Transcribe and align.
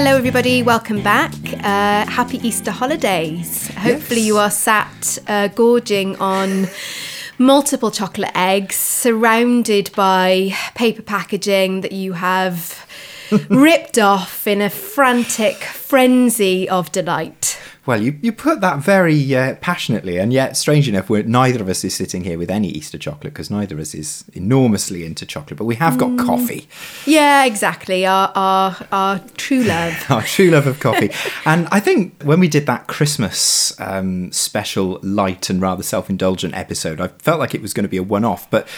Hello, 0.00 0.16
everybody. 0.16 0.62
Welcome 0.62 1.02
back. 1.02 1.34
Uh, 1.54 2.06
happy 2.06 2.38
Easter 2.46 2.70
holidays. 2.70 3.66
Hopefully, 3.78 4.20
Yes. 4.20 4.26
you 4.28 4.38
are 4.38 4.48
sat 4.48 5.18
uh, 5.26 5.48
gorging 5.48 6.14
on 6.20 6.68
multiple 7.36 7.90
chocolate 7.90 8.30
eggs, 8.32 8.76
surrounded 8.76 9.90
by 9.96 10.54
paper 10.76 11.02
packaging 11.02 11.80
that 11.80 11.90
you 11.90 12.12
have 12.12 12.86
ripped 13.48 13.98
off 13.98 14.46
in 14.46 14.62
a 14.62 14.70
frantic 14.70 15.56
frenzy 15.64 16.68
of 16.68 16.92
delight. 16.92 17.58
Well, 17.88 18.02
you, 18.02 18.18
you 18.20 18.32
put 18.32 18.60
that 18.60 18.80
very 18.80 19.34
uh, 19.34 19.54
passionately, 19.62 20.18
and 20.18 20.30
yet, 20.30 20.58
strange 20.58 20.90
enough, 20.90 21.08
we're, 21.08 21.22
neither 21.22 21.62
of 21.62 21.70
us 21.70 21.82
is 21.84 21.94
sitting 21.94 22.22
here 22.22 22.36
with 22.36 22.50
any 22.50 22.68
Easter 22.68 22.98
chocolate 22.98 23.32
because 23.32 23.50
neither 23.50 23.76
of 23.76 23.80
us 23.80 23.94
is 23.94 24.26
enormously 24.34 25.06
into 25.06 25.24
chocolate, 25.24 25.56
but 25.56 25.64
we 25.64 25.76
have 25.76 25.96
got 25.96 26.10
Mm. 26.10 26.26
coffee, 26.26 26.68
Yeah, 27.06 27.46
exactly. 27.46 28.04
Our 28.04 28.30
our 28.34 28.76
our 28.92 29.18
true 29.38 29.62
love. 29.62 29.94
our 30.10 30.20
true 30.20 30.50
love 30.50 30.66
of 30.66 30.80
coffee. 30.80 31.10
and 31.46 31.66
I 31.72 31.80
think 31.80 32.22
when 32.22 32.40
we 32.40 32.48
did 32.48 32.66
that 32.66 32.88
Christmas 32.88 33.72
um, 33.80 34.30
special, 34.32 34.98
light 35.02 35.48
and 35.48 35.62
rather 35.62 35.82
self 35.82 36.10
indulgent 36.10 36.52
episode, 36.54 37.00
I 37.00 37.08
felt 37.08 37.40
like 37.40 37.54
it 37.54 37.62
was 37.62 37.72
going 37.72 37.84
to 37.84 37.88
be 37.88 37.96
a 37.96 38.02
one 38.02 38.24
off, 38.26 38.50
but 38.50 38.68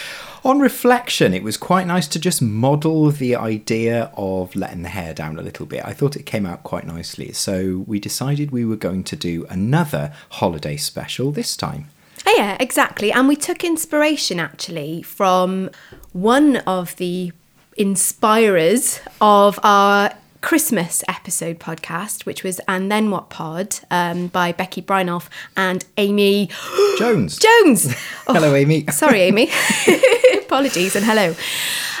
on 0.43 0.59
reflection, 0.59 1.33
it 1.33 1.43
was 1.43 1.57
quite 1.57 1.85
nice 1.87 2.07
to 2.09 2.19
just 2.19 2.41
model 2.41 3.11
the 3.11 3.35
idea 3.35 4.11
of 4.15 4.55
letting 4.55 4.81
the 4.81 4.89
hair 4.89 5.13
down 5.13 5.37
a 5.37 5.41
little 5.41 5.65
bit. 5.65 5.85
I 5.85 5.93
thought 5.93 6.15
it 6.15 6.25
came 6.25 6.45
out 6.45 6.63
quite 6.63 6.85
nicely. 6.85 7.31
So 7.31 7.83
we 7.87 7.99
decided 7.99 8.51
we 8.51 8.65
were 8.65 8.75
going 8.75 9.03
to 9.05 9.15
do 9.15 9.45
another 9.49 10.13
holiday 10.29 10.77
special 10.77 11.31
this 11.31 11.55
time. 11.55 11.89
Oh, 12.25 12.35
yeah, 12.37 12.57
exactly. 12.59 13.11
And 13.11 13.27
we 13.27 13.35
took 13.35 13.63
inspiration 13.63 14.39
actually 14.39 15.01
from 15.03 15.69
one 16.13 16.57
of 16.57 16.95
the 16.97 17.31
inspirers 17.77 18.99
of 19.19 19.59
our 19.63 20.13
Christmas 20.41 21.03
episode 21.07 21.59
podcast, 21.59 22.25
which 22.25 22.43
was 22.43 22.59
And 22.67 22.91
Then 22.91 23.11
What 23.11 23.29
Pod 23.29 23.79
um, 23.91 24.27
by 24.27 24.51
Becky 24.51 24.81
Brinoff 24.81 25.29
and 25.55 25.85
Amy 25.97 26.49
Jones. 26.97 27.37
Jones. 27.63 27.95
Oh, 28.27 28.33
Hello, 28.33 28.55
Amy. 28.55 28.85
Sorry, 28.87 29.21
Amy. 29.21 29.49
Apologies 30.41 30.95
and 30.95 31.05
hello. 31.05 31.35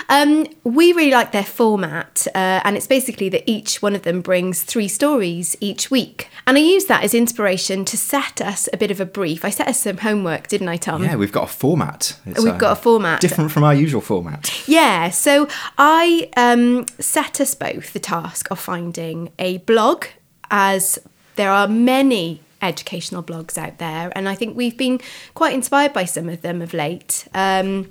Um, 0.09 0.45
we 0.63 0.93
really 0.93 1.11
like 1.11 1.31
their 1.31 1.43
format, 1.43 2.27
uh, 2.35 2.61
and 2.63 2.75
it's 2.75 2.87
basically 2.87 3.29
that 3.29 3.49
each 3.49 3.81
one 3.81 3.95
of 3.95 4.03
them 4.03 4.21
brings 4.21 4.63
three 4.63 4.87
stories 4.87 5.55
each 5.59 5.89
week. 5.89 6.29
And 6.47 6.57
I 6.57 6.61
use 6.61 6.85
that 6.85 7.03
as 7.03 7.13
inspiration 7.13 7.85
to 7.85 7.97
set 7.97 8.41
us 8.41 8.67
a 8.73 8.77
bit 8.77 8.91
of 8.91 8.99
a 8.99 9.05
brief. 9.05 9.45
I 9.45 9.49
set 9.49 9.67
us 9.67 9.81
some 9.81 9.97
homework, 9.97 10.47
didn't 10.47 10.67
I, 10.67 10.77
Tom? 10.77 11.03
Yeah, 11.03 11.15
we've 11.15 11.31
got 11.31 11.45
a 11.45 11.53
format. 11.53 12.17
It's, 12.25 12.43
We've 12.43 12.57
got 12.57 12.73
a 12.73 12.81
format. 12.81 13.21
Different 13.21 13.51
from 13.51 13.63
our 13.63 13.73
usual 13.73 14.01
format. 14.01 14.67
Yeah, 14.67 15.09
so 15.09 15.47
I 15.77 16.29
um, 16.37 16.85
set 16.99 17.39
us 17.39 17.55
both 17.55 17.93
the 17.93 17.99
task 17.99 18.49
of 18.51 18.59
finding 18.59 19.31
a 19.39 19.59
blog, 19.59 20.05
as 20.49 20.99
there 21.35 21.51
are 21.51 21.67
many 21.67 22.41
educational 22.61 23.23
blogs 23.23 23.57
out 23.57 23.77
there, 23.79 24.11
and 24.15 24.29
I 24.29 24.35
think 24.35 24.55
we've 24.55 24.77
been 24.77 24.99
quite 25.33 25.53
inspired 25.53 25.93
by 25.93 26.05
some 26.05 26.29
of 26.29 26.41
them 26.41 26.61
of 26.61 26.73
late. 26.73 27.27
Um, 27.33 27.89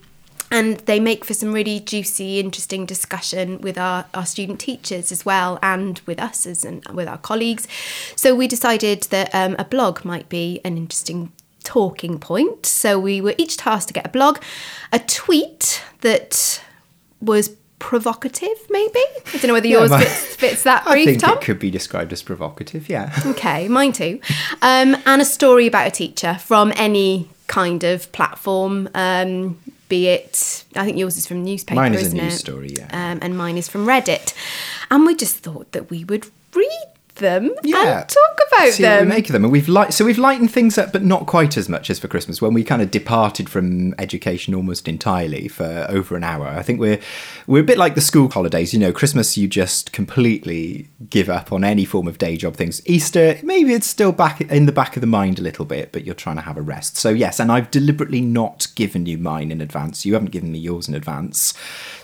and 0.51 0.79
they 0.81 0.99
make 0.99 1.25
for 1.25 1.35
some 1.35 1.53
really 1.53 1.81
juicy, 1.81 2.41
interesting 2.41 2.87
discussion 2.87 3.61
with 3.61 3.79
our, 3.79 4.07
our 4.15 4.27
student 4.27 4.61
teachers 4.61 5.13
as 5.13 5.25
well, 5.25 5.59
and 5.63 6.01
with 6.07 6.21
us 6.21 6.47
as 6.47 6.65
and 6.65 6.85
with 6.89 7.07
our 7.09 7.19
colleagues. 7.19 7.69
So 8.17 8.35
we 8.35 8.47
decided 8.49 9.03
that 9.05 9.35
um, 9.35 9.57
a 9.59 9.65
blog 9.65 10.05
might 10.05 10.29
be 10.29 10.61
an 10.65 10.77
interesting 10.77 11.33
talking 11.63 12.19
point. 12.19 12.67
So 12.67 12.99
we 12.99 13.21
were 13.21 13.35
each 13.39 13.57
tasked 13.59 13.89
to 13.89 13.95
get 13.95 14.07
a 14.07 14.11
blog, 14.11 14.39
a 14.93 14.99
tweet 14.99 15.83
that 16.01 16.63
was 17.21 17.51
provocative, 17.79 18.57
maybe. 18.71 19.01
I 19.27 19.33
don't 19.33 19.47
know 19.49 19.53
whether 19.55 19.67
yours 19.69 19.91
my- 19.91 20.01
fits, 20.05 20.37
fits 20.37 20.63
that 20.65 20.83
I 20.87 20.93
brief, 20.93 21.07
think 21.07 21.21
Tom. 21.21 21.39
it 21.39 21.41
could 21.43 21.59
be 21.59 21.71
described 21.71 22.13
as 22.13 22.23
provocative, 22.23 22.89
yeah. 22.89 23.13
Okay, 23.27 23.69
mine 23.69 23.93
too. 23.93 24.21
Um, 24.63 24.97
and 25.07 25.23
a 25.23 25.25
story 25.25 25.67
about 25.67 25.87
a 25.87 25.91
teacher 25.91 26.35
from 26.35 26.73
any 26.77 27.31
kind 27.47 27.83
of 27.85 28.11
platform, 28.13 28.89
um, 28.95 29.59
be 29.91 30.07
it, 30.09 30.65
I 30.75 30.87
think 30.87 30.97
yours 30.97 31.19
is 31.19 31.27
from 31.27 31.45
newspaper, 31.45 31.75
Mine 31.79 31.93
is 31.95 32.13
a 32.15 32.17
news 32.17 32.35
it? 32.35 32.39
story, 32.39 32.73
yeah. 32.79 32.89
Um, 32.93 33.19
and 33.21 33.37
mine 33.37 33.59
is 33.59 33.69
from 33.69 33.85
Reddit. 33.85 34.33
And 34.91 35.05
we 35.05 35.15
just 35.15 35.37
thought 35.39 35.71
that 35.73 35.91
we 35.91 36.05
would 36.05 36.27
read 36.55 36.85
them 37.21 37.51
Yeah. 37.63 38.01
and 38.01 38.09
talk 38.09 38.41
about 38.49 38.73
See 38.73 38.83
what 38.83 39.03
we 39.03 39.07
make 39.07 39.29
of 39.29 39.33
them, 39.33 39.45
and 39.45 39.53
we've 39.53 39.69
light, 39.69 39.95
so 39.95 40.05
we've 40.05 40.19
lightened 40.19 40.51
things 40.51 40.77
up, 40.77 40.93
but 40.93 41.03
not 41.05 41.27
quite 41.27 41.57
as 41.57 41.69
much 41.69 41.89
as 41.89 41.99
for 41.99 42.09
Christmas. 42.09 42.43
When 42.43 42.53
we 42.53 42.65
kind 42.65 42.83
of 42.83 42.91
departed 42.91 43.49
from 43.49 43.95
education 43.99 44.55
almost 44.55 44.89
entirely 44.89 45.49
for 45.49 45.87
over 45.89 46.17
an 46.17 46.25
hour, 46.25 46.49
I 46.49 46.63
think 46.63 46.81
we're 46.81 46.99
we're 47.47 47.61
a 47.63 47.65
bit 47.65 47.79
like 47.79 47.95
the 47.95 48.01
school 48.01 48.29
holidays. 48.29 48.73
You 48.75 48.81
know, 48.81 48.93
Christmas 48.93 49.39
you 49.39 49.47
just 49.49 49.93
completely 49.93 50.89
give 51.09 51.31
up 51.31 51.53
on 51.53 51.65
any 51.65 51.85
form 51.85 52.09
of 52.09 52.19
day 52.19 52.37
job 52.37 52.57
things. 52.57 52.83
Easter 52.87 53.39
maybe 53.43 53.73
it's 53.73 53.87
still 53.87 54.13
back 54.13 54.41
in 54.41 54.67
the 54.67 54.73
back 54.73 54.97
of 54.97 55.01
the 55.01 55.07
mind 55.07 55.39
a 55.39 55.43
little 55.43 55.65
bit, 55.65 55.93
but 55.93 56.05
you're 56.05 56.15
trying 56.15 56.37
to 56.37 56.43
have 56.43 56.57
a 56.57 56.63
rest. 56.63 56.97
So 56.97 57.11
yes, 57.11 57.39
and 57.41 57.51
I've 57.53 57.71
deliberately 57.71 58.21
not 58.21 58.67
given 58.75 59.07
you 59.07 59.19
mine 59.19 59.51
in 59.53 59.61
advance. 59.61 60.05
You 60.05 60.15
haven't 60.15 60.31
given 60.33 60.53
me 60.53 60.59
yours 60.59 60.89
in 60.89 60.95
advance, 60.95 61.55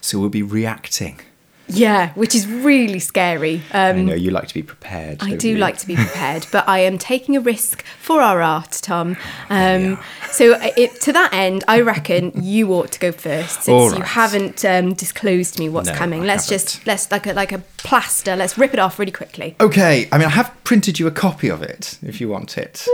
so 0.00 0.18
we'll 0.18 0.28
be 0.28 0.42
reacting. 0.42 1.20
Yeah, 1.68 2.12
which 2.14 2.34
is 2.34 2.46
really 2.46 2.98
scary. 2.98 3.56
Um, 3.72 3.96
I 3.96 4.02
know 4.02 4.14
you 4.14 4.30
like 4.30 4.48
to 4.48 4.54
be 4.54 4.62
prepared. 4.62 5.22
I 5.22 5.30
don't 5.30 5.44
you? 5.44 5.56
like 5.58 5.78
to 5.78 5.86
be 5.86 5.96
prepared, 5.96 6.46
but 6.52 6.68
I 6.68 6.80
am 6.80 6.98
taking 6.98 7.36
a 7.36 7.40
risk 7.40 7.84
for 8.00 8.20
our 8.20 8.40
art, 8.40 8.78
Tom. 8.82 9.16
Um, 9.50 9.98
so, 10.30 10.58
it, 10.76 11.00
to 11.02 11.12
that 11.12 11.32
end, 11.32 11.64
I 11.66 11.80
reckon 11.80 12.32
you 12.42 12.72
ought 12.72 12.92
to 12.92 13.00
go 13.00 13.12
first, 13.12 13.62
since 13.64 13.68
All 13.68 13.94
you 13.94 14.02
haven't 14.02 14.64
um, 14.64 14.94
disclosed 14.94 15.54
to 15.54 15.60
me 15.60 15.68
what's 15.68 15.88
No, 15.88 15.94
coming. 15.94 16.22
I 16.22 16.26
let's 16.26 16.48
haven't. 16.48 16.64
just 16.66 16.86
let's 16.86 17.10
like 17.10 17.26
a 17.26 17.32
like 17.32 17.52
a 17.52 17.58
plaster. 17.78 18.36
Let's 18.36 18.56
rip 18.56 18.72
it 18.72 18.78
off 18.78 18.98
really 18.98 19.12
quickly. 19.12 19.56
Okay, 19.60 20.08
I 20.12 20.18
mean, 20.18 20.26
I 20.26 20.30
have 20.30 20.52
printed 20.64 20.98
you 20.98 21.06
a 21.06 21.10
copy 21.12 21.48
of 21.48 21.62
it 21.62 21.98
if 22.02 22.20
you 22.20 22.28
want 22.28 22.58
it. 22.58 22.86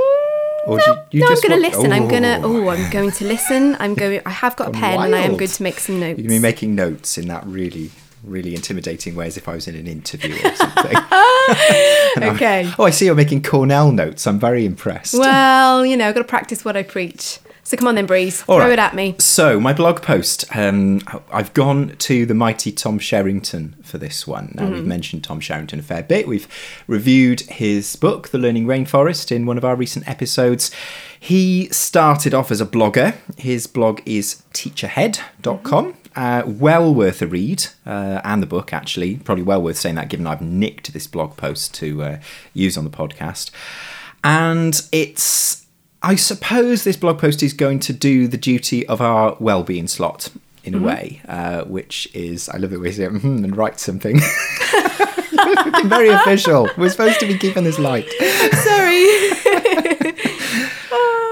Or 0.65 0.79
no, 0.79 0.85
you, 0.87 0.95
you 1.11 1.21
no, 1.21 1.27
I'm 1.27 1.33
just 1.33 1.43
going 1.43 1.61
to 1.61 1.69
listen. 1.69 1.93
I'm 1.93 2.07
going 2.09 2.23
to. 2.23 2.41
Oh, 2.43 2.53
Oh, 2.63 2.69
I'm 2.69 2.91
going 2.93 3.11
to 3.11 3.25
listen. 3.25 3.77
I'm 3.81 3.95
going. 3.95 4.21
I 4.25 4.31
have 4.31 4.55
got 4.55 4.69
a 4.69 4.71
pen, 4.79 5.01
and 5.01 5.15
I 5.15 5.21
am 5.21 5.37
going 5.37 5.51
to 5.51 5.63
make 5.63 5.81
some 5.81 5.99
notes. 5.99 6.19
You're 6.21 6.29
going 6.29 6.41
to 6.41 6.47
be 6.47 6.51
making 6.53 6.75
notes 6.77 7.19
in 7.19 7.27
that 7.29 7.45
really, 7.47 7.91
really 8.25 8.55
intimidating 8.55 9.15
way 9.15 9.27
as 9.27 9.37
if 9.37 9.49
I 9.49 9.55
was 9.55 9.67
in 9.69 9.75
an 9.75 9.87
interview 9.87 10.35
or 10.35 10.55
something. 10.55 10.97
okay. 12.35 12.71
oh, 12.79 12.85
I 12.85 12.91
see 12.91 13.07
you're 13.07 13.15
making 13.15 13.43
Cornell 13.43 13.91
notes. 13.93 14.27
I'm 14.27 14.39
very 14.39 14.65
impressed. 14.65 15.15
Well, 15.15 15.85
you 15.85 15.97
know, 15.97 16.09
I've 16.09 16.15
got 16.15 16.23
to 16.23 16.29
practice 16.29 16.65
what 16.65 16.77
I 16.77 16.83
preach. 16.83 17.39
So 17.65 17.77
come 17.77 17.87
on 17.87 17.95
then, 17.95 18.07
Breeze. 18.07 18.41
All 18.49 18.57
Throw 18.59 18.67
right. 18.67 18.73
it 18.73 18.79
at 18.81 18.95
me. 18.95 19.15
So, 19.21 19.61
my 19.61 19.73
blog 19.73 20.03
post, 20.03 20.45
um, 20.55 21.01
I've 21.33 21.55
gone 21.55 21.95
to 21.99 22.27
the 22.27 22.35
mighty 22.35 22.73
Tom 22.73 22.99
Sherrington 22.99 23.77
for 23.85 23.99
this 23.99 24.27
one. 24.27 24.53
Now, 24.57 24.65
Mm-hmm. 24.65 24.73
we've 24.75 24.85
mentioned 24.87 25.23
Tom 25.25 25.39
Sherrington 25.39 25.79
a 25.79 25.83
fair 25.83 26.03
bit. 26.03 26.27
We've 26.27 26.49
reviewed 26.89 27.43
his 27.43 27.95
book, 27.95 28.29
The 28.31 28.39
Learning 28.39 28.67
Rainforest, 28.67 29.31
in 29.31 29.47
one 29.47 29.59
of 29.59 29.65
our 29.65 29.77
recent 29.77 30.09
episodes. 30.09 30.73
He 31.19 31.69
started 31.69 32.35
off 32.35 32.51
as 32.51 32.61
a 32.61 32.67
blogger. 32.67 33.15
His 33.39 33.69
blog 33.69 34.01
is 34.05 34.43
teacherhead.com. 34.53 35.95
Uh, 36.15 36.43
well 36.47 36.95
worth 36.95 37.23
a 37.23 37.27
read, 37.27 37.67
uh, 37.87 38.21
and 38.25 38.43
the 38.43 38.47
book 38.47 38.73
actually. 38.73 39.17
Probably 39.17 39.45
well 39.45 39.63
worth 39.63 39.77
saying 39.77 39.95
that 39.97 40.09
given 40.09 40.27
I've 40.27 40.43
nicked 40.43 40.93
this 40.93 41.07
blog 41.07 41.37
post 41.37 41.75
to 41.75 42.03
uh, 42.03 42.19
use 42.55 42.77
on 42.77 42.85
the 42.85 42.91
podcast. 42.91 43.51
And 44.25 44.81
it's 44.93 45.67
I 46.03 46.17
suppose 46.17 46.85
this 46.85 46.97
blog 46.97 47.19
post 47.19 47.43
is 47.43 47.53
going 47.53 47.79
to 47.81 47.93
do 47.93 48.27
the 48.27 48.37
duty 48.37 48.87
of 48.87 49.01
our 49.01 49.37
well-being 49.39 49.87
slot 49.87 50.31
in 50.65 50.75
a 50.75 50.81
way, 50.81 51.21
uh, 51.29 51.63
which 51.65 52.09
is 52.15 52.49
I 52.49 52.59
love 52.59 52.73
it 52.73 52.79
when 52.79 52.87
you 52.87 52.93
say 52.93 53.07
mm-hmm, 53.07 53.45
and 53.45 53.57
write 53.57 53.81
something. 53.81 54.21
Very 55.89 56.09
official. 56.09 56.69
We're 56.77 56.91
supposed 56.91 57.21
to 57.21 57.27
be 57.27 57.39
keeping 57.39 57.65
this 57.65 57.79
light. 57.79 58.09
Sorry. 58.63 59.07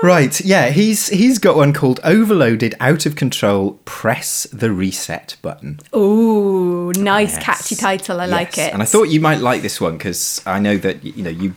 Right, 0.03 0.41
yeah, 0.41 0.71
he's 0.71 1.09
he's 1.09 1.39
got 1.39 1.57
one 1.57 1.73
called 1.75 2.01
Overloaded, 2.03 2.75
Out 2.81 3.05
of 3.05 3.17
Control, 3.17 3.79
Press 3.85 4.45
the 4.51 4.73
Reset 4.73 5.37
Button. 5.43 5.79
Ooh, 5.95 6.91
nice 6.97 7.35
Yes. 7.35 7.45
catchy 7.45 7.75
title. 7.77 8.21
I 8.21 8.27
like 8.27 8.57
it. 8.57 8.73
And 8.73 8.81
I 8.83 8.87
thought 8.87 9.05
you 9.05 9.21
might 9.21 9.41
like 9.41 9.61
this 9.61 9.79
one 9.81 9.99
because 9.99 10.41
I 10.47 10.59
know 10.59 10.79
that 10.79 11.05
you 11.05 11.23
know 11.23 11.31
you 11.31 11.55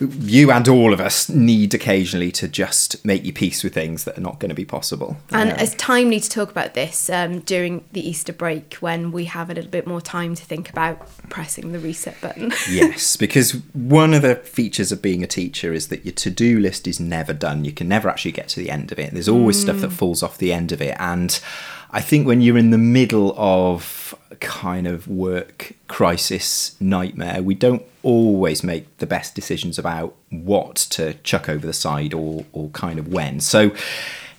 you 0.00 0.50
and 0.52 0.68
all 0.68 0.92
of 0.92 1.00
us 1.00 1.28
need 1.28 1.74
occasionally 1.74 2.30
to 2.32 2.46
just 2.48 3.04
make 3.04 3.24
your 3.24 3.32
peace 3.32 3.64
with 3.64 3.74
things 3.74 4.04
that 4.04 4.16
are 4.16 4.20
not 4.20 4.38
going 4.38 4.48
to 4.48 4.54
be 4.54 4.64
possible. 4.64 5.16
And 5.30 5.50
Um, 5.50 5.58
it's 5.58 5.74
timely 5.74 6.20
to 6.20 6.30
talk 6.30 6.50
about 6.50 6.74
this 6.74 7.10
um, 7.10 7.40
during 7.40 7.84
the 7.92 8.06
Easter 8.08 8.32
break 8.32 8.74
when 8.74 9.10
we 9.12 9.24
have 9.26 9.50
a 9.50 9.54
little 9.54 9.70
bit 9.70 9.86
more 9.86 10.00
time 10.00 10.34
to 10.34 10.44
think 10.44 10.70
about 10.70 11.08
pressing 11.28 11.72
the 11.72 11.78
reset 11.78 12.20
button. 12.20 12.52
yes, 12.70 13.16
because 13.16 13.52
one 13.72 14.14
of 14.14 14.22
the 14.22 14.36
features 14.36 14.92
of 14.92 15.02
being 15.02 15.22
a 15.22 15.26
teacher 15.26 15.72
is 15.72 15.88
that 15.88 16.04
your 16.04 16.12
to 16.14 16.30
do 16.30 16.58
list 16.60 16.86
is 16.86 17.00
never 17.00 17.32
done. 17.32 17.64
You 17.64 17.72
can 17.72 17.88
never 17.88 18.08
actually 18.08 18.32
get 18.32 18.48
to 18.50 18.60
the 18.60 18.70
end 18.70 18.92
of 18.92 18.98
it. 18.98 19.12
There's 19.12 19.28
always 19.28 19.60
stuff 19.60 19.76
Mm. 19.76 19.80
that 19.82 19.90
falls 19.92 20.22
off 20.22 20.38
the 20.38 20.52
end 20.52 20.72
of 20.72 20.80
it. 20.80 20.96
And 20.98 21.38
I 21.90 22.00
think 22.00 22.26
when 22.26 22.40
you're 22.40 22.58
in 22.58 22.70
the 22.70 22.78
middle 22.78 23.34
of 23.38 24.14
kind 24.40 24.86
of 24.86 25.08
work 25.08 25.72
crisis 25.86 26.76
nightmare, 26.80 27.42
we 27.42 27.54
don't 27.54 27.82
always 28.02 28.62
make 28.62 28.96
the 28.98 29.06
best 29.06 29.34
decisions 29.34 29.78
about 29.78 30.14
what 30.30 30.76
to 30.76 31.14
chuck 31.22 31.48
over 31.48 31.66
the 31.66 31.72
side 31.72 32.14
or, 32.14 32.44
or 32.52 32.70
kind 32.70 32.98
of 32.98 33.08
when. 33.08 33.40
So 33.40 33.72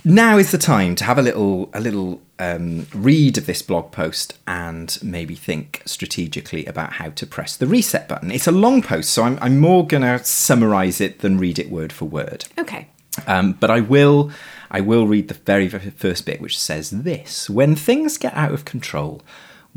now 0.04 0.38
is 0.38 0.52
the 0.52 0.58
time 0.58 0.96
to 0.96 1.04
have 1.04 1.18
a 1.18 1.22
little 1.22 1.70
a 1.74 1.80
little 1.80 2.22
um, 2.40 2.88
read 2.94 3.38
of 3.38 3.46
this 3.46 3.62
blog 3.62 3.92
post 3.92 4.38
and 4.48 4.98
maybe 5.04 5.36
think 5.36 5.82
strategically 5.86 6.66
about 6.66 6.94
how 6.94 7.10
to 7.10 7.28
press 7.28 7.58
the 7.58 7.68
reset 7.68 8.08
button. 8.08 8.32
It's 8.32 8.48
a 8.48 8.52
long 8.52 8.82
post, 8.82 9.10
so 9.10 9.24
I'm, 9.24 9.38
I'm 9.42 9.60
more 9.60 9.86
going 9.86 10.04
to 10.04 10.24
summarize 10.24 11.02
it 11.02 11.20
than 11.20 11.38
read 11.38 11.60
it 11.60 11.70
word 11.70 11.92
for 11.92 12.06
word. 12.06 12.46
Okay. 12.58 12.88
Um, 13.28 13.54
but 13.54 13.70
I 13.70 13.82
will 13.82 14.32
I 14.72 14.82
will 14.82 15.08
read 15.08 15.28
the 15.28 15.34
very, 15.34 15.68
very 15.68 15.90
first 15.90 16.26
bit, 16.26 16.40
which 16.40 16.58
says 16.58 16.90
this: 16.90 17.50
When 17.50 17.76
things 17.76 18.18
get 18.18 18.34
out 18.36 18.54
of 18.54 18.66
control, 18.66 19.22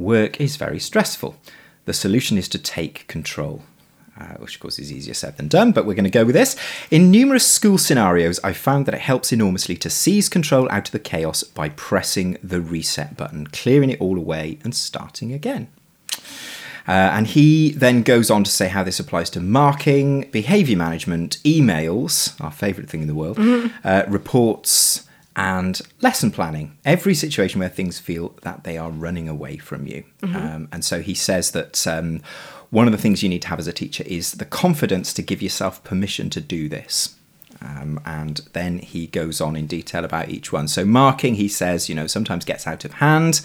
work 0.03 0.41
is 0.41 0.57
very 0.57 0.79
stressful. 0.79 1.37
The 1.85 1.93
solution 1.93 2.39
is 2.39 2.49
to 2.51 2.59
take 2.59 3.07
control. 3.09 3.63
Uh, 4.19 4.35
which 4.35 4.57
of 4.57 4.61
course 4.61 4.79
is 4.79 4.93
easier 4.93 5.15
said 5.15 5.39
than 5.39 5.49
done, 5.49 5.73
but 5.73 5.87
we're 5.87 5.95
going 5.95 6.05
to 6.05 6.11
go 6.11 6.25
with 6.25 6.35
this. 6.35 6.55
In 6.91 7.11
numerous 7.11 7.47
school 7.47 7.79
scenarios, 7.79 8.39
I've 8.45 8.59
found 8.59 8.85
that 8.85 8.95
it 8.95 9.01
helps 9.01 9.33
enormously 9.33 9.75
to 9.79 9.89
seize 9.89 10.29
control 10.29 10.71
out 10.71 10.89
of 10.89 10.93
the 10.93 10.99
chaos 10.99 11.43
by 11.43 11.71
pressing 11.71 12.37
the 12.43 12.61
reset 12.61 13.17
button, 13.17 13.47
clearing 13.47 13.89
it 13.89 14.01
all 14.03 14.19
away, 14.19 14.59
and 14.65 14.75
starting 14.75 15.33
again. 15.33 15.69
Uh, 16.87 16.93
and 17.15 17.29
he 17.29 17.71
then 17.71 18.03
goes 18.03 18.31
on 18.31 18.45
to 18.45 18.51
say 18.51 18.69
how 18.69 18.83
this 18.83 19.01
applies 19.01 19.31
to 19.31 19.41
marking, 19.41 20.29
behaviour 20.31 20.77
management, 20.77 21.39
emails, 21.45 22.39
our 22.41 22.51
favourite 22.51 22.91
thing 22.91 23.03
in 23.03 23.09
the 23.09 23.15
world, 23.15 23.39
uh, 23.83 24.05
reports, 24.09 25.09
and 25.37 25.81
lesson 26.01 26.31
planning. 26.31 26.77
Every 26.85 27.15
situation 27.15 27.61
where 27.61 27.69
things 27.69 27.99
feel 27.99 28.35
that 28.43 28.65
they 28.65 28.77
are 28.79 28.91
running 28.91 29.29
away 29.29 29.57
from 29.57 29.87
you. 29.87 30.05
Um, 30.23 30.69
and 30.73 30.85
so 30.85 31.01
he 31.01 31.15
says 31.15 31.53
that 31.53 31.87
um, 31.87 32.21
one 32.71 32.87
of 32.87 32.93
the 32.93 32.99
things 32.99 33.23
you 33.23 33.29
need 33.29 33.43
to 33.43 33.49
have 33.49 33.59
as 33.59 33.67
a 33.67 33.73
teacher 33.73 34.05
is 34.07 34.33
the 34.33 34.45
confidence 34.45 35.13
to 35.15 35.23
give 35.23 35.41
yourself 35.43 35.83
permission 35.85 36.31
to 36.31 36.41
do 36.41 36.69
this. 36.69 37.17
Um, 37.61 38.01
and 38.05 38.41
then 38.55 38.79
he 38.81 39.07
goes 39.07 39.41
on 39.41 39.55
in 39.57 39.67
detail 39.69 40.05
about 40.05 40.29
each 40.31 40.53
one. 40.53 40.67
So, 40.67 40.85
marking, 40.85 41.37
he 41.37 41.47
says, 41.49 41.89
you 41.89 41.95
know, 41.95 42.09
sometimes 42.09 42.45
gets 42.45 42.67
out 42.67 42.85
of 42.85 42.95
hand. 42.95 43.41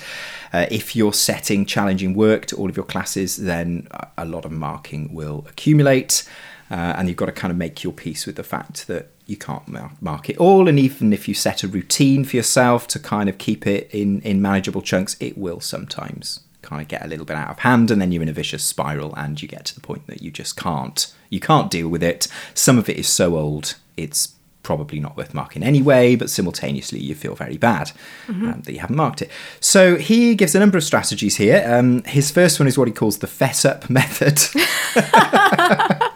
Uh, 0.52 0.66
if 0.72 0.96
you're 0.96 1.14
setting 1.14 1.66
challenging 1.66 2.16
work 2.16 2.48
to 2.48 2.56
all 2.56 2.68
of 2.70 2.76
your 2.76 2.86
classes, 2.86 3.38
then 3.38 3.88
a- 3.92 4.08
a 4.20 4.26
lot 4.26 4.44
of 4.44 4.52
marking 4.52 5.14
will 5.14 5.46
accumulate. 5.48 6.28
Uh, 6.72 6.96
and 6.98 7.08
you've 7.08 7.18
got 7.18 7.28
to 7.28 7.32
kind 7.32 7.52
of 7.52 7.58
make 7.58 7.84
your 7.84 7.94
peace 7.94 8.26
with 8.26 8.38
the 8.38 8.44
fact 8.44 8.88
that 8.88 9.10
you 9.28 9.38
can't 9.38 9.68
mark 10.02 10.30
it 10.30 10.38
all. 10.38 10.68
And 10.68 10.80
even 10.80 11.14
if 11.14 11.28
you 11.28 11.34
set 11.34 11.64
a 11.64 11.68
routine 11.68 12.24
for 12.24 12.38
yourself 12.38 12.88
to 12.88 13.00
kind 13.00 13.30
of 13.30 13.38
keep 13.38 13.68
it 13.68 13.90
in, 13.92 14.22
in 14.22 14.42
manageable 14.42 14.82
chunks, 14.82 15.18
it 15.20 15.38
will 15.38 15.60
sometimes 15.60 16.40
kind 16.62 16.82
of 16.82 16.88
get 16.88 17.06
a 17.06 17.08
little 17.08 17.26
bit 17.26 17.36
out 17.36 17.50
of 17.50 17.60
hand 17.60 17.92
and 17.92 18.02
then 18.02 18.12
you're 18.12 18.24
in 18.24 18.30
a 18.30 18.34
vicious 18.34 18.64
spiral 18.64 19.14
and 19.16 19.42
you 19.42 19.48
get 19.48 19.64
to 19.66 19.76
the 19.76 19.82
point 19.82 20.06
that 20.08 20.22
you 20.22 20.32
just 20.32 20.58
can't 20.58 21.14
you 21.30 21.40
can't 21.40 21.70
deal 21.72 21.88
with 21.88 22.04
it. 22.04 22.28
Some 22.54 22.78
of 22.78 22.90
it 22.90 22.98
is 22.98 23.08
so 23.08 23.38
old 23.38 23.76
it's 23.96 24.34
probably 24.64 25.00
not 25.00 25.16
worth 25.16 25.34
marking 25.34 25.64
anyway 25.64 26.14
but 26.14 26.30
simultaneously 26.30 27.00
you 27.00 27.16
feel 27.16 27.36
very 27.36 27.56
bad 27.56 27.90
um, 28.28 28.62
that 28.66 28.74
you 28.74 28.80
haven't 28.80 28.98
marked 28.98 29.22
it. 29.22 29.32
So 29.62 29.96
he 29.96 30.36
gives 30.36 30.56
a 30.56 30.60
number 30.60 30.78
of 30.78 30.84
strategies 30.84 31.38
here. 31.38 31.64
Um, 31.66 32.04
his 32.04 32.32
first 32.32 32.60
one 32.60 32.68
is 32.68 32.78
what 32.78 32.90
he 32.90 32.94
calls 32.94 33.20
the 33.20 33.28
fess 33.28 33.64
up 33.64 33.90
method 33.90 34.38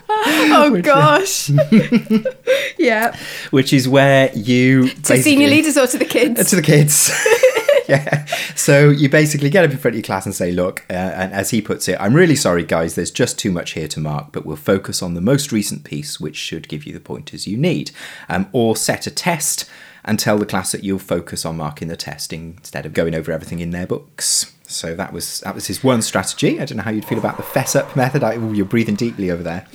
Oh 0.64 0.82
gosh. 0.82 1.50
yeah. 2.78 3.16
which 3.52 3.74
is 3.74 3.88
where 3.88 4.32
you 4.34 4.90
To 4.90 5.22
senior 5.22 5.48
leaders 5.48 5.78
or 5.78 5.88
to 5.88 5.98
the 5.98 6.06
kids? 6.06 6.50
to 6.50 6.56
the 6.56 6.62
kids. 6.62 7.12
yeah. 7.88 8.26
So 8.56 8.90
you 8.90 9.10
basically 9.10 9.50
get 9.50 9.64
up 9.66 9.72
in 9.72 9.78
front 9.78 9.94
of 9.94 9.98
your 9.98 10.04
class 10.04 10.26
and 10.26 10.36
say, 10.36 10.52
look, 10.52 10.86
uh, 10.90 10.94
and 10.94 11.34
as 11.34 11.50
he 11.50 11.62
puts 11.62 11.88
it, 11.88 11.98
I'm 12.00 12.14
really 12.14 12.36
sorry, 12.36 12.64
guys, 12.64 12.96
there's 12.96 13.12
just 13.12 13.40
too 13.40 13.52
much 13.52 13.72
here 13.72 13.88
to 13.90 14.00
mark, 14.00 14.32
but 14.32 14.46
we'll 14.46 14.56
focus 14.56 15.02
on 15.02 15.14
the 15.14 15.22
most 15.22 15.52
recent 15.52 15.84
piece, 15.84 16.20
which 16.20 16.36
should 16.36 16.68
give 16.68 16.86
you 16.86 16.94
the 16.94 17.00
pointers 17.00 17.48
you 17.48 17.58
need. 17.58 17.92
Um, 18.30 18.48
or 18.52 18.76
set 18.76 19.08
a 19.08 19.12
test 19.12 19.70
and 20.04 20.18
tell 20.20 20.38
the 20.38 20.46
class 20.46 20.72
that 20.72 20.84
you'll 20.84 21.00
focus 21.00 21.46
on 21.46 21.58
marking 21.58 21.88
the 21.88 21.96
test 21.96 22.34
instead 22.34 22.86
of 22.86 22.94
going 22.94 23.14
over 23.16 23.32
everything 23.32 23.60
in 23.60 23.72
their 23.72 23.86
books. 23.88 24.54
So 24.64 24.96
that 24.96 25.12
was 25.12 25.42
that 25.42 25.54
was 25.54 25.68
his 25.68 25.84
one 25.84 26.02
strategy. 26.02 26.60
I 26.60 26.66
don't 26.66 26.78
know 26.78 26.84
how 26.84 26.92
you'd 26.92 27.06
feel 27.06 27.18
about 27.18 27.36
the 27.38 27.44
fess 27.44 27.76
up 27.76 27.96
method. 27.96 28.24
I, 28.24 28.36
ooh, 28.38 28.54
you're 28.54 28.66
breathing 28.66 28.96
deeply 28.96 29.30
over 29.30 29.44
there. 29.44 29.68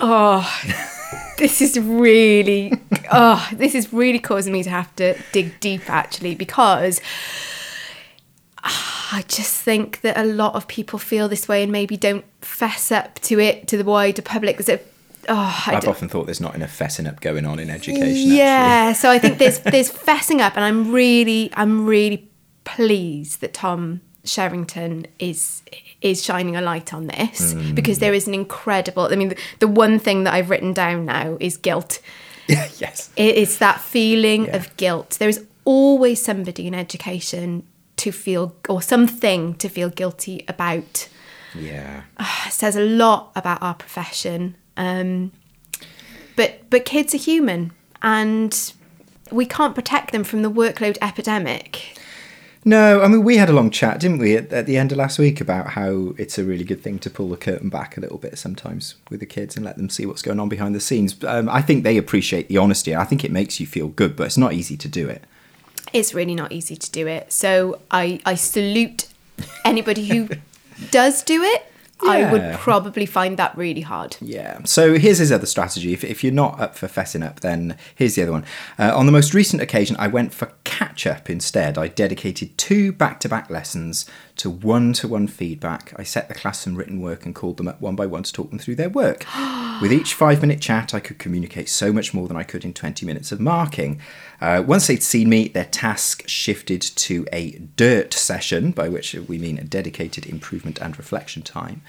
Oh, 0.00 0.60
this 1.38 1.60
is 1.60 1.78
really, 1.78 2.72
oh, 3.12 3.48
this 3.52 3.74
is 3.74 3.92
really 3.92 4.18
causing 4.18 4.52
me 4.52 4.62
to 4.62 4.70
have 4.70 4.94
to 4.96 5.16
dig 5.32 5.58
deep 5.60 5.88
actually 5.88 6.34
because 6.34 7.00
I 8.62 9.24
just 9.26 9.60
think 9.62 10.02
that 10.02 10.16
a 10.16 10.24
lot 10.24 10.54
of 10.54 10.68
people 10.68 10.98
feel 10.98 11.28
this 11.28 11.48
way 11.48 11.62
and 11.62 11.72
maybe 11.72 11.96
don't 11.96 12.24
fess 12.42 12.92
up 12.92 13.18
to 13.20 13.40
it 13.40 13.66
to 13.68 13.76
the 13.76 13.84
wider 13.84 14.22
public. 14.22 14.56
Because 14.56 14.68
it, 14.68 14.92
oh, 15.28 15.64
I've 15.66 15.88
often 15.88 16.08
thought 16.08 16.26
there's 16.26 16.40
not 16.40 16.54
enough 16.54 16.76
fessing 16.76 17.08
up 17.08 17.20
going 17.20 17.46
on 17.46 17.58
in 17.58 17.70
education. 17.70 18.32
yeah, 18.32 18.92
so 18.92 19.10
I 19.10 19.18
think 19.18 19.38
there's 19.38 19.58
there's 19.74 19.90
fessing 19.90 20.40
up, 20.40 20.56
and 20.56 20.64
I'm 20.64 20.92
really 20.92 21.50
I'm 21.54 21.86
really 21.86 22.30
pleased 22.64 23.40
that 23.40 23.54
Tom 23.54 24.02
Sherrington 24.24 25.06
is 25.18 25.62
is 26.00 26.22
shining 26.24 26.56
a 26.56 26.60
light 26.60 26.92
on 26.94 27.06
this 27.08 27.54
Mm. 27.54 27.74
because 27.74 27.98
there 27.98 28.14
is 28.14 28.26
an 28.26 28.34
incredible. 28.34 29.08
I 29.12 29.16
mean, 29.16 29.28
the, 29.30 29.36
the 29.58 29.68
one 29.68 29.98
thing 29.98 30.24
that 30.24 30.32
I've 30.34 30.48
written 30.50 30.72
down 30.72 31.04
now 31.04 31.36
is 31.40 31.56
guilt. 31.58 32.00
yes. 32.48 33.10
It- 33.16 33.36
It's 33.36 33.58
that 33.58 33.80
feeling 33.80 34.46
Yeah. 34.46 34.56
of 34.56 34.76
guilt. 34.76 35.16
There 35.18 35.28
is 35.28 35.44
always 35.64 36.22
somebody 36.22 36.66
in 36.66 36.74
education 36.74 37.64
to 37.96 38.10
feel 38.12 38.54
or 38.68 38.80
something 38.82 39.54
to 39.56 39.68
feel 39.68 39.90
guilty 39.90 40.44
about. 40.48 41.08
Yeah. 41.54 42.02
It 42.46 42.52
says 42.52 42.76
a 42.76 42.80
lot 42.84 43.32
about 43.36 43.62
our 43.62 43.74
profession. 43.74 44.54
Um, 44.76 45.32
but 46.36 46.62
but 46.70 46.84
kids 46.84 47.14
are 47.14 47.18
human, 47.18 47.72
and 48.02 48.72
we 49.30 49.44
can't 49.46 49.74
protect 49.74 50.12
them 50.12 50.24
from 50.24 50.42
the 50.42 50.50
workload 50.50 50.96
epidemic. 51.02 51.98
No, 52.64 53.00
I 53.00 53.08
mean 53.08 53.24
we 53.24 53.38
had 53.38 53.48
a 53.48 53.54
long 53.54 53.70
chat, 53.70 54.00
didn't 54.00 54.18
we, 54.18 54.36
at, 54.36 54.52
at 54.52 54.66
the 54.66 54.76
end 54.76 54.92
of 54.92 54.98
last 54.98 55.18
week 55.18 55.40
about 55.40 55.68
how 55.68 56.14
it's 56.18 56.38
a 56.38 56.44
really 56.44 56.64
good 56.64 56.82
thing 56.82 56.98
to 57.00 57.10
pull 57.10 57.30
the 57.30 57.36
curtain 57.36 57.70
back 57.70 57.96
a 57.96 58.00
little 58.00 58.18
bit 58.18 58.38
sometimes 58.38 58.96
with 59.08 59.20
the 59.20 59.26
kids 59.26 59.56
and 59.56 59.64
let 59.64 59.76
them 59.76 59.88
see 59.88 60.04
what's 60.04 60.22
going 60.22 60.38
on 60.38 60.48
behind 60.48 60.74
the 60.74 60.80
scenes. 60.80 61.16
Um, 61.24 61.48
I 61.48 61.62
think 61.62 61.84
they 61.84 61.96
appreciate 61.96 62.48
the 62.48 62.58
honesty. 62.58 62.94
I 62.94 63.04
think 63.04 63.24
it 63.24 63.30
makes 63.30 63.60
you 63.60 63.66
feel 63.66 63.88
good, 63.88 64.14
but 64.14 64.24
it's 64.24 64.38
not 64.38 64.52
easy 64.52 64.76
to 64.76 64.88
do 64.88 65.08
it. 65.08 65.24
It's 65.92 66.12
really 66.12 66.34
not 66.34 66.52
easy 66.52 66.76
to 66.76 66.90
do 66.90 67.06
it. 67.06 67.32
So 67.32 67.80
I 67.90 68.20
I 68.26 68.34
salute 68.34 69.08
anybody 69.64 70.06
who 70.06 70.28
does 70.90 71.22
do 71.22 71.42
it. 71.42 71.69
I 72.02 72.30
would 72.30 72.58
probably 72.58 73.06
find 73.06 73.36
that 73.36 73.56
really 73.56 73.80
hard. 73.80 74.16
Yeah. 74.20 74.60
So 74.64 74.98
here's 74.98 75.18
his 75.18 75.32
other 75.32 75.46
strategy. 75.46 75.92
If, 75.92 76.04
if 76.04 76.24
you're 76.24 76.32
not 76.32 76.60
up 76.60 76.76
for 76.76 76.88
fessing 76.88 77.24
up, 77.24 77.40
then 77.40 77.76
here's 77.94 78.14
the 78.14 78.22
other 78.22 78.32
one. 78.32 78.44
Uh, 78.78 78.96
on 78.96 79.06
the 79.06 79.12
most 79.12 79.34
recent 79.34 79.62
occasion, 79.62 79.96
I 79.98 80.08
went 80.08 80.32
for 80.32 80.52
catch 80.64 81.06
up 81.06 81.28
instead. 81.28 81.76
I 81.78 81.88
dedicated 81.88 82.56
two 82.58 82.92
back 82.92 83.20
to 83.20 83.28
back 83.28 83.50
lessons 83.50 84.06
to 84.40 84.48
one 84.48 84.94
to 84.94 85.06
one 85.06 85.26
feedback. 85.26 85.92
I 85.96 86.02
set 86.02 86.28
the 86.28 86.34
class 86.34 86.60
some 86.60 86.74
written 86.74 86.98
work 87.02 87.26
and 87.26 87.34
called 87.34 87.58
them 87.58 87.68
up 87.68 87.78
one 87.78 87.94
by 87.94 88.06
one 88.06 88.22
to 88.22 88.32
talk 88.32 88.48
them 88.48 88.58
through 88.58 88.76
their 88.76 88.88
work. 88.88 89.26
With 89.82 89.92
each 89.92 90.14
five 90.14 90.40
minute 90.40 90.62
chat, 90.62 90.94
I 90.94 91.00
could 91.00 91.18
communicate 91.18 91.68
so 91.68 91.92
much 91.92 92.14
more 92.14 92.26
than 92.26 92.38
I 92.38 92.42
could 92.42 92.64
in 92.64 92.72
20 92.72 93.04
minutes 93.04 93.32
of 93.32 93.40
marking. 93.40 94.00
Uh, 94.40 94.64
once 94.66 94.86
they'd 94.86 95.02
seen 95.02 95.28
me, 95.28 95.48
their 95.48 95.66
task 95.66 96.26
shifted 96.26 96.80
to 96.80 97.26
a 97.30 97.58
dirt 97.76 98.14
session, 98.14 98.70
by 98.70 98.88
which 98.88 99.12
we 99.12 99.36
mean 99.36 99.58
a 99.58 99.64
dedicated 99.64 100.24
improvement 100.24 100.78
and 100.78 100.96
reflection 100.96 101.42
time. 101.42 101.82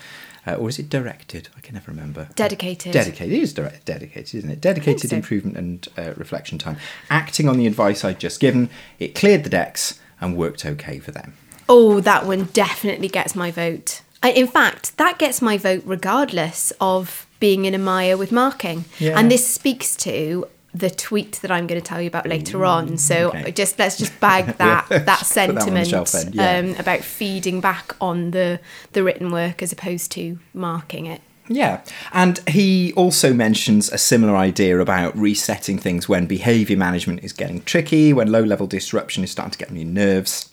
Uh, 0.45 0.55
or 0.55 0.67
is 0.67 0.77
it 0.77 0.89
directed? 0.89 1.47
I 1.55 1.61
can 1.61 1.75
never 1.75 1.89
remember. 1.89 2.27
Dedicated. 2.35 2.91
Dedicated. 2.91 3.31
It 3.31 3.43
is 3.43 3.53
direct, 3.53 3.85
dedicated, 3.85 4.35
isn't 4.35 4.51
it? 4.51 4.59
Dedicated 4.59 5.11
so. 5.11 5.15
improvement 5.15 5.55
and 5.55 5.87
uh, 5.97 6.13
reflection 6.17 6.57
time. 6.57 6.75
Acting 7.09 7.47
on 7.47 7.57
the 7.57 7.67
advice 7.67 8.03
I'd 8.03 8.19
just 8.19 8.41
given, 8.41 8.69
it 8.99 9.15
cleared 9.15 9.45
the 9.45 9.49
decks 9.49 10.01
and 10.19 10.35
worked 10.35 10.65
okay 10.65 10.99
for 10.99 11.11
them. 11.11 11.35
Oh, 11.69 11.99
that 12.01 12.25
one 12.25 12.45
definitely 12.45 13.07
gets 13.07 13.35
my 13.35 13.51
vote. 13.51 14.01
I, 14.23 14.31
in 14.31 14.47
fact, 14.47 14.97
that 14.97 15.17
gets 15.17 15.41
my 15.41 15.57
vote 15.57 15.83
regardless 15.85 16.71
of 16.79 17.25
being 17.39 17.65
in 17.65 17.73
a 17.73 17.79
mire 17.79 18.17
with 18.17 18.31
marking. 18.31 18.85
Yeah. 18.99 19.17
And 19.19 19.31
this 19.31 19.47
speaks 19.47 19.95
to 19.97 20.47
the 20.73 20.89
tweet 20.89 21.33
that 21.41 21.51
I'm 21.51 21.67
going 21.67 21.81
to 21.81 21.85
tell 21.85 22.01
you 22.01 22.07
about 22.07 22.27
later 22.27 22.65
on. 22.65 22.97
So 22.97 23.29
okay. 23.29 23.51
just 23.51 23.77
let's 23.77 23.97
just 23.97 24.17
bag 24.19 24.57
that 24.57 24.87
Yeah. 24.91 24.99
that 24.99 25.19
Put 25.19 25.35
that 25.35 25.55
one 25.55 25.67
on 25.67 25.73
the 25.73 26.05
sentiment 26.05 26.35
yeah. 26.35 26.57
um, 26.57 26.79
about 26.79 27.01
feeding 27.01 27.59
back 27.59 27.95
on 27.99 28.31
the 28.31 28.59
the 28.93 29.03
written 29.03 29.31
work 29.31 29.61
as 29.61 29.71
opposed 29.71 30.11
to 30.13 30.39
marking 30.53 31.07
it. 31.07 31.21
Yeah. 31.49 31.81
And 32.13 32.39
he 32.47 32.93
also 32.93 33.33
mentions 33.33 33.91
a 33.91 33.97
similar 33.97 34.37
idea 34.37 34.79
about 34.79 35.17
resetting 35.17 35.77
things 35.77 36.07
when 36.07 36.25
behaviour 36.25 36.77
management 36.77 37.23
is 37.23 37.33
getting 37.33 37.61
tricky, 37.63 38.13
when 38.13 38.31
low 38.31 38.43
level 38.43 38.67
disruption 38.67 39.23
is 39.23 39.31
starting 39.31 39.51
to 39.51 39.57
get 39.57 39.69
on 39.69 39.75
your 39.75 39.87
nerves. 39.87 40.50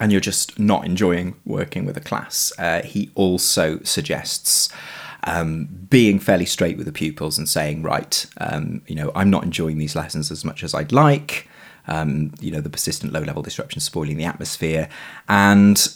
And 0.00 0.12
you're 0.12 0.20
just 0.20 0.58
not 0.58 0.84
enjoying 0.84 1.34
working 1.44 1.84
with 1.84 1.96
a 1.96 2.00
class. 2.00 2.52
Uh, 2.58 2.82
he 2.82 3.10
also 3.14 3.80
suggests 3.82 4.68
um, 5.24 5.68
being 5.90 6.18
fairly 6.18 6.46
straight 6.46 6.76
with 6.76 6.86
the 6.86 6.92
pupils 6.92 7.38
and 7.38 7.48
saying, 7.48 7.82
right, 7.82 8.26
um, 8.38 8.82
you 8.86 8.94
know, 8.94 9.10
I'm 9.14 9.30
not 9.30 9.44
enjoying 9.44 9.78
these 9.78 9.96
lessons 9.96 10.30
as 10.30 10.44
much 10.44 10.62
as 10.62 10.74
I'd 10.74 10.92
like. 10.92 11.48
Um, 11.86 12.34
you 12.38 12.52
know, 12.52 12.60
the 12.60 12.70
persistent 12.70 13.12
low 13.12 13.20
level 13.20 13.42
disruption 13.42 13.80
spoiling 13.80 14.18
the 14.18 14.24
atmosphere. 14.24 14.88
And 15.28 15.88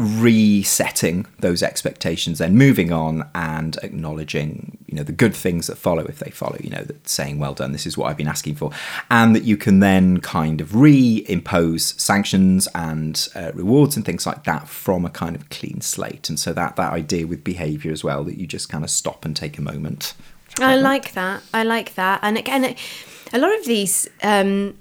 resetting 0.00 1.26
those 1.38 1.62
expectations 1.62 2.38
then 2.38 2.56
moving 2.56 2.92
on 2.92 3.28
and 3.34 3.76
acknowledging 3.82 4.78
you 4.86 4.94
know 4.94 5.02
the 5.02 5.12
good 5.12 5.34
things 5.34 5.66
that 5.66 5.76
follow 5.76 6.04
if 6.04 6.18
they 6.18 6.30
follow 6.30 6.56
you 6.60 6.70
know 6.70 6.82
that 6.82 7.08
saying 7.08 7.38
well 7.38 7.54
done 7.54 7.72
this 7.72 7.86
is 7.86 7.96
what 7.96 8.10
i've 8.10 8.16
been 8.16 8.28
asking 8.28 8.54
for 8.54 8.70
and 9.10 9.36
that 9.36 9.44
you 9.44 9.56
can 9.56 9.80
then 9.80 10.18
kind 10.20 10.60
of 10.60 10.70
reimpose 10.70 11.98
sanctions 12.00 12.66
and 12.74 13.28
uh, 13.34 13.52
rewards 13.54 13.96
and 13.96 14.04
things 14.04 14.26
like 14.26 14.44
that 14.44 14.68
from 14.68 15.04
a 15.04 15.10
kind 15.10 15.36
of 15.36 15.48
clean 15.50 15.80
slate 15.80 16.28
and 16.28 16.38
so 16.38 16.52
that 16.52 16.76
that 16.76 16.92
idea 16.92 17.26
with 17.26 17.44
behavior 17.44 17.92
as 17.92 18.02
well 18.02 18.24
that 18.24 18.38
you 18.38 18.46
just 18.46 18.68
kind 18.68 18.84
of 18.84 18.90
stop 18.90 19.24
and 19.24 19.36
take 19.36 19.58
a 19.58 19.62
moment 19.62 20.14
I 20.58 20.76
like 20.76 21.12
that. 21.12 21.42
I 21.54 21.62
like 21.62 21.94
that. 21.94 22.20
And 22.22 22.36
again, 22.36 22.74
a 23.32 23.38
lot 23.38 23.56
of 23.58 23.64
these 23.64 24.08
um, 24.22 24.76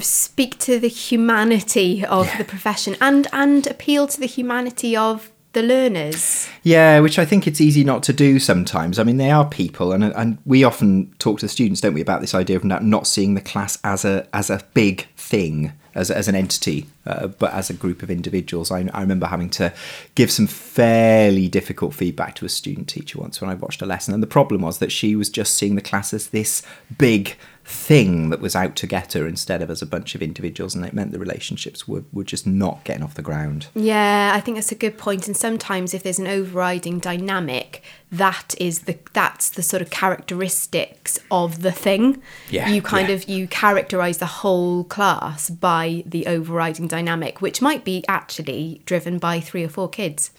speak 0.00 0.58
to 0.60 0.78
the 0.78 0.88
humanity 0.88 2.04
of 2.04 2.30
the 2.38 2.44
profession 2.44 2.96
and 3.00 3.26
and 3.32 3.66
appeal 3.66 4.06
to 4.06 4.20
the 4.20 4.26
humanity 4.26 4.96
of 4.96 5.30
the 5.54 5.62
learners. 5.62 6.48
Yeah, 6.62 7.00
which 7.00 7.18
I 7.18 7.24
think 7.24 7.46
it's 7.46 7.60
easy 7.60 7.82
not 7.84 8.02
to 8.04 8.12
do 8.12 8.38
sometimes. 8.38 8.98
I 8.98 9.04
mean, 9.04 9.16
they 9.16 9.30
are 9.30 9.48
people, 9.48 9.92
and 9.92 10.04
and 10.04 10.38
we 10.44 10.64
often 10.64 11.14
talk 11.18 11.38
to 11.38 11.46
the 11.46 11.50
students, 11.50 11.80
don't 11.80 11.94
we, 11.94 12.00
about 12.00 12.20
this 12.20 12.34
idea 12.34 12.56
of 12.56 12.64
not, 12.64 12.84
not 12.84 13.06
seeing 13.06 13.34
the 13.34 13.40
class 13.40 13.78
as 13.82 14.04
a 14.04 14.26
as 14.34 14.50
a 14.50 14.60
big 14.74 15.06
thing, 15.16 15.72
as 15.94 16.10
as 16.10 16.28
an 16.28 16.34
entity, 16.34 16.86
uh, 17.06 17.28
but 17.28 17.52
as 17.54 17.70
a 17.70 17.74
group 17.74 18.02
of 18.02 18.10
individuals. 18.10 18.70
I, 18.70 18.88
I 18.92 19.00
remember 19.00 19.26
having 19.26 19.50
to 19.50 19.72
give 20.14 20.30
some 20.30 20.46
fairly 20.46 21.48
difficult 21.48 21.94
feedback 21.94 22.34
to 22.36 22.44
a 22.44 22.50
student 22.50 22.88
teacher 22.88 23.18
once 23.18 23.40
when 23.40 23.48
I 23.48 23.54
watched 23.54 23.80
a 23.80 23.86
lesson, 23.86 24.12
and 24.12 24.22
the 24.22 24.28
problem 24.28 24.60
was 24.60 24.78
that 24.78 24.92
she 24.92 25.16
was 25.16 25.30
just 25.30 25.54
seeing 25.54 25.76
the 25.76 25.80
class 25.80 26.12
as 26.12 26.28
this 26.28 26.62
big 26.98 27.36
thing 27.66 28.28
that 28.30 28.40
was 28.40 28.54
out 28.54 28.76
to 28.76 28.86
get 28.86 29.14
her 29.14 29.26
instead 29.26 29.62
of 29.62 29.70
as 29.70 29.80
a 29.80 29.86
bunch 29.86 30.14
of 30.14 30.22
individuals, 30.22 30.74
and 30.74 30.84
it 30.84 30.92
meant 30.92 31.12
the 31.12 31.18
relationships 31.18 31.88
were, 31.88 32.04
were 32.12 32.24
just 32.24 32.46
not 32.46 32.84
getting 32.84 33.02
off 33.02 33.14
the 33.14 33.22
ground. 33.22 33.68
Yeah, 33.74 34.32
I 34.34 34.40
think 34.40 34.56
that's 34.58 34.70
a 34.72 34.74
good 34.74 34.98
point. 34.98 35.26
And 35.26 35.36
sometimes 35.36 35.94
if 35.94 36.02
there's 36.02 36.18
an 36.18 36.26
overriding 36.26 36.98
dynamic, 36.98 37.82
that 38.12 38.54
is 38.60 38.80
the 38.80 38.98
that's 39.14 39.48
the 39.48 39.62
sort 39.62 39.80
of 39.82 39.88
characteristics 39.90 41.18
of 41.30 41.62
the 41.62 41.72
thing. 41.72 42.20
Yeah, 42.50 42.68
You 42.68 42.82
kind 42.82 43.08
yeah. 43.08 43.14
of 43.14 43.28
you 43.28 43.46
characterize 43.48 44.18
the 44.18 44.26
whole 44.26 44.84
class 44.84 45.48
by 45.50 46.02
the 46.06 46.26
overriding 46.26 46.86
dynamic, 46.86 47.40
which 47.40 47.62
might 47.62 47.84
be 47.84 48.04
actually 48.08 48.82
driven 48.86 49.18
by 49.18 49.40
three 49.40 49.64
or 49.64 49.68
four 49.68 49.88
kids. 49.88 50.30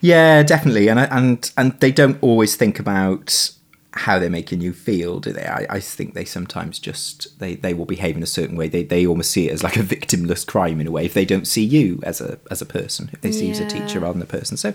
Yeah, 0.00 0.42
definitely, 0.42 0.88
and 0.88 0.98
I- 0.98 1.04
and 1.16 1.50
and 1.56 1.78
they 1.80 1.92
don't 1.92 2.18
always 2.22 2.56
think 2.56 2.78
about 2.78 3.50
how 3.94 4.18
they're 4.18 4.30
making 4.30 4.60
you 4.60 4.72
feel, 4.72 5.20
do 5.20 5.32
they? 5.32 5.44
I, 5.44 5.66
I 5.68 5.80
think 5.80 6.14
they 6.14 6.24
sometimes 6.24 6.78
just 6.78 7.38
they, 7.38 7.56
they 7.56 7.74
will 7.74 7.84
behave 7.84 8.16
in 8.16 8.22
a 8.22 8.26
certain 8.26 8.56
way. 8.56 8.68
They 8.68 8.84
they 8.84 9.06
almost 9.06 9.30
see 9.30 9.48
it 9.48 9.52
as 9.52 9.62
like 9.62 9.76
a 9.76 9.82
victimless 9.82 10.46
crime 10.46 10.80
in 10.80 10.86
a 10.86 10.90
way 10.90 11.04
if 11.04 11.14
they 11.14 11.24
don't 11.24 11.46
see 11.46 11.64
you 11.64 12.00
as 12.02 12.20
a 12.20 12.38
as 12.50 12.62
a 12.62 12.66
person, 12.66 13.10
if 13.12 13.20
they 13.20 13.30
see 13.32 13.46
you 13.46 13.52
as 13.52 13.60
a 13.60 13.68
teacher 13.68 14.00
rather 14.00 14.14
than 14.14 14.22
a 14.22 14.26
person. 14.26 14.56
So 14.56 14.72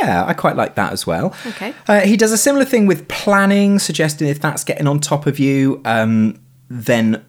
yeah, 0.00 0.24
I 0.24 0.34
quite 0.34 0.56
like 0.56 0.76
that 0.76 0.92
as 0.92 1.06
well. 1.06 1.34
Okay. 1.46 1.74
Uh, 1.88 2.00
he 2.00 2.16
does 2.16 2.32
a 2.32 2.38
similar 2.38 2.64
thing 2.64 2.86
with 2.86 3.08
planning, 3.08 3.78
suggesting 3.78 4.28
if 4.28 4.40
that's 4.40 4.62
getting 4.62 4.86
on 4.86 5.00
top 5.00 5.26
of 5.26 5.38
you, 5.38 5.80
um, 5.84 6.40
then 6.68 7.24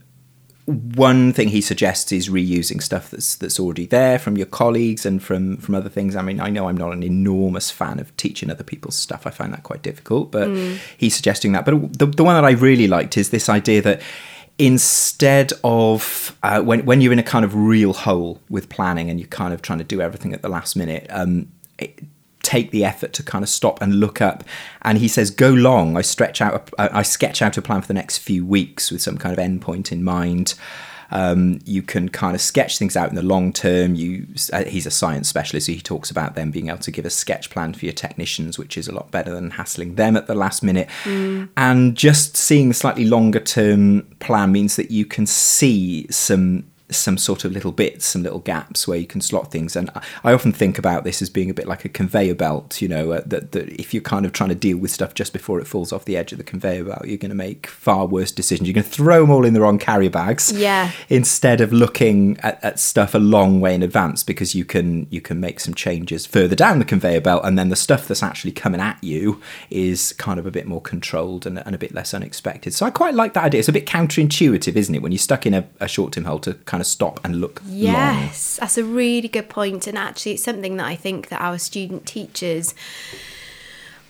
one 0.65 1.33
thing 1.33 1.49
he 1.49 1.61
suggests 1.61 2.11
is 2.11 2.29
reusing 2.29 2.81
stuff 2.81 3.09
that's 3.11 3.35
that's 3.35 3.59
already 3.59 3.85
there 3.85 4.19
from 4.19 4.37
your 4.37 4.45
colleagues 4.45 5.05
and 5.05 5.21
from 5.21 5.57
from 5.57 5.75
other 5.75 5.89
things. 5.89 6.15
I 6.15 6.21
mean, 6.21 6.39
I 6.39 6.49
know 6.49 6.67
I'm 6.67 6.77
not 6.77 6.93
an 6.93 7.03
enormous 7.03 7.71
fan 7.71 7.99
of 7.99 8.15
teaching 8.17 8.49
other 8.49 8.63
people's 8.63 8.95
stuff. 8.95 9.25
I 9.25 9.31
find 9.31 9.53
that 9.53 9.63
quite 9.63 9.81
difficult, 9.81 10.31
but 10.31 10.49
he's 10.97 11.15
suggesting 11.15 11.51
that. 11.53 11.65
But 11.65 11.97
the 11.97 12.05
the 12.05 12.23
one 12.23 12.35
that 12.35 12.45
I 12.45 12.51
really 12.51 12.87
liked 12.87 13.17
is 13.17 13.29
this 13.29 13.49
idea 13.49 13.81
that 13.81 14.01
instead 14.57 15.53
of 15.63 16.37
uh, 16.43 16.61
when 16.61 16.85
when 16.85 17.01
you're 17.01 17.13
in 17.13 17.19
a 17.19 17.23
kind 17.23 17.43
of 17.43 17.55
real 17.55 17.93
hole 17.93 18.39
with 18.49 18.69
planning 18.69 19.09
and 19.09 19.19
you're 19.19 19.27
kind 19.29 19.53
of 19.53 19.61
trying 19.61 19.79
to 19.79 19.85
do 19.85 20.01
everything 20.01 20.33
at 20.33 20.41
the 20.41 20.49
last 20.49 20.75
minute. 20.75 21.07
Um, 21.09 21.51
it, 21.79 22.03
take 22.51 22.71
the 22.71 22.83
effort 22.83 23.13
to 23.13 23.23
kind 23.23 23.43
of 23.43 23.49
stop 23.49 23.81
and 23.81 24.01
look 24.01 24.19
up. 24.19 24.43
And 24.81 24.97
he 24.97 25.07
says 25.07 25.31
go 25.31 25.49
long. 25.49 25.95
I 25.95 26.01
stretch 26.01 26.41
out 26.41 26.69
a, 26.77 26.97
i 26.97 27.01
sketch 27.01 27.41
out 27.41 27.57
a 27.57 27.61
plan 27.61 27.81
for 27.81 27.87
the 27.87 27.93
next 27.93 28.17
few 28.17 28.45
weeks 28.45 28.91
with 28.91 29.01
some 29.01 29.17
kind 29.17 29.37
of 29.37 29.43
endpoint 29.43 29.91
in 29.91 30.03
mind. 30.03 30.55
Um, 31.13 31.59
you 31.65 31.81
can 31.81 32.07
kind 32.07 32.35
of 32.35 32.41
sketch 32.41 32.77
things 32.77 32.95
out 32.95 33.09
in 33.09 33.15
the 33.15 33.21
long 33.21 33.53
term. 33.53 33.95
You 33.95 34.27
uh, 34.51 34.65
he's 34.65 34.85
a 34.85 34.91
science 34.91 35.29
specialist 35.29 35.67
so 35.67 35.71
he 35.71 35.81
talks 35.81 36.11
about 36.11 36.35
them 36.35 36.51
being 36.51 36.67
able 36.67 36.79
to 36.79 36.91
give 36.91 37.05
a 37.05 37.09
sketch 37.09 37.49
plan 37.49 37.73
for 37.73 37.85
your 37.85 37.93
technicians 37.93 38.57
which 38.57 38.77
is 38.77 38.87
a 38.87 38.93
lot 38.93 39.11
better 39.11 39.33
than 39.33 39.51
hassling 39.51 39.95
them 39.95 40.17
at 40.17 40.27
the 40.27 40.35
last 40.35 40.61
minute. 40.61 40.89
And 41.55 41.95
just 41.95 42.35
seeing 42.35 42.67
the 42.67 42.73
slightly 42.73 43.05
longer 43.05 43.39
term 43.39 44.03
plan 44.19 44.51
means 44.51 44.75
that 44.75 44.91
you 44.91 45.05
can 45.05 45.25
see 45.25 46.05
some 46.09 46.70
some 46.95 47.17
sort 47.17 47.43
of 47.45 47.51
little 47.51 47.71
bits, 47.71 48.05
some 48.05 48.23
little 48.23 48.39
gaps 48.39 48.87
where 48.87 48.97
you 48.97 49.07
can 49.07 49.21
slot 49.21 49.51
things. 49.51 49.75
And 49.75 49.89
I- 50.23 50.33
often 50.33 50.51
think 50.53 50.77
about 50.79 51.03
this 51.03 51.21
as 51.21 51.29
being 51.29 51.49
a 51.49 51.53
bit 51.53 51.67
like 51.67 51.83
a 51.85 51.89
conveyor 51.89 52.35
belt, 52.35 52.81
you 52.81 52.87
know, 52.87 53.11
uh, 53.11 53.21
that, 53.25 53.51
that 53.51 53.69
if 53.69 53.93
you're 53.93 54.01
kind 54.01 54.25
of 54.25 54.31
trying 54.33 54.49
to 54.49 54.55
deal 54.55 54.77
with 54.77 54.89
stuff 54.91 55.13
just 55.13 55.33
before 55.33 55.59
it 55.59 55.67
falls 55.67 55.91
off 55.91 56.05
the 56.05 56.15
edge 56.17 56.31
of 56.31 56.37
the 56.37 56.43
conveyor 56.43 56.85
belt, 56.85 57.05
you're 57.05 57.17
going 57.17 57.29
to 57.29 57.35
make 57.35 57.67
far 57.67 58.05
worse 58.05 58.31
decisions. 58.31 58.67
You're 58.67 58.73
going 58.73 58.83
to 58.85 58.89
throw 58.89 59.21
them 59.21 59.29
all 59.31 59.45
in 59.45 59.53
the 59.53 59.61
wrong 59.61 59.77
carrier 59.77 60.09
bags 60.09 60.51
Yeah. 60.53 60.91
instead 61.09 61.59
of 61.61 61.73
looking 61.73 62.39
at, 62.39 62.63
at 62.63 62.79
stuff 62.79 63.13
a 63.13 63.17
long 63.19 63.59
way 63.59 63.75
in 63.75 63.83
advance 63.83 64.23
because 64.23 64.55
you 64.55 64.63
can 64.65 65.05
you 65.09 65.19
can 65.21 65.39
make 65.39 65.59
some 65.59 65.73
changes 65.73 66.25
further 66.25 66.55
down 66.55 66.79
the 66.79 66.85
conveyor 66.85 67.21
belt 67.21 67.41
and 67.43 67.57
then 67.59 67.69
the 67.69 67.75
stuff 67.75 68.07
that's 68.07 68.23
actually 68.23 68.51
coming 68.51 68.79
at 68.79 68.97
you 69.03 69.41
is 69.69 70.13
kind 70.13 70.39
of 70.39 70.45
a 70.45 70.51
bit 70.51 70.65
more 70.65 70.81
controlled 70.81 71.45
and, 71.45 71.59
and 71.65 71.75
a 71.75 71.77
bit 71.77 71.93
less 71.93 72.13
unexpected 72.13 72.73
so 72.73 72.85
i 72.85 72.89
quite 72.89 73.13
like 73.13 73.33
that 73.33 73.43
idea 73.45 73.59
it's 73.59 73.69
a 73.69 73.73
bit 73.73 73.85
counterintuitive 73.85 74.75
isn't 74.75 74.95
it 74.95 75.01
when 75.01 75.11
you're 75.11 75.19
stuck 75.19 75.45
in 75.45 75.53
a, 75.53 75.67
a 75.79 75.87
short 75.87 76.13
term 76.13 76.25
hole 76.25 76.39
to 76.39 76.53
kind 76.65 76.80
of 76.81 76.87
stop 76.87 77.19
and 77.23 77.39
look 77.39 77.61
long. 77.63 77.73
Yes, 77.73 78.57
that's 78.59 78.77
a 78.77 78.83
really 78.83 79.27
good 79.27 79.47
point, 79.49 79.87
and 79.87 79.97
actually, 79.97 80.33
it's 80.33 80.43
something 80.43 80.77
that 80.77 80.85
I 80.85 80.95
think 80.95 81.29
that 81.29 81.41
our 81.41 81.57
student 81.57 82.05
teachers 82.05 82.73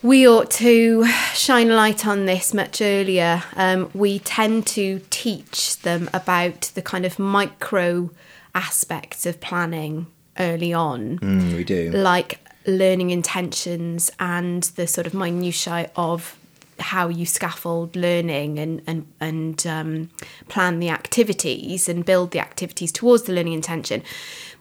we 0.03 0.27
ought 0.27 0.49
to 0.49 1.05
shine 1.33 1.69
a 1.69 1.75
light 1.75 2.07
on 2.07 2.25
this 2.25 2.53
much 2.53 2.81
earlier. 2.81 3.43
Um, 3.55 3.91
we 3.93 4.19
tend 4.19 4.65
to 4.67 5.01
teach 5.11 5.79
them 5.81 6.09
about 6.13 6.71
the 6.73 6.81
kind 6.81 7.05
of 7.05 7.19
micro 7.19 8.09
aspects 8.55 9.25
of 9.25 9.39
planning 9.39 10.07
early 10.39 10.73
on, 10.73 11.19
Mm, 11.19 11.55
we 11.55 11.63
do. 11.63 11.91
Like 11.91 12.39
learning 12.65 13.11
intentions 13.11 14.11
and 14.19 14.63
the 14.63 14.87
sort 14.87 15.07
of 15.07 15.13
minutiae 15.13 15.91
of 15.95 16.35
how 16.81 17.07
you 17.09 17.25
scaffold 17.25 17.95
learning 17.95 18.59
and 18.59 18.81
and 18.88 19.05
and 19.19 19.65
um, 19.67 20.09
plan 20.47 20.79
the 20.79 20.89
activities 20.89 21.88
and 21.89 22.05
build 22.05 22.31
the 22.31 22.39
activities 22.39 22.91
towards 22.91 23.23
the 23.23 23.33
learning 23.33 23.53
intention. 23.53 24.03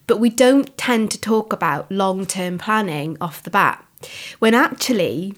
But 0.07 0.19
we 0.21 0.31
don't 0.31 0.77
tend 0.77 1.11
to 1.13 1.21
talk 1.21 1.53
about 1.53 1.91
long 1.91 2.27
term 2.27 2.59
planning 2.59 3.17
off 3.21 3.43
the 3.43 3.51
bat, 3.51 3.85
when 4.39 4.55
actually 4.55 5.35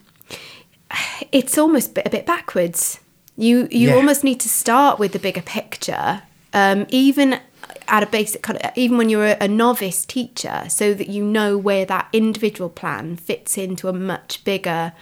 it's 1.30 1.56
almost 1.58 1.96
a 1.98 2.10
bit 2.10 2.26
backwards. 2.26 2.98
You 3.36 3.68
you 3.70 3.88
Yeah. 3.88 3.96
almost 3.96 4.24
need 4.24 4.40
to 4.40 4.48
start 4.48 4.98
with 4.98 5.12
the 5.12 5.18
bigger 5.18 5.42
picture, 5.42 6.22
um, 6.52 6.86
even 6.90 7.40
at 7.88 8.02
a 8.02 8.06
basic 8.06 8.42
kind 8.42 8.58
of, 8.62 8.70
even 8.76 8.96
when 8.98 9.08
you're 9.08 9.26
a, 9.26 9.36
a 9.40 9.48
novice 9.48 10.04
teacher, 10.04 10.64
so 10.68 10.94
that 10.94 11.08
you 11.08 11.24
know 11.24 11.56
where 11.56 11.86
that 11.86 12.08
individual 12.12 12.68
plan 12.70 13.16
fits 13.16 13.56
into 13.56 13.88
a 13.88 13.92
much 13.92 14.44
bigger 14.44 14.92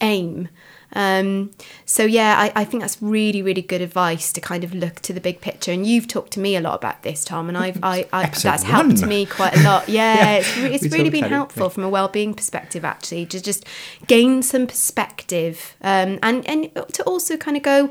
aim. 0.00 0.48
Um, 0.92 1.52
so 1.84 2.04
yeah, 2.04 2.34
I, 2.38 2.52
I 2.62 2.64
think 2.64 2.82
that's 2.82 3.00
really 3.00 3.42
really 3.42 3.62
good 3.62 3.80
advice 3.80 4.32
to 4.32 4.40
kind 4.40 4.64
of 4.64 4.74
look 4.74 5.00
to 5.00 5.12
the 5.12 5.20
big 5.20 5.40
picture. 5.40 5.72
And 5.72 5.86
you've 5.86 6.08
talked 6.08 6.32
to 6.32 6.40
me 6.40 6.56
a 6.56 6.60
lot 6.60 6.74
about 6.74 7.02
this, 7.02 7.24
Tom, 7.24 7.48
and 7.48 7.56
I've 7.56 7.78
I, 7.82 8.06
I 8.12 8.26
that's 8.26 8.62
helped 8.64 9.00
one. 9.00 9.08
me 9.08 9.26
quite 9.26 9.56
a 9.56 9.62
lot. 9.62 9.88
Yeah, 9.88 10.14
Yeah, 10.14 10.32
it's, 10.38 10.56
re- 10.56 10.72
it's 10.74 10.92
really 10.92 11.10
been 11.10 11.24
it, 11.24 11.30
helpful 11.30 11.64
yeah. 11.64 11.68
from 11.70 11.84
a 11.84 11.88
well-being 11.88 12.34
perspective 12.34 12.84
actually 12.84 13.26
to 13.26 13.40
just 13.42 13.64
gain 14.06 14.42
some 14.42 14.66
perspective 14.66 15.76
um, 15.82 16.18
and 16.22 16.46
and 16.46 16.70
to 16.92 17.02
also 17.04 17.36
kind 17.36 17.56
of 17.56 17.62
go 17.62 17.90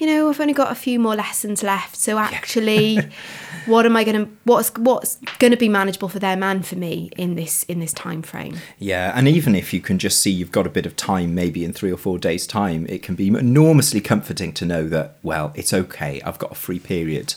you 0.00 0.06
know 0.06 0.28
i've 0.28 0.40
only 0.40 0.54
got 0.54 0.72
a 0.72 0.74
few 0.74 0.98
more 0.98 1.14
lessons 1.14 1.62
left 1.62 1.94
so 1.94 2.18
actually 2.18 2.98
what 3.66 3.86
am 3.86 3.96
i 3.96 4.02
going 4.02 4.24
to 4.24 4.32
what's 4.44 4.70
what's 4.78 5.16
going 5.38 5.50
to 5.52 5.56
be 5.56 5.68
manageable 5.68 6.08
for 6.08 6.18
them 6.18 6.42
and 6.42 6.66
for 6.66 6.76
me 6.76 7.10
in 7.16 7.36
this 7.36 7.62
in 7.64 7.78
this 7.78 7.92
time 7.92 8.22
frame 8.22 8.56
Yeah, 8.78 9.12
and 9.14 9.28
even 9.28 9.54
if 9.54 9.72
you 9.74 9.80
can 9.80 9.98
just 9.98 10.20
see 10.20 10.30
you've 10.30 10.50
got 10.50 10.66
a 10.66 10.70
bit 10.70 10.86
of 10.86 10.96
time, 10.96 11.34
maybe 11.34 11.64
in 11.64 11.72
three 11.72 11.92
or 11.92 11.96
four 11.98 12.18
days' 12.18 12.46
time, 12.46 12.86
it 12.88 13.02
can 13.02 13.14
be 13.14 13.28
enormously 13.28 14.00
comforting 14.00 14.52
to 14.54 14.64
know 14.64 14.88
that, 14.88 15.18
well, 15.22 15.52
it's 15.54 15.74
okay, 15.74 16.20
I've 16.22 16.38
got 16.38 16.52
a 16.52 16.54
free 16.54 16.78
period 16.78 17.34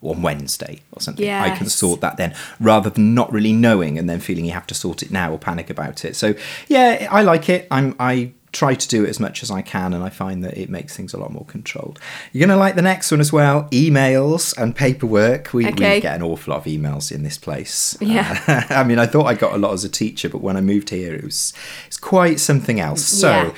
on 0.00 0.22
Wednesday 0.22 0.80
or 0.92 1.00
something. 1.00 1.24
I 1.42 1.56
can 1.56 1.68
sort 1.68 2.00
that 2.00 2.16
then, 2.16 2.34
rather 2.60 2.90
than 2.90 3.14
not 3.14 3.32
really 3.32 3.52
knowing 3.52 3.98
and 3.98 4.08
then 4.08 4.20
feeling 4.20 4.44
you 4.44 4.52
have 4.52 4.66
to 4.68 4.74
sort 4.74 5.02
it 5.02 5.10
now 5.10 5.32
or 5.32 5.38
panic 5.38 5.68
about 5.68 6.04
it. 6.04 6.14
So, 6.14 6.34
yeah, 6.68 7.08
I 7.10 7.22
like 7.22 7.48
it. 7.48 7.66
I'm, 7.70 7.96
I 7.98 8.32
try 8.54 8.74
to 8.74 8.88
do 8.88 9.04
it 9.04 9.10
as 9.10 9.20
much 9.20 9.42
as 9.42 9.50
I 9.50 9.60
can, 9.60 9.92
and 9.92 10.02
I 10.02 10.08
find 10.08 10.42
that 10.44 10.56
it 10.56 10.70
makes 10.70 10.96
things 10.96 11.12
a 11.12 11.18
lot 11.18 11.30
more 11.32 11.44
controlled. 11.44 11.98
You're 12.32 12.46
going 12.46 12.56
to 12.56 12.60
like 12.60 12.74
the 12.76 12.82
next 12.82 13.10
one 13.10 13.20
as 13.20 13.30
well 13.32 13.64
emails 13.70 14.56
and 14.56 14.74
paperwork. 14.74 15.52
We, 15.52 15.66
Okay. 15.66 15.96
we 15.96 16.00
get 16.00 16.16
an 16.16 16.22
awful 16.22 16.52
lot 16.54 16.58
of 16.58 16.64
emails 16.64 17.12
in 17.12 17.22
this 17.22 17.36
place. 17.36 17.96
Yeah. 18.00 18.40
Uh, 18.48 18.62
I 18.74 18.84
mean, 18.84 18.98
I 18.98 19.06
thought 19.06 19.26
I 19.26 19.34
got 19.34 19.52
a 19.52 19.58
lot 19.58 19.72
as 19.74 19.84
a 19.84 19.88
teacher, 19.90 20.28
but 20.30 20.40
when 20.40 20.56
I 20.56 20.62
moved 20.62 20.88
here, 20.90 21.14
it 21.14 21.24
was 21.24 21.52
it's 21.86 21.98
quite 21.98 22.40
something 22.40 22.80
else. 22.80 23.04
So. 23.04 23.28
Yeah. 23.30 23.54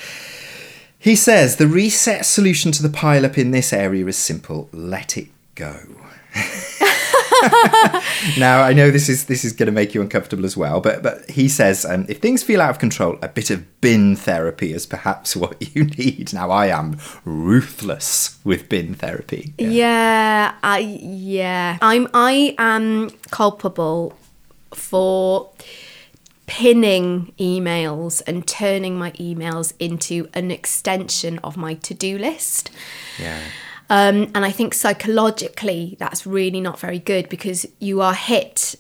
He 0.99 1.15
says 1.15 1.57
the 1.57 1.69
reset 1.69 2.27
solution 2.27 2.73
to 2.73 2.83
the 2.83 2.89
pile 2.89 3.25
up 3.25 3.39
in 3.39 3.53
this 3.53 3.73
area 3.73 4.05
is 4.07 4.17
simple 4.17 4.69
let 4.73 5.17
it 5.17 5.29
go. 5.55 5.79
now 8.39 8.63
I 8.63 8.73
know 8.73 8.91
this 8.91 9.09
is 9.09 9.27
this 9.27 9.45
is 9.45 9.53
going 9.53 9.67
to 9.67 9.73
make 9.73 9.95
you 9.95 10.01
uncomfortable 10.01 10.45
as 10.45 10.57
well, 10.57 10.81
but 10.81 11.03
but 11.03 11.29
he 11.31 11.49
says 11.49 11.85
um, 11.85 12.07
if 12.09 12.19
things 12.19 12.43
feel 12.43 12.61
out 12.61 12.71
of 12.71 12.79
control, 12.79 13.19
a 13.23 13.29
bit 13.29 13.51
of 13.51 13.81
bin 13.81 14.17
therapy 14.17 14.73
is 14.73 14.87
perhaps 14.87 15.37
what 15.43 15.75
you 15.75 15.85
need. 15.85 16.33
Now 16.33 16.51
I 16.51 16.69
am 16.69 16.99
ruthless 17.25 18.39
with 18.45 18.69
bin 18.69 18.95
therapy. 18.95 19.55
Yeah, 19.59 20.55
I 20.63 20.79
yeah. 20.79 21.79
I'm 21.83 22.09
I 22.15 22.55
am 22.59 23.11
culpable 23.31 24.17
for 24.75 25.51
pinning 26.47 27.33
emails 27.39 28.23
and 28.27 28.47
turning 28.47 28.97
my 28.97 29.11
emails 29.13 29.73
into 29.79 30.29
an 30.33 30.51
extension 30.51 31.39
of 31.41 31.57
my 31.57 31.75
to-do 31.75 32.17
list. 32.19 32.71
Yeah. 33.19 33.41
Um, 33.89 34.31
and 34.35 34.45
I 34.45 34.51
think 34.51 34.75
psychologically 34.75 35.97
that's 35.99 36.27
really 36.27 36.61
not 36.61 36.79
very 36.79 36.99
good 36.99 37.29
because 37.29 37.67
you 37.79 38.01
are 38.01 38.15
hit 38.15 38.75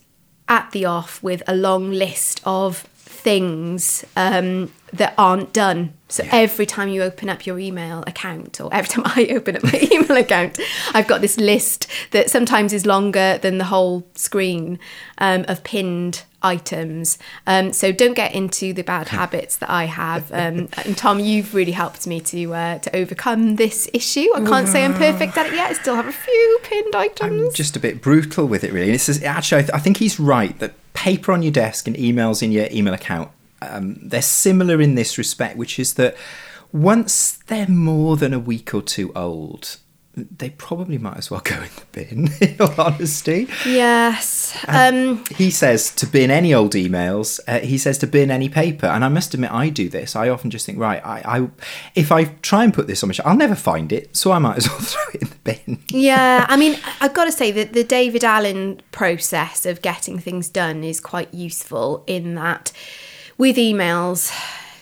at 0.49 0.71
the 0.73 0.85
off 0.85 1.23
with 1.23 1.43
a 1.47 1.55
long 1.55 1.91
list 1.91 2.41
of 2.45 2.79
things 2.95 4.05
um, 4.17 4.73
that 4.93 5.15
aren't 5.17 5.53
done. 5.53 5.95
So 6.09 6.25
every 6.31 6.67
time 6.67 6.89
you 6.89 7.03
open 7.03 7.29
up 7.29 7.47
your 7.47 7.59
email 7.59 8.05
account, 8.07 8.61
or 8.61 8.73
every 8.73 8.89
time 8.89 9.05
I 9.17 9.27
open 9.31 9.57
up 9.57 9.65
my 9.65 9.89
email 9.91 10.17
account, 10.17 10.59
I've 10.95 11.09
got 11.09 11.21
this 11.21 11.37
list 11.37 11.89
that 12.13 12.31
sometimes 12.31 12.73
is 12.73 12.87
longer 12.87 13.39
than 13.39 13.59
the 13.59 13.65
whole 13.65 14.07
screen 14.15 14.79
um, 15.19 15.45
of 15.49 15.65
pinned 15.65 16.25
items. 16.43 17.19
Um, 17.47 17.73
so 17.73 17.91
don't 17.91 18.15
get 18.15 18.35
into 18.35 18.73
the 18.73 18.83
bad 18.83 19.09
habits 19.21 19.57
that 19.57 19.71
I 19.71 19.85
have. 19.85 20.31
Um, 20.31 20.69
and 20.85 20.97
Tom, 20.97 21.19
you've 21.19 21.55
really 21.55 21.73
helped 21.73 22.07
me 22.07 22.21
to 22.21 22.55
uh, 22.55 22.79
to 22.79 22.97
overcome 22.97 23.57
this 23.57 23.89
issue. 23.93 24.29
I 24.35 24.45
can't 24.45 24.69
say 24.69 24.85
I'm 24.85 24.95
perfect 24.95 25.37
at 25.37 25.47
it 25.47 25.55
yet. 25.55 25.71
I 25.71 25.73
still 25.73 25.97
have 25.97 26.07
a 26.07 26.13
few 26.13 26.59
pinned 26.63 26.95
items. 26.95 27.55
Just 27.55 27.77
a 27.77 27.81
bit 27.81 28.01
brutal 28.01 28.47
with 28.47 28.63
it, 28.63 28.73
really. 28.73 28.93
It's 28.93 29.07
just, 29.07 29.25
actually, 29.25 29.59
I, 29.59 29.63
th- 29.63 29.75
I 29.75 29.79
think 29.79 29.97
he's 29.97 30.21
right 30.21 30.57
that 30.61 30.75
paper 30.95 31.33
on 31.33 31.43
your 31.43 31.53
desk 31.53 31.87
and 31.89 31.97
emails 31.97 32.43
in 32.43 32.53
your 32.53 32.69
email 32.71 32.95
account 32.95 33.31
um, 33.71 33.97
they're 34.03 34.23
similar 34.23 34.81
in 34.81 34.95
this 34.95 35.19
respect, 35.19 35.57
which 35.57 35.79
is 35.79 35.95
that 35.95 36.17
once 36.73 37.39
they're 37.47 37.69
more 37.69 38.17
than 38.17 38.35
a 38.35 38.39
week 38.39 38.75
or 38.75 38.83
two 38.83 39.13
old, 39.15 39.79
they 40.15 40.49
probably 40.49 40.97
might 40.97 41.19
as 41.19 41.31
well 41.31 41.41
go 41.45 41.57
in 41.57 41.69
the 41.77 41.85
bin, 41.93 42.29
in 42.41 42.57
all 42.59 42.75
honesty. 42.81 43.49
Yes. 43.67 44.57
Um, 44.67 45.23
He 45.37 45.51
says 45.51 45.95
to 45.97 46.07
bin 46.07 46.31
any 46.31 46.55
old 46.55 46.73
emails. 46.73 47.39
Uh, 47.47 47.59
he 47.61 47.77
says 47.77 47.99
to 47.99 48.07
bin 48.07 48.31
any 48.31 48.49
paper, 48.49 48.87
and 48.87 49.05
I 49.05 49.09
must 49.09 49.35
admit, 49.35 49.53
I 49.53 49.69
do 49.69 49.91
this. 49.91 50.17
I 50.17 50.31
often 50.31 50.51
just 50.51 50.65
think, 50.65 50.79
right, 50.79 51.05
I, 51.05 51.39
I 51.39 51.49
if 51.95 52.11
I 52.11 52.25
try 52.41 52.65
and 52.65 52.73
put 52.73 52.87
this 52.87 53.03
on 53.03 53.09
my 53.11 53.13
shelf, 53.13 53.27
I'll 53.29 53.37
never 53.37 53.55
find 53.55 53.93
it, 53.93 54.17
so 54.17 54.33
I 54.33 54.39
might 54.39 54.57
as 54.57 54.69
well 54.69 54.79
throw 54.81 55.03
it 55.15 55.23
in 55.23 55.29
the 55.29 55.37
bin. 55.45 55.83
yeah, 55.91 56.47
I 56.49 56.57
mean, 56.57 56.79
I've 57.03 57.13
got 57.15 57.27
to 57.27 57.33
say 57.33 57.51
that 57.53 57.75
the 57.75 57.85
David 57.85 58.25
Allen 58.25 58.81
process 58.93 59.67
of 59.67 59.83
getting 59.83 60.19
things 60.19 60.49
done 60.49 60.83
is 60.83 60.99
quite 60.99 61.33
useful 61.35 62.05
in 62.07 62.35
that 62.37 62.73
with 63.39 63.57
emails, 63.57 64.33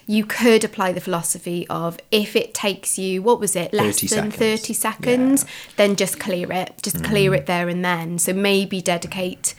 you 0.07 0.25
could 0.25 0.65
apply 0.65 0.93
the 0.93 1.01
philosophy 1.01 1.67
of 1.69 1.99
if 2.11 2.37
it 2.37 2.53
takes 2.55 2.99
you, 2.99 3.23
what 3.23 3.41
was 3.41 3.57
it, 3.57 3.73
less 3.73 4.01
30 4.01 4.07
than 4.07 4.31
seconds. 4.33 4.61
30 4.61 4.73
seconds, 4.75 5.47
then 5.77 5.97
just 5.97 6.21
clear 6.21 6.53
it. 6.53 6.75
Just 6.83 7.03
clear 7.03 7.31
mm. 7.31 7.39
it 7.39 7.47
there 7.47 7.69
and 7.69 7.85
then. 7.85 8.19
So 8.19 8.33
maybe 8.33 8.81
dedicate 8.81 9.55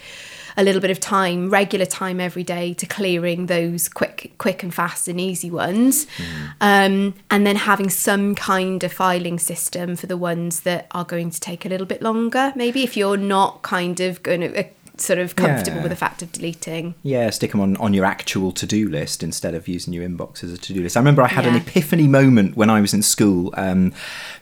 a 0.57 0.63
little 0.63 0.81
bit 0.81 0.91
of 0.91 0.99
time, 0.99 1.49
regular 1.49 1.85
time 1.85 2.21
every 2.21 2.43
day 2.43 2.73
to 2.75 2.85
clearing 2.85 3.47
those 3.47 3.89
quick, 3.89 4.33
quick 4.37 4.63
and 4.63 4.73
fast 4.73 5.07
and 5.07 5.19
easy 5.19 5.51
ones, 5.51 6.05
mm. 6.17 6.53
um, 6.61 7.13
and 7.29 7.45
then 7.45 7.57
having 7.57 7.89
some 7.89 8.35
kind 8.35 8.83
of 8.83 8.93
filing 8.93 9.37
system 9.37 9.95
for 9.95 10.07
the 10.07 10.15
ones 10.15 10.61
that 10.61 10.87
are 10.91 11.03
going 11.03 11.29
to 11.29 11.39
take 11.39 11.65
a 11.65 11.69
little 11.69 11.87
bit 11.87 12.01
longer. 12.01 12.53
Maybe 12.55 12.83
if 12.83 12.95
you're 12.95 13.17
not 13.17 13.61
kind 13.63 13.99
of 13.99 14.23
going 14.23 14.41
to. 14.41 14.59
Uh, 14.59 14.63
Sort 14.97 15.19
of 15.19 15.35
comfortable 15.35 15.77
Yeah. 15.77 15.83
with 15.83 15.89
the 15.91 15.95
fact 15.97 16.21
of 16.21 16.31
deleting. 16.31 16.95
Yeah, 17.03 17.29
stick 17.29 17.51
them 17.51 17.59
on, 17.61 17.75
on 17.77 17.93
your 17.93 18.05
actual 18.05 18.51
to 18.53 18.65
do 18.65 18.87
list 18.87 19.23
instead 19.23 19.53
of 19.53 19.67
using 19.67 19.93
your 19.93 20.07
inbox 20.07 20.43
as 20.43 20.53
a 20.53 20.57
to 20.57 20.73
do 20.73 20.81
list. 20.81 20.95
I 20.95 20.99
remember 21.01 21.21
I 21.21 21.27
had 21.27 21.45
an 21.45 21.55
epiphany 21.55 22.07
moment 22.07 22.55
when 22.55 22.69
I 22.69 22.79
was 22.81 22.93
in 22.93 23.01
school 23.01 23.53
um, 23.57 23.91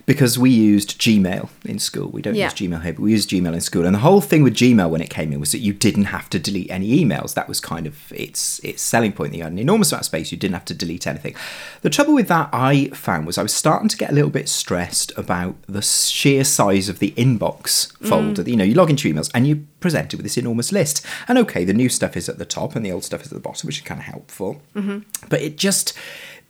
because 0.06 0.38
we 0.38 0.50
used 0.50 1.00
Gmail 1.00 1.48
in 1.64 1.78
school. 1.78 2.08
We 2.08 2.20
don't 2.22 2.34
Yeah. 2.34 2.44
use 2.44 2.54
Gmail 2.54 2.82
here, 2.82 2.92
but 2.92 3.02
we 3.02 3.12
used 3.12 3.30
Gmail 3.30 3.54
in 3.54 3.60
school. 3.60 3.86
And 3.86 3.94
the 3.94 4.00
whole 4.00 4.20
thing 4.20 4.42
with 4.42 4.54
Gmail 4.54 4.90
when 4.90 5.00
it 5.00 5.10
came 5.10 5.32
in 5.32 5.40
was 5.40 5.52
that 5.52 5.58
you 5.58 5.72
didn't 5.72 6.06
have 6.06 6.28
to 6.30 6.38
delete 6.38 6.70
any 6.70 7.02
emails. 7.02 7.34
That 7.34 7.48
was 7.48 7.60
kind 7.60 7.86
of 7.86 8.12
its 8.12 8.58
its 8.60 8.82
selling 8.82 9.12
point. 9.12 9.34
You 9.34 9.42
had 9.42 9.52
an 9.52 9.58
enormous 9.58 9.92
amount 9.92 10.02
of 10.02 10.06
space. 10.06 10.30
You 10.30 10.38
didn't 10.38 10.54
have 10.54 10.64
to 10.66 10.74
delete 10.74 11.06
anything. 11.06 11.34
The 11.82 11.90
trouble 11.90 12.14
with 12.14 12.28
that 12.28 12.50
I 12.52 12.88
found 12.88 13.26
was 13.26 13.38
I 13.38 13.42
was 13.42 13.54
starting 13.54 13.88
to 13.88 13.96
get 13.96 14.10
a 14.10 14.14
little 14.14 14.30
bit 14.30 14.48
stressed 14.48 15.12
about 15.16 15.56
the 15.66 15.82
sheer 15.82 16.44
size 16.44 16.88
of 16.88 16.98
the 16.98 17.12
inbox 17.12 17.92
mm. 17.98 18.08
folder. 18.08 18.42
You 18.42 18.56
know, 18.56 18.64
you 18.64 18.74
log 18.74 18.90
into 18.90 19.12
emails 19.12 19.30
and 19.34 19.46
you 19.46 19.66
presented 19.80 20.16
with 20.16 20.24
this 20.24 20.36
enormous 20.36 20.72
list. 20.72 21.04
And 21.28 21.38
okay, 21.38 21.64
the 21.64 21.74
new 21.74 21.88
stuff 21.88 22.16
is 22.16 22.28
at 22.28 22.38
the 22.38 22.44
top 22.44 22.74
and 22.76 22.84
the 22.84 22.92
old 22.92 23.04
stuff 23.04 23.22
is 23.22 23.28
at 23.28 23.34
the 23.34 23.40
bottom, 23.40 23.66
which 23.66 23.78
is 23.78 23.84
kind 23.84 24.00
of 24.00 24.06
helpful. 24.06 24.62
Mm-hmm. 24.74 25.00
But 25.28 25.42
it 25.42 25.56
just 25.58 25.92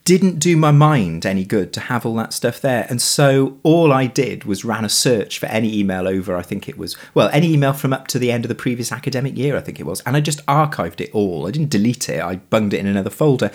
didn't 0.04 0.38
do 0.38 0.54
my 0.54 0.70
mind 0.70 1.24
any 1.24 1.44
good 1.44 1.72
to 1.72 1.80
have 1.80 2.04
all 2.04 2.14
that 2.16 2.34
stuff 2.34 2.60
there. 2.60 2.86
And 2.90 3.00
so 3.00 3.58
all 3.62 3.90
I 3.90 4.06
did 4.06 4.44
was 4.44 4.64
ran 4.64 4.84
a 4.84 4.88
search 4.90 5.38
for 5.38 5.46
any 5.46 5.78
email 5.78 6.06
over, 6.06 6.36
I 6.36 6.42
think 6.42 6.68
it 6.68 6.76
was, 6.76 6.94
well, 7.14 7.30
any 7.32 7.54
email 7.54 7.72
from 7.72 7.94
up 7.94 8.06
to 8.08 8.18
the 8.18 8.30
end 8.30 8.44
of 8.44 8.50
the 8.50 8.54
previous 8.54 8.92
academic 8.92 9.36
year, 9.36 9.56
I 9.56 9.60
think 9.60 9.80
it 9.80 9.86
was. 9.86 10.02
And 10.02 10.14
I 10.14 10.20
just 10.20 10.44
archived 10.44 11.00
it 11.00 11.10
all. 11.14 11.46
I 11.46 11.50
didn't 11.50 11.70
delete 11.70 12.10
it, 12.10 12.20
I 12.20 12.36
bunged 12.36 12.74
it 12.74 12.80
in 12.80 12.86
another 12.86 13.08
folder. 13.08 13.50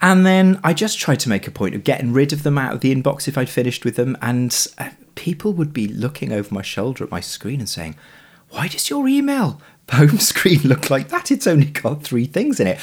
And 0.00 0.26
then 0.26 0.60
I 0.62 0.74
just 0.74 0.98
tried 0.98 1.20
to 1.20 1.28
make 1.28 1.46
a 1.46 1.50
point 1.50 1.74
of 1.74 1.84
getting 1.84 2.12
rid 2.12 2.32
of 2.32 2.42
them 2.42 2.58
out 2.58 2.74
of 2.74 2.80
the 2.80 2.94
inbox 2.94 3.26
if 3.26 3.38
I'd 3.38 3.48
finished 3.48 3.84
with 3.84 3.96
them. 3.96 4.16
And 4.20 4.54
uh, 4.76 4.90
people 5.14 5.54
would 5.54 5.72
be 5.72 5.88
looking 5.88 6.32
over 6.32 6.54
my 6.54 6.62
shoulder 6.62 7.02
at 7.02 7.10
my 7.10 7.20
screen 7.20 7.60
and 7.60 7.68
saying, 7.68 7.96
Why 8.50 8.68
does 8.68 8.90
your 8.90 9.08
email 9.08 9.60
home 9.90 10.18
screen 10.18 10.60
look 10.64 10.90
like 10.90 11.08
that? 11.08 11.30
It's 11.30 11.46
only 11.46 11.66
got 11.66 12.04
three 12.04 12.26
things 12.26 12.60
in 12.60 12.66
it. 12.66 12.78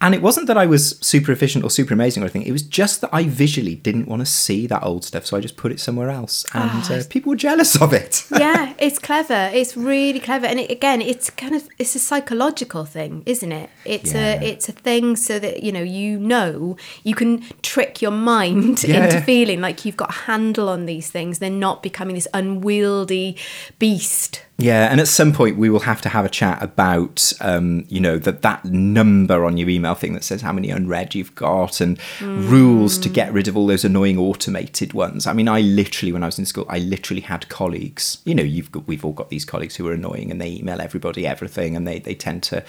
And 0.00 0.14
it 0.14 0.20
wasn't 0.20 0.48
that 0.48 0.58
I 0.58 0.66
was 0.66 0.98
super 1.00 1.32
efficient 1.32 1.64
or 1.64 1.70
super 1.70 1.94
amazing 1.94 2.22
or 2.22 2.26
anything. 2.26 2.42
It 2.42 2.52
was 2.52 2.62
just 2.62 3.00
that 3.00 3.10
I 3.12 3.24
visually 3.24 3.74
didn't 3.74 4.06
want 4.06 4.20
to 4.20 4.26
see 4.26 4.66
that 4.66 4.82
old 4.82 5.02
stuff, 5.04 5.24
so 5.24 5.36
I 5.36 5.40
just 5.40 5.56
put 5.56 5.72
it 5.72 5.80
somewhere 5.80 6.10
else, 6.10 6.44
and 6.52 6.84
uh, 6.90 7.02
people 7.08 7.30
were 7.30 7.36
jealous 7.36 7.80
of 7.80 7.92
it. 7.94 8.24
yeah, 8.30 8.74
it's 8.78 8.98
clever. 8.98 9.50
It's 9.54 9.76
really 9.76 10.20
clever, 10.20 10.44
and 10.46 10.60
it, 10.60 10.70
again, 10.70 11.00
it's 11.00 11.30
kind 11.30 11.54
of 11.54 11.66
it's 11.78 11.94
a 11.94 11.98
psychological 11.98 12.84
thing, 12.84 13.22
isn't 13.24 13.50
it? 13.52 13.70
It's 13.86 14.12
Yeah. 14.12 14.40
a 14.42 14.44
it's 14.44 14.68
a 14.68 14.72
thing 14.72 15.16
so 15.16 15.38
that 15.38 15.62
you 15.62 15.72
know 15.72 15.82
you 15.82 16.18
know 16.18 16.76
you 17.02 17.14
can 17.14 17.42
trick 17.62 18.02
your 18.02 18.10
mind 18.10 18.84
Yeah. 18.84 19.04
into 19.04 19.20
feeling 19.22 19.60
like 19.62 19.84
you've 19.86 19.96
got 19.96 20.10
a 20.10 20.18
handle 20.24 20.68
on 20.68 20.84
these 20.86 21.10
things. 21.10 21.38
They're 21.38 21.48
not 21.50 21.82
becoming 21.82 22.14
this 22.14 22.28
unwieldy 22.34 23.36
beast. 23.78 24.42
Yeah, 24.56 24.88
and 24.88 25.00
at 25.00 25.08
some 25.08 25.32
point 25.32 25.56
we 25.56 25.68
will 25.68 25.80
have 25.80 26.00
to 26.02 26.08
have 26.08 26.24
a 26.24 26.28
chat 26.28 26.62
about, 26.62 27.32
um, 27.40 27.84
you 27.88 27.98
know, 27.98 28.18
that 28.18 28.42
that 28.42 28.64
number 28.64 29.44
on 29.44 29.56
your 29.56 29.68
email 29.68 29.96
thing 29.96 30.14
that 30.14 30.22
says 30.22 30.42
how 30.42 30.52
many 30.52 30.70
unread 30.70 31.12
you've 31.12 31.34
got, 31.34 31.80
and 31.80 31.98
rules 32.20 32.96
to 32.98 33.08
get 33.08 33.32
rid 33.32 33.48
of 33.48 33.56
all 33.56 33.66
those 33.66 33.84
annoying 33.84 34.16
automated 34.16 34.92
ones. 34.92 35.26
I 35.26 35.32
mean, 35.32 35.48
I 35.48 35.60
literally, 35.60 36.12
when 36.12 36.22
I 36.22 36.26
was 36.26 36.38
in 36.38 36.46
school, 36.46 36.66
I 36.68 36.78
literally 36.78 37.22
had 37.22 37.48
colleagues. 37.48 38.18
You 38.24 38.36
know, 38.36 38.44
you've 38.44 38.70
got, 38.70 38.86
we've 38.86 39.04
all 39.04 39.12
got 39.12 39.28
these 39.28 39.44
colleagues 39.44 39.74
who 39.74 39.88
are 39.88 39.92
annoying, 39.92 40.30
and 40.30 40.40
they 40.40 40.52
email 40.52 40.80
everybody 40.80 41.26
everything, 41.26 41.74
and 41.74 41.84
they 41.84 41.98
they 41.98 42.14
tend 42.14 42.44
to 42.44 42.62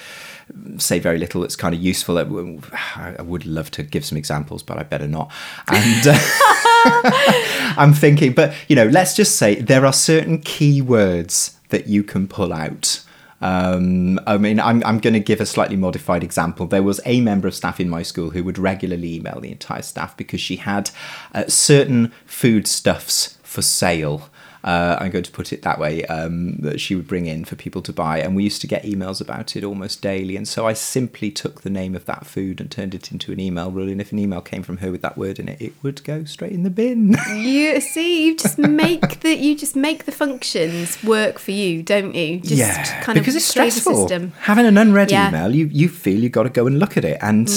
say 0.77 0.97
very 0.97 1.19
little 1.19 1.41
that's 1.41 1.55
kind 1.55 1.75
of 1.75 1.81
useful. 1.81 2.17
I 2.17 3.21
would 3.21 3.45
love 3.45 3.69
to 3.71 3.83
give 3.83 4.03
some 4.05 4.17
examples, 4.17 4.63
but 4.63 4.79
I 4.79 4.83
better 4.83 5.07
not. 5.07 5.31
And. 5.67 6.07
Uh, 6.07 6.17
I'm 7.77 7.93
thinking, 7.93 8.33
but 8.33 8.53
you 8.67 8.75
know, 8.75 8.85
let's 8.85 9.15
just 9.15 9.37
say 9.37 9.55
there 9.55 9.85
are 9.85 9.93
certain 9.93 10.39
keywords 10.39 11.54
that 11.75 11.87
you 11.87 12.03
can 12.03 12.25
pull 12.25 12.53
out. 12.53 13.03
Um, 13.41 14.17
I 14.25 14.37
mean, 14.37 14.61
I'm, 14.61 14.81
I'm 14.85 14.99
going 14.99 15.13
to 15.13 15.19
give 15.19 15.41
a 15.41 15.45
slightly 15.45 15.75
modified 15.75 16.23
example. 16.23 16.67
There 16.67 16.81
was 16.81 17.01
a 17.05 17.19
member 17.19 17.49
of 17.49 17.53
staff 17.53 17.81
in 17.81 17.89
my 17.89 18.01
school 18.01 18.29
who 18.29 18.45
would 18.45 18.57
regularly 18.57 19.15
email 19.15 19.41
the 19.41 19.51
entire 19.51 19.81
staff 19.81 20.15
because 20.15 20.39
she 20.39 20.55
had 20.55 20.89
uh, 21.33 21.43
certain 21.49 22.13
foodstuffs 22.25 23.37
for 23.43 23.61
sale. 23.61 24.29
Uh, 24.65 24.97
I'm 24.99 25.11
going 25.11 25.23
to 25.23 25.31
put 25.31 25.53
it 25.53 25.61
that 25.61 25.77
way, 25.79 26.03
um, 26.05 26.55
that 26.57 26.81
she 26.81 26.95
would 26.95 27.07
bring 27.07 27.27
in 27.27 27.45
for 27.45 27.55
people 27.55 27.83
to 27.83 27.93
buy. 27.93 28.19
And 28.19 28.35
we 28.35 28.43
used 28.43 28.61
to 28.61 28.67
get 28.67 28.83
emails 28.83 29.21
about 29.21 29.55
it 29.55 29.63
almost 29.63 30.01
daily. 30.01 30.35
And 30.35 30.47
so 30.47 30.65
I 30.67 30.73
simply 30.73 31.29
took 31.29 31.61
the 31.61 31.69
name 31.69 31.95
of 31.95 32.05
that 32.05 32.25
food 32.25 32.59
and 32.59 32.71
turned 32.71 32.95
it 32.95 33.11
into 33.11 33.31
an 33.31 33.39
email 33.39 33.69
rule. 33.69 33.87
And 33.89 34.01
if 34.01 34.11
an 34.11 34.17
email 34.17 34.41
came 34.41 34.63
from 34.63 34.77
her 34.77 34.91
with 34.91 35.03
that 35.03 35.17
word 35.19 35.37
in 35.37 35.47
it, 35.49 35.61
it 35.61 35.73
would 35.83 36.03
go 36.03 36.23
straight 36.25 36.51
in 36.51 36.63
the 36.63 36.69
bin. 36.71 37.15
You 37.35 37.79
see, 37.79 38.25
you 38.25 38.35
just 38.37 38.57
make 38.57 39.19
the 39.21 39.35
you 39.35 39.55
just 39.55 39.75
make 39.75 40.05
the 40.05 40.11
functions 40.11 41.01
work 41.03 41.37
for 41.37 41.51
you, 41.51 41.83
don't 41.83 42.15
you? 42.15 42.39
Just 42.39 42.53
yeah, 42.55 43.01
kind 43.03 43.17
because 43.19 43.35
of 43.35 43.37
it's 43.39 43.45
stressful. 43.45 43.95
system. 44.07 44.31
Having 44.41 44.65
an 44.65 44.77
unread 44.77 45.11
Yeah. 45.11 45.25
Mm. 45.27 45.29
email, 45.29 45.55
you, 45.55 45.65
you 45.67 45.89
feel 45.89 46.19
you've 46.19 46.31
got 46.31 46.43
to 46.43 46.49
go 46.49 46.65
and 46.65 46.79
look 46.79 46.97
at 46.97 47.05
it. 47.05 47.17
And 47.21 47.47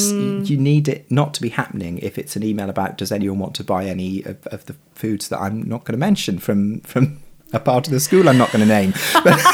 you 0.48 0.56
need 0.56 0.88
it 0.88 1.10
not 1.10 1.32
to 1.34 1.40
be 1.42 1.48
happening 1.48 1.98
if 1.98 2.18
it's 2.18 2.36
an 2.36 2.42
email 2.42 2.68
about 2.68 2.98
does 2.98 3.10
anyone 3.12 3.38
want 3.38 3.54
to 3.56 3.64
buy 3.64 3.86
any 3.86 4.22
of, 4.24 4.46
of 4.48 4.66
the 4.66 4.74
foods 4.98 5.28
that 5.28 5.40
I'm 5.40 5.62
not 5.62 5.84
going 5.84 5.92
to 5.92 5.98
mention 5.98 6.38
from, 6.38 6.80
from 6.80 7.20
a 7.52 7.61
part 7.61 7.87
of 7.87 7.92
the 7.92 8.00
school 8.00 8.28
I'm 8.28 8.38
not 8.38 8.52
going 8.52 8.61
to 8.61 8.68
name. 8.68 8.92
But 9.24 9.38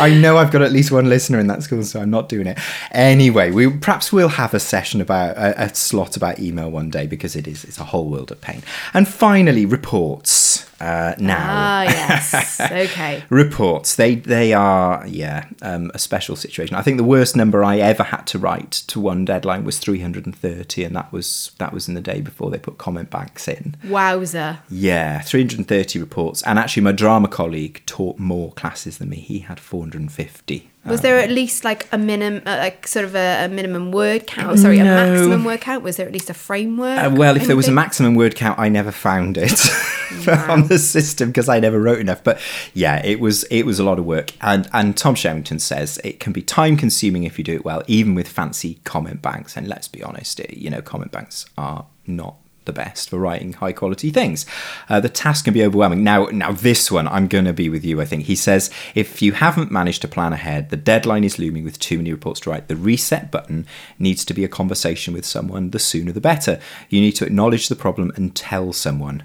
I 0.00 0.16
know 0.20 0.38
I've 0.38 0.50
got 0.50 0.62
at 0.62 0.72
least 0.72 0.90
one 0.90 1.08
listener 1.08 1.38
in 1.38 1.46
that 1.48 1.62
school, 1.62 1.82
so 1.84 2.00
I'm 2.00 2.10
not 2.10 2.28
doing 2.28 2.46
it. 2.46 2.58
Anyway, 2.90 3.50
we 3.50 3.70
perhaps 3.70 4.12
we'll 4.12 4.28
have 4.28 4.54
a 4.54 4.60
session 4.60 5.00
about 5.00 5.36
a, 5.36 5.64
a 5.64 5.74
slot 5.74 6.16
about 6.16 6.38
email 6.40 6.70
one 6.70 6.90
day 6.90 7.06
because 7.06 7.36
it 7.36 7.46
is 7.46 7.64
it's 7.64 7.78
a 7.78 7.84
whole 7.84 8.08
world 8.08 8.32
of 8.32 8.40
pain. 8.40 8.62
And 8.92 9.06
finally, 9.06 9.66
reports. 9.66 10.68
Uh, 10.84 11.14
now, 11.18 11.46
Ah, 11.48 11.82
yes. 11.84 12.60
okay. 12.84 13.22
reports 13.30 13.96
they 13.96 14.16
they 14.16 14.52
are 14.52 15.06
yeah 15.06 15.46
um, 15.62 15.90
a 15.94 15.98
special 15.98 16.36
situation. 16.36 16.76
I 16.76 16.82
think 16.82 16.98
the 16.98 17.04
worst 17.16 17.34
number 17.36 17.64
I 17.64 17.78
ever 17.78 18.02
had 18.02 18.26
to 18.32 18.38
write 18.38 18.72
to 18.88 19.00
one 19.00 19.24
deadline 19.24 19.64
was 19.64 19.78
330, 19.78 20.84
and 20.84 20.94
that 20.96 21.10
was 21.10 21.52
that 21.58 21.72
was 21.72 21.88
in 21.88 21.94
the 21.94 22.00
day 22.12 22.20
before 22.20 22.50
they 22.50 22.58
put 22.58 22.76
comment 22.76 23.08
banks 23.10 23.48
in. 23.48 23.76
Wowza. 23.86 24.58
Yeah, 24.68 25.20
330 25.22 25.98
reports, 25.98 26.42
and 26.42 26.58
actually 26.58 26.82
my 26.82 26.92
drama 26.92 27.28
colleague 27.28 27.82
taught 27.86 28.18
more 28.18 28.52
classes 28.52 28.98
than 28.98 29.08
me. 29.08 29.16
He 29.16 29.38
had 29.40 29.58
450. 29.60 30.70
Was 30.86 31.00
there 31.00 31.18
at 31.18 31.30
least 31.30 31.64
like 31.64 31.88
a 31.92 31.98
minimum, 31.98 32.42
uh, 32.46 32.56
like 32.58 32.86
sort 32.86 33.04
of 33.04 33.14
a, 33.14 33.46
a 33.46 33.48
minimum 33.48 33.90
word 33.90 34.26
count? 34.26 34.52
Oh, 34.52 34.56
sorry, 34.56 34.78
a 34.78 34.84
maximum 34.84 35.44
word 35.44 35.60
count? 35.60 35.82
Was 35.82 35.96
there 35.96 36.06
at 36.06 36.12
least 36.12 36.28
a 36.28 36.34
framework? 36.34 36.98
Uh, 36.98 37.10
well, 37.14 37.36
if 37.36 37.46
there 37.46 37.56
was 37.56 37.68
a 37.68 37.72
maximum 37.72 38.14
word 38.14 38.34
count, 38.34 38.58
I 38.58 38.68
never 38.68 38.92
found 38.92 39.38
it 39.38 39.52
on 40.48 40.68
the 40.68 40.78
system 40.78 41.30
because 41.30 41.48
I 41.48 41.58
never 41.58 41.80
wrote 41.80 42.00
enough. 42.00 42.22
But 42.22 42.38
yeah, 42.74 43.04
it 43.04 43.18
was 43.18 43.44
it 43.44 43.62
was 43.62 43.78
a 43.78 43.84
lot 43.84 43.98
of 43.98 44.04
work. 44.04 44.32
And 44.40 44.68
and 44.72 44.96
Tom 44.96 45.14
Sherrington 45.14 45.58
says 45.58 45.98
it 46.04 46.20
can 46.20 46.32
be 46.32 46.42
time 46.42 46.76
consuming 46.76 47.24
if 47.24 47.38
you 47.38 47.44
do 47.44 47.54
it 47.54 47.64
well, 47.64 47.82
even 47.86 48.14
with 48.14 48.28
fancy 48.28 48.80
comment 48.84 49.22
banks. 49.22 49.56
And 49.56 49.66
let's 49.66 49.88
be 49.88 50.02
honest, 50.02 50.40
it, 50.40 50.56
you 50.56 50.68
know, 50.68 50.82
comment 50.82 51.12
banks 51.12 51.46
are 51.56 51.86
not 52.06 52.36
the 52.64 52.72
best 52.72 53.10
for 53.10 53.18
writing 53.18 53.52
high 53.54 53.72
quality 53.72 54.10
things. 54.10 54.46
Uh, 54.88 55.00
the 55.00 55.08
task 55.08 55.44
can 55.44 55.54
be 55.54 55.64
overwhelming. 55.64 56.04
Now, 56.04 56.26
now 56.26 56.52
this 56.52 56.90
one, 56.90 57.08
I'm 57.08 57.28
going 57.28 57.44
to 57.44 57.52
be 57.52 57.68
with 57.68 57.84
you. 57.84 58.00
I 58.00 58.04
think 58.04 58.24
he 58.24 58.36
says 58.36 58.70
if 58.94 59.22
you 59.22 59.32
haven't 59.32 59.70
managed 59.70 60.02
to 60.02 60.08
plan 60.08 60.32
ahead, 60.32 60.70
the 60.70 60.76
deadline 60.76 61.24
is 61.24 61.38
looming 61.38 61.64
with 61.64 61.78
too 61.78 61.98
many 61.98 62.12
reports 62.12 62.40
to 62.40 62.50
write. 62.50 62.68
The 62.68 62.76
reset 62.76 63.30
button 63.30 63.66
needs 63.98 64.24
to 64.24 64.34
be 64.34 64.44
a 64.44 64.48
conversation 64.48 65.14
with 65.14 65.24
someone. 65.24 65.70
The 65.70 65.78
sooner, 65.78 66.12
the 66.12 66.20
better. 66.20 66.60
You 66.88 67.00
need 67.00 67.12
to 67.12 67.26
acknowledge 67.26 67.68
the 67.68 67.76
problem 67.76 68.12
and 68.16 68.34
tell 68.34 68.72
someone. 68.72 69.24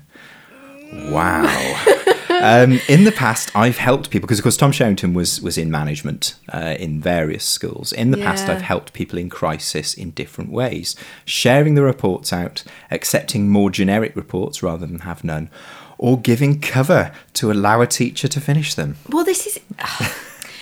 Wow. 0.91 2.05
um, 2.63 2.79
in 2.87 3.03
the 3.03 3.11
past, 3.11 3.55
I've 3.55 3.77
helped 3.77 4.09
people 4.09 4.27
because, 4.27 4.39
of 4.39 4.43
course, 4.43 4.57
Tom 4.57 4.71
Sherrington 4.71 5.13
was 5.13 5.41
was 5.41 5.57
in 5.57 5.69
management 5.71 6.35
uh, 6.53 6.75
in 6.79 7.01
various 7.01 7.43
schools. 7.43 7.91
In 7.91 8.11
the 8.11 8.17
past, 8.17 8.47
I've 8.49 8.61
helped 8.61 8.93
people 8.93 9.19
in 9.19 9.29
crisis 9.29 9.93
in 9.93 10.11
different 10.11 10.51
ways, 10.51 10.95
sharing 11.25 11.75
the 11.75 11.83
reports 11.83 12.31
out, 12.31 12.63
accepting 12.91 13.49
more 13.49 13.69
generic 13.69 14.15
reports 14.15 14.63
rather 14.63 14.85
than 14.85 14.99
have 14.99 15.23
none, 15.23 15.49
or 15.97 16.19
giving 16.19 16.59
cover 16.59 17.11
to 17.33 17.51
allow 17.51 17.81
a 17.81 17.87
teacher 17.87 18.27
to 18.27 18.41
finish 18.41 18.73
them. 18.73 18.95
Well, 19.09 19.25
this 19.25 19.45
is 19.45 19.59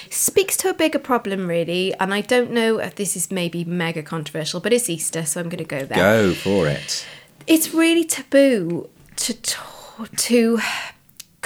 speaks 0.09 0.57
to 0.57 0.69
a 0.69 0.73
bigger 0.73 0.99
problem, 0.99 1.47
really, 1.47 1.93
and 1.95 2.13
I 2.13 2.21
don't 2.21 2.51
know 2.51 2.79
if 2.79 2.95
this 2.95 3.15
is 3.15 3.31
maybe 3.31 3.63
mega 3.63 4.03
controversial, 4.03 4.59
but 4.59 4.73
it's 4.73 4.89
Easter, 4.89 5.25
so 5.25 5.39
I'm 5.39 5.49
going 5.49 5.57
to 5.59 5.63
go 5.63 5.85
there. 5.85 5.97
Go 5.97 6.33
for 6.33 6.67
it. 6.67 7.05
It's 7.45 7.73
really 7.73 8.03
taboo 8.03 8.89
to 9.17 9.33
to 9.33 10.59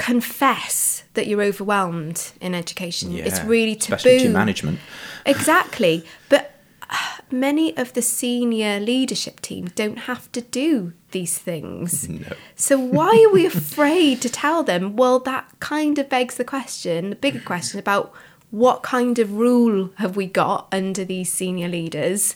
confess 0.01 1.03
that 1.13 1.27
you're 1.27 1.43
overwhelmed 1.43 2.31
in 2.41 2.55
education. 2.55 3.11
Yeah, 3.11 3.25
it's 3.25 3.43
really 3.43 3.75
taboo. 3.75 3.97
especially 3.97 4.27
to 4.27 4.29
management. 4.29 4.79
Exactly, 5.27 6.03
but 6.27 6.55
uh, 6.89 6.95
many 7.29 7.77
of 7.77 7.93
the 7.93 8.01
senior 8.01 8.79
leadership 8.79 9.39
team 9.41 9.65
don't 9.75 9.99
have 9.99 10.31
to 10.31 10.41
do 10.41 10.93
these 11.11 11.37
things. 11.37 12.09
No. 12.21 12.35
So 12.55 12.79
why 12.79 13.25
are 13.27 13.33
we 13.33 13.45
afraid 13.45 14.21
to 14.21 14.29
tell 14.29 14.63
them? 14.63 14.95
Well, 14.95 15.19
that 15.19 15.45
kind 15.59 15.97
of 15.99 16.09
begs 16.09 16.35
the 16.35 16.43
question, 16.43 17.11
the 17.11 17.15
bigger 17.15 17.39
question 17.39 17.79
about 17.79 18.11
what 18.49 18.83
kind 18.83 19.17
of 19.19 19.33
rule 19.33 19.91
have 19.95 20.15
we 20.15 20.25
got 20.25 20.67
under 20.71 21.05
these 21.05 21.31
senior 21.31 21.67
leaders 21.67 22.35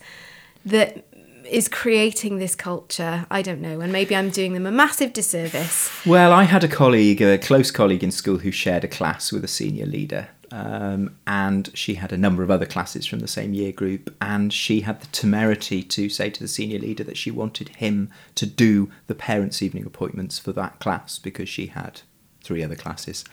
that 0.65 1.06
is 1.50 1.68
creating 1.68 2.38
this 2.38 2.56
culture? 2.56 3.26
I 3.30 3.42
don't 3.42 3.62
know, 3.62 3.82
and 3.82 3.92
maybe 3.92 4.16
I'm 4.16 4.30
doing 4.30 4.54
them 4.54 4.66
a 4.66 4.72
massive 4.72 5.14
disservice. 5.14 5.92
Well, 6.06 6.32
I 6.32 6.44
had 6.44 6.64
a 6.64 6.68
colleague, 6.68 7.22
a 7.22 7.38
close 7.38 7.72
colleague 7.72 8.04
in 8.04 8.12
school, 8.12 8.40
who 8.40 8.52
shared 8.52 8.84
a 8.84 8.88
class 8.88 9.32
with 9.32 9.44
a 9.44 9.48
senior 9.48 9.86
leader. 9.86 10.30
Um, 10.52 11.18
and 11.28 11.70
she 11.74 11.96
had 11.96 12.14
a 12.14 12.18
number 12.18 12.44
of 12.44 12.52
other 12.52 12.66
classes 12.66 13.06
from 13.06 13.20
the 13.20 13.28
same 13.28 13.54
year 13.54 13.72
group. 13.72 14.16
And 14.22 14.54
she 14.54 14.82
had 14.82 15.02
the 15.02 15.08
temerity 15.08 15.84
to 15.84 16.08
say 16.08 16.30
to 16.30 16.40
the 16.40 16.48
senior 16.48 16.80
leader 16.80 17.04
that 17.04 17.18
she 17.18 17.32
wanted 17.32 17.70
him 17.70 18.10
to 18.36 18.46
do 18.46 18.90
the 19.08 19.16
parents' 19.16 19.62
evening 19.62 19.86
appointments 19.86 20.40
for 20.40 20.54
that 20.54 20.80
class 20.80 21.20
because 21.20 21.50
she 21.50 21.68
had 21.68 22.02
three 22.42 22.64
other 22.64 22.76
classes. 22.76 23.26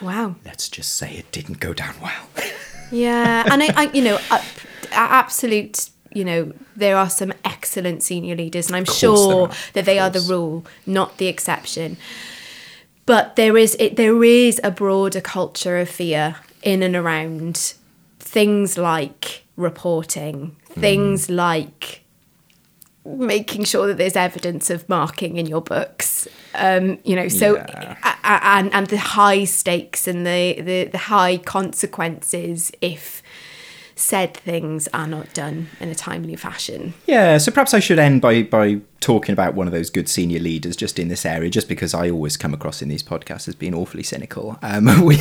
Wow. 0.00 0.36
Let's 0.44 0.68
just 0.68 0.94
say 0.94 1.12
it 1.14 1.30
didn't 1.32 1.60
go 1.60 1.74
down 1.74 1.94
well. 2.00 2.28
Yeah, 2.90 3.44
and 3.50 3.62
I, 3.62 3.68
I 3.76 3.90
you 3.92 4.02
know, 4.02 4.18
absolute. 4.92 5.90
You 6.14 6.24
know, 6.24 6.52
there 6.76 6.96
are 6.96 7.10
some 7.10 7.32
excellent 7.44 8.02
senior 8.02 8.36
leaders, 8.36 8.68
and 8.68 8.76
I'm 8.76 8.84
sure 8.84 9.50
that 9.74 9.84
they 9.84 9.98
are 9.98 10.10
the 10.10 10.20
rule, 10.20 10.64
not 10.86 11.18
the 11.18 11.26
exception. 11.26 11.96
But 13.06 13.36
there 13.36 13.58
is 13.58 13.76
it, 13.78 13.96
there 13.96 14.24
is 14.24 14.60
a 14.64 14.70
broader 14.70 15.20
culture 15.20 15.76
of 15.78 15.88
fear 15.90 16.36
in 16.62 16.82
and 16.82 16.96
around 16.96 17.74
things 18.18 18.78
like 18.78 19.42
reporting, 19.56 20.56
Hmm. 20.74 20.80
things 20.80 21.28
like 21.28 22.00
making 23.04 23.64
sure 23.64 23.86
that 23.86 23.98
there's 23.98 24.16
evidence 24.16 24.70
of 24.70 24.88
marking 24.88 25.36
in 25.36 25.44
your 25.46 25.60
books. 25.60 26.26
Um, 26.54 26.98
you 27.04 27.14
know, 27.14 27.28
so 27.28 27.56
Yeah. 27.56 27.96
and 28.24 28.72
and 28.72 28.86
the 28.86 28.96
high 28.96 29.44
stakes 29.44 30.08
and 30.08 30.26
the, 30.26 30.60
the 30.62 30.84
the 30.84 30.98
high 30.98 31.36
consequences 31.36 32.72
if 32.80 33.22
said 33.96 34.36
things 34.36 34.88
are 34.88 35.06
not 35.06 35.32
done 35.34 35.68
in 35.80 35.88
a 35.88 35.94
timely 35.94 36.36
fashion. 36.36 36.94
Yeah, 37.06 37.38
so 37.38 37.52
perhaps 37.52 37.74
I 37.74 37.80
should 37.80 37.98
end 37.98 38.20
by 38.20 38.42
by 38.42 38.80
talking 39.00 39.32
about 39.32 39.54
one 39.54 39.66
of 39.66 39.72
those 39.72 39.90
good 39.90 40.08
senior 40.08 40.40
leaders 40.40 40.76
just 40.76 40.98
in 40.98 41.08
this 41.08 41.26
area, 41.26 41.50
just 41.50 41.68
because 41.68 41.94
I 41.94 42.10
always 42.10 42.36
come 42.36 42.54
across 42.54 42.80
in 42.82 42.88
these 42.88 43.02
podcasts 43.02 43.46
as 43.46 43.54
being 43.54 43.74
awfully 43.74 44.02
cynical. 44.02 44.58
Um, 44.62 44.86
we, 45.04 45.18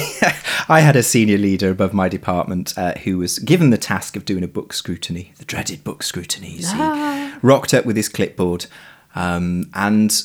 I 0.70 0.80
had 0.80 0.96
a 0.96 1.04
senior 1.04 1.38
leader 1.38 1.70
above 1.70 1.94
my 1.94 2.10
department 2.10 2.78
uh, 2.78 2.94
who 3.04 3.18
was 3.18 3.40
given 3.40 3.70
the 3.70 3.78
task 3.78 4.16
of 4.16 4.26
doing 4.26 4.44
a 4.44 4.48
book 4.48 4.74
scrutiny, 4.74 5.34
the 5.38 5.46
dreaded 5.46 5.84
book 5.84 6.02
scrutinies. 6.02 6.72
He 6.72 7.34
rocked 7.42 7.74
up 7.74 7.86
with 7.86 7.96
his 7.96 8.10
clipboard, 8.10 8.66
um, 9.16 9.70
and 9.74 10.24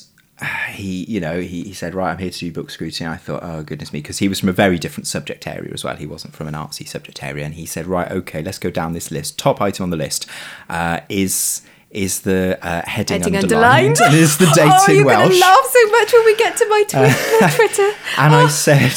he, 0.71 1.05
you 1.05 1.21
know, 1.21 1.41
he, 1.41 1.65
he 1.65 1.73
said, 1.73 1.95
"Right, 1.95 2.11
I'm 2.13 2.19
here 2.19 2.31
to 2.31 2.39
do 2.39 2.53
book 2.53 2.71
scrutiny." 2.71 3.09
I 3.09 3.17
thought, 3.17 3.43
"Oh 3.43 3.63
goodness 3.63 3.93
me," 3.93 4.01
because 4.01 4.19
he 4.19 4.29
was 4.29 4.41
from 4.41 4.49
a 4.49 4.53
very 4.53 4.79
different 4.79 5.07
subject 5.07 5.47
area 5.47 5.73
as 5.73 5.83
well. 5.85 5.97
He 5.97 6.07
wasn't 6.07 6.35
from 6.35 6.47
an 6.47 6.55
artsy 6.55 6.87
subject 6.87 7.23
area, 7.23 7.45
and 7.45 7.55
he 7.55 7.67
said, 7.67 7.87
"Right, 7.87 8.11
okay, 8.11 8.43
let's 8.43 8.59
go 8.59 8.71
down 8.71 8.93
this 8.93 9.11
list. 9.11 9.39
Top 9.39 9.61
item 9.61 9.85
on 9.85 9.91
the 9.91 9.97
list 9.97 10.27
uh, 10.69 11.01
is." 11.09 11.63
Is 11.91 12.21
the 12.21 12.59
uh, 12.61 12.83
heading, 12.87 13.23
Heading 13.23 13.37
underlined, 13.39 13.97
underlined. 13.97 14.13
and 14.13 14.15
is 14.23 14.37
the 14.37 14.45
date 14.55 14.71
oh, 14.89 14.93
you're 14.93 15.07
Welsh? 15.07 15.29
gonna 15.31 15.41
laugh 15.41 15.65
so 15.73 15.91
much 15.91 16.13
when 16.13 16.25
we 16.27 16.37
get 16.37 16.55
to 16.59 16.67
my, 16.69 16.83
tweet, 16.87 17.01
my 17.41 17.49
Twitter. 17.49 17.91
And 18.19 18.35
I 18.35 18.47
said, 18.49 18.93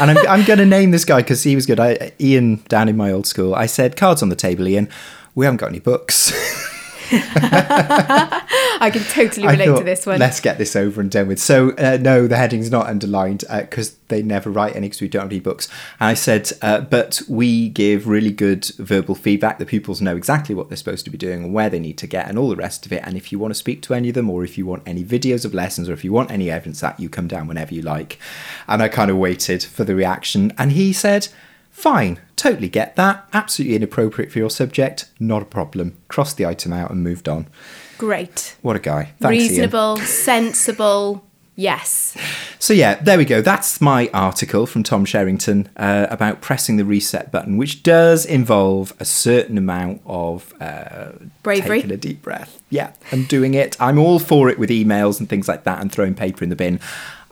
and 0.00 0.12
I'm, 0.12 0.28
I'm 0.28 0.44
going 0.44 0.60
to 0.60 0.64
name 0.64 0.92
this 0.92 1.04
guy 1.04 1.22
because 1.22 1.42
he 1.42 1.56
was 1.56 1.66
good. 1.66 1.80
I, 1.80 2.12
Ian, 2.20 2.62
down 2.68 2.88
in 2.88 2.96
my 2.96 3.10
old 3.10 3.26
school, 3.26 3.52
I 3.56 3.66
said, 3.66 3.96
cards 3.96 4.22
on 4.22 4.28
the 4.28 4.36
table, 4.36 4.68
Ian. 4.68 4.88
We 5.34 5.44
haven't 5.44 5.56
got 5.56 5.70
any 5.70 5.80
books. 5.80 6.30
I 8.80 8.90
can 8.92 9.02
totally 9.04 9.46
relate 9.46 9.76
to 9.76 9.84
this 9.84 10.06
one. 10.06 10.18
Let's 10.18 10.40
get 10.40 10.58
this 10.58 10.76
over 10.76 11.00
and 11.00 11.10
done 11.10 11.28
with. 11.28 11.40
So, 11.40 11.70
uh, 11.72 11.98
no, 12.00 12.26
the 12.26 12.36
heading's 12.36 12.70
not 12.70 12.86
underlined 12.86 13.44
because 13.50 13.96
they 14.08 14.22
never 14.22 14.50
write 14.50 14.76
any 14.76 14.88
because 14.88 15.00
we 15.00 15.08
don't 15.08 15.22
have 15.22 15.30
any 15.30 15.40
books. 15.40 15.68
And 15.98 16.08
I 16.08 16.14
said, 16.14 16.52
uh, 16.62 16.82
but 16.82 17.22
we 17.28 17.68
give 17.68 18.06
really 18.06 18.30
good 18.30 18.64
verbal 18.78 19.14
feedback. 19.14 19.58
The 19.58 19.66
pupils 19.66 20.00
know 20.00 20.16
exactly 20.16 20.54
what 20.54 20.68
they're 20.68 20.76
supposed 20.76 21.04
to 21.04 21.10
be 21.10 21.18
doing 21.18 21.44
and 21.44 21.54
where 21.54 21.70
they 21.70 21.80
need 21.80 21.98
to 21.98 22.06
get 22.06 22.28
and 22.28 22.38
all 22.38 22.48
the 22.48 22.56
rest 22.56 22.86
of 22.86 22.92
it. 22.92 23.02
And 23.04 23.16
if 23.16 23.32
you 23.32 23.38
want 23.38 23.52
to 23.52 23.58
speak 23.58 23.82
to 23.82 23.94
any 23.94 24.10
of 24.10 24.14
them 24.14 24.30
or 24.30 24.44
if 24.44 24.56
you 24.56 24.66
want 24.66 24.82
any 24.86 25.04
videos 25.04 25.44
of 25.44 25.54
lessons 25.54 25.88
or 25.88 25.92
if 25.92 26.04
you 26.04 26.12
want 26.12 26.30
any 26.30 26.50
evidence 26.50 26.80
that, 26.80 27.00
you 27.00 27.08
come 27.08 27.26
down 27.26 27.48
whenever 27.48 27.74
you 27.74 27.82
like. 27.82 28.18
And 28.68 28.82
I 28.82 28.88
kind 28.88 29.10
of 29.10 29.16
waited 29.16 29.62
for 29.62 29.84
the 29.84 29.94
reaction. 29.94 30.52
And 30.58 30.72
he 30.72 30.92
said, 30.92 31.28
Fine, 31.70 32.20
totally 32.40 32.68
get 32.68 32.96
that. 32.96 33.28
Absolutely 33.32 33.76
inappropriate 33.76 34.32
for 34.32 34.38
your 34.38 34.50
subject. 34.50 35.06
Not 35.20 35.42
a 35.42 35.44
problem. 35.44 35.96
Crossed 36.08 36.36
the 36.38 36.46
item 36.46 36.72
out 36.72 36.90
and 36.90 37.04
moved 37.04 37.28
on. 37.28 37.46
Great. 37.98 38.56
What 38.62 38.76
a 38.76 38.78
guy. 38.78 39.12
Thanks, 39.20 39.44
Ian. 39.44 39.50
Reasonable, 39.50 39.96
sensible. 39.98 41.24
Yes. 41.54 42.16
So 42.58 42.72
yeah, 42.72 42.94
there 42.94 43.18
we 43.18 43.26
go. 43.26 43.42
That's 43.42 43.82
my 43.82 44.08
article 44.14 44.64
from 44.64 44.82
Tom 44.82 45.04
Sherrington 45.04 45.68
uh, 45.76 46.06
about 46.08 46.40
pressing 46.40 46.78
the 46.78 46.86
reset 46.86 47.30
button, 47.30 47.58
which 47.58 47.82
does 47.82 48.24
involve 48.24 48.94
a 48.98 49.04
certain 49.04 49.58
amount 49.58 50.00
of 50.06 50.54
uh, 50.58 51.10
Bravery. 51.42 51.80
taking 51.80 51.92
a 51.92 51.98
deep 51.98 52.22
breath. 52.22 52.62
Yeah, 52.70 52.94
and 53.10 53.28
doing 53.28 53.52
it. 53.52 53.76
I'm 53.78 53.98
all 53.98 54.18
for 54.18 54.48
it 54.48 54.58
with 54.58 54.70
emails 54.70 55.20
and 55.20 55.28
things 55.28 55.48
like 55.48 55.64
that, 55.64 55.82
and 55.82 55.92
throwing 55.92 56.14
paper 56.14 56.42
in 56.42 56.48
the 56.48 56.56
bin. 56.56 56.80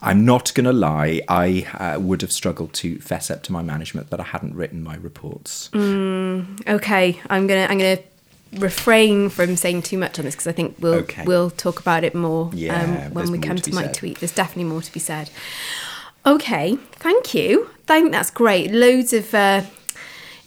I'm 0.01 0.23
not 0.25 0.53
going 0.53 0.65
to 0.65 0.73
lie. 0.73 1.21
I 1.27 1.67
uh, 1.77 1.99
would 1.99 2.21
have 2.21 2.31
struggled 2.31 2.73
to 2.75 2.99
fess 2.99 3.29
up 3.29 3.43
to 3.43 3.51
my 3.51 3.61
management 3.61 4.09
that 4.11 4.19
I 4.19 4.23
hadn't 4.23 4.55
written 4.55 4.81
my 4.83 4.95
reports. 4.95 5.69
Okay. 5.75 7.19
I'm 7.29 7.47
gonna 7.47 7.67
I'm 7.69 7.77
gonna 7.77 7.99
refrain 8.53 9.29
from 9.29 9.55
saying 9.55 9.81
too 9.83 9.97
much 9.97 10.17
on 10.17 10.25
this 10.25 10.35
because 10.35 10.47
I 10.47 10.51
think 10.53 10.75
we'll 10.79 10.93
Okay. 10.95 11.23
we'll 11.25 11.49
talk 11.51 11.79
about 11.79 12.03
it 12.03 12.15
more 12.15 12.49
Yeah, 12.53 12.81
um, 13.07 13.13
when 13.13 13.31
we 13.31 13.37
more 13.37 13.47
come 13.47 13.57
to 13.57 13.63
to, 13.69 13.75
my 13.75 13.83
said. 13.83 13.93
tweet. 13.93 14.19
There's 14.19 14.31
definitely 14.33 14.65
more 14.71 14.81
to 14.81 14.91
be 14.93 14.99
said. 14.99 15.29
Okay. 16.25 16.75
Thank 16.93 17.33
you. 17.33 17.69
I 17.89 17.99
think 17.99 18.11
that's 18.11 18.29
great. 18.31 18.71
Loads 18.71 19.13
of 19.13 19.33
uh, 19.33 19.63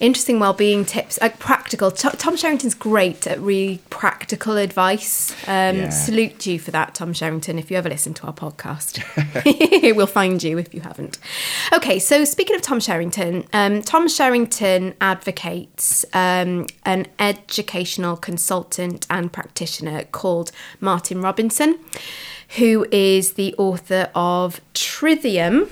interesting 0.03 0.37
well-being 0.37 0.83
tips, 0.83 1.17
like 1.21 1.39
practical. 1.39 1.89
T- 1.89 2.09
Tom 2.17 2.35
Sherrington's 2.35 2.75
great 2.75 3.25
at 3.25 3.39
really 3.39 3.79
practical 3.89 4.57
advice. 4.57 5.31
Um, 5.47 5.77
Yeah. 5.77 5.89
Salute 5.89 6.45
you 6.45 6.59
for 6.59 6.71
that, 6.71 6.93
Tom 6.93 7.13
Sherrington. 7.13 7.57
If 7.57 7.71
you 7.71 7.77
ever 7.77 7.87
listen 7.89 8.13
to 8.15 8.27
our 8.27 8.33
podcast, 8.33 9.01
we'll 9.95 10.05
find 10.05 10.43
you 10.43 10.57
if 10.57 10.73
you 10.73 10.81
haven't. 10.81 11.17
Okay, 11.71 11.99
so 11.99 12.25
speaking 12.25 12.55
of 12.55 12.61
Tom 12.61 12.79
Sherrington, 12.79 13.47
um, 13.53 13.81
Tom 13.81 14.07
Sherrington 14.07 14.93
advocates 14.99 16.03
um, 16.13 16.67
an 16.85 17.07
educational 17.17 18.17
consultant 18.17 19.07
and 19.09 19.31
practitioner 19.31 20.03
called 20.11 20.51
Martin 20.81 21.21
Robinson, 21.21 21.79
who 22.57 22.85
is 22.91 23.33
the 23.33 23.55
author 23.57 24.09
of 24.13 24.59
Trivium 24.73 25.69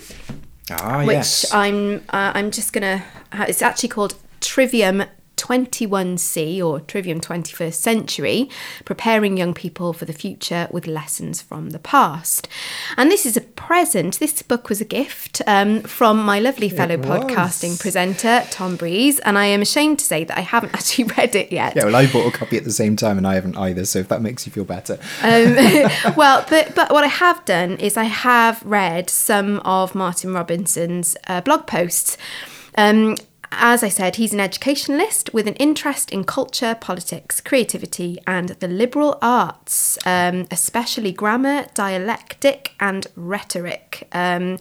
Ah, 0.79 1.03
which 1.05 1.15
yes. 1.15 1.53
I'm 1.53 1.97
uh, 2.10 2.31
I'm 2.34 2.51
just 2.51 2.73
gonna. 2.73 3.03
It's 3.34 3.62
actually 3.62 3.89
called 3.89 4.15
Trivium 4.39 5.03
21C 5.41 6.63
or 6.63 6.80
Trivium 6.80 7.19
21st 7.19 7.73
Century, 7.73 8.49
preparing 8.86 9.38
young 9.38 9.56
people 9.56 9.91
for 9.91 10.06
the 10.06 10.13
future 10.13 10.67
with 10.69 10.86
lessons 10.86 11.41
from 11.41 11.71
the 11.71 11.80
past. 11.80 12.47
And 12.95 13.10
this 13.10 13.25
is 13.25 13.36
a 13.36 13.41
present. 13.41 14.19
This 14.19 14.43
book 14.43 14.69
was 14.69 14.82
a 14.82 14.86
gift 14.86 15.41
um, 15.47 15.82
from 15.82 16.23
my 16.23 16.39
lovely 16.39 16.69
fellow 16.69 16.97
podcasting 16.97 17.80
presenter 17.80 18.43
Tom 18.51 18.75
Breeze, 18.75 19.19
and 19.19 19.38
I 19.38 19.45
am 19.45 19.63
ashamed 19.63 19.97
to 19.99 20.06
say 20.06 20.23
that 20.23 20.38
I 20.38 20.41
haven't 20.41 20.73
actually 20.75 21.06
read 21.06 21.36
it 21.36 21.51
yet. 21.51 21.75
yeah, 21.75 21.86
well, 21.86 21.95
I 21.95 22.06
bought 22.06 22.32
a 22.34 22.38
copy 22.38 22.58
at 22.58 22.63
the 22.63 22.71
same 22.71 22.95
time 22.95 23.17
and 23.17 23.25
I 23.25 23.34
haven't 23.34 23.58
either, 23.58 23.86
so 23.86 23.97
if 23.97 24.10
that 24.10 24.21
makes 24.21 24.45
you 24.45 24.51
feel 24.51 24.65
better. 24.65 24.99
Um, 25.23 25.56
well, 26.15 26.45
but 26.49 26.75
but 26.75 26.91
what 26.91 27.04
I 27.04 27.08
have 27.08 27.43
done 27.45 27.77
is 27.77 27.97
I 27.97 28.04
have 28.04 28.62
read 28.63 29.10
some 29.10 29.60
of 29.60 29.95
Martin 29.95 30.34
Robinson's 30.34 31.17
uh, 31.27 31.41
blog 31.41 31.65
posts. 31.65 32.17
Um, 32.77 33.17
as 33.52 33.84
I 33.84 33.90
said, 33.90 34.16
he's 34.16 34.34
an 34.34 34.40
educationalist 34.40 35.34
with 35.34 35.48
an 35.48 35.56
interest 35.56 36.12
in 36.12 36.24
culture, 36.24 36.76
politics, 36.80 37.42
creativity, 37.42 38.18
and 38.26 38.50
the 38.50 38.68
liberal 38.68 39.18
arts, 39.22 39.98
um, 40.06 40.48
especially 40.50 41.12
grammar, 41.12 41.66
dialectic, 41.74 42.74
and 42.80 43.08
rhetoric. 43.16 44.08
Um, 44.12 44.58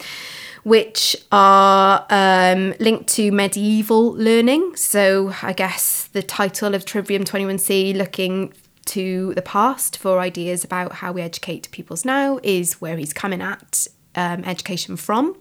which 0.63 1.17
are 1.33 2.05
um, 2.11 2.75
linked 2.81 3.09
to 3.09 3.33
medieval 3.33 4.13
learning. 4.13 4.77
So, 4.77 5.35
I 5.43 5.55
guess 5.55 6.09
the 6.09 6.23
title 6.23 6.75
of 6.75 6.85
Trivium 6.85 7.25
21C, 7.25 7.97
looking 7.97 8.53
to 8.87 9.33
the 9.35 9.43
past 9.43 9.97
for 9.97 10.19
ideas 10.19 10.65
about 10.65 10.93
how 10.93 11.13
we 11.13 11.23
educate 11.23 11.71
pupils 11.71 12.05
now, 12.05 12.41
is 12.43 12.81
where 12.81 12.99
he's 12.99 13.15
coming 13.15 13.41
at 13.41 13.87
um, 14.15 14.45
education 14.45 14.97
from. 14.97 15.37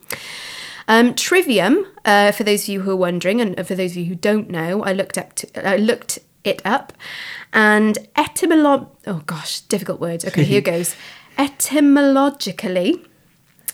Um, 0.89 1.13
trivium, 1.13 1.85
uh, 2.03 2.31
for 2.31 2.43
those 2.43 2.63
of 2.63 2.69
you 2.69 2.81
who 2.81 2.89
are 2.89 2.95
wondering, 2.95 3.39
and 3.39 3.55
for 3.67 3.75
those 3.75 3.91
of 3.91 3.97
you 3.97 4.05
who 4.05 4.15
don't 4.15 4.49
know, 4.49 4.81
I 4.83 4.91
looked 4.91 5.19
up 5.19 5.35
to, 5.35 5.67
I 5.67 5.77
looked 5.77 6.17
it 6.43 6.63
up, 6.65 6.93
and 7.53 7.99
etymolo- 8.15 8.87
oh 9.05 9.21
gosh, 9.27 9.61
difficult 9.61 9.99
words. 10.01 10.25
Okay, 10.25 10.43
here 10.43 10.61
goes. 10.73 10.95
Etymologically, 11.37 13.05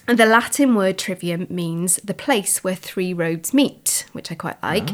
the 0.07 0.25
Latin 0.25 0.75
word 0.75 0.97
trivium 0.97 1.47
means 1.49 1.97
the 1.97 2.13
place 2.13 2.63
where 2.63 2.75
three 2.75 3.13
roads 3.13 3.53
meet, 3.53 4.05
which 4.11 4.31
I 4.31 4.35
quite 4.35 4.61
like. 4.61 4.89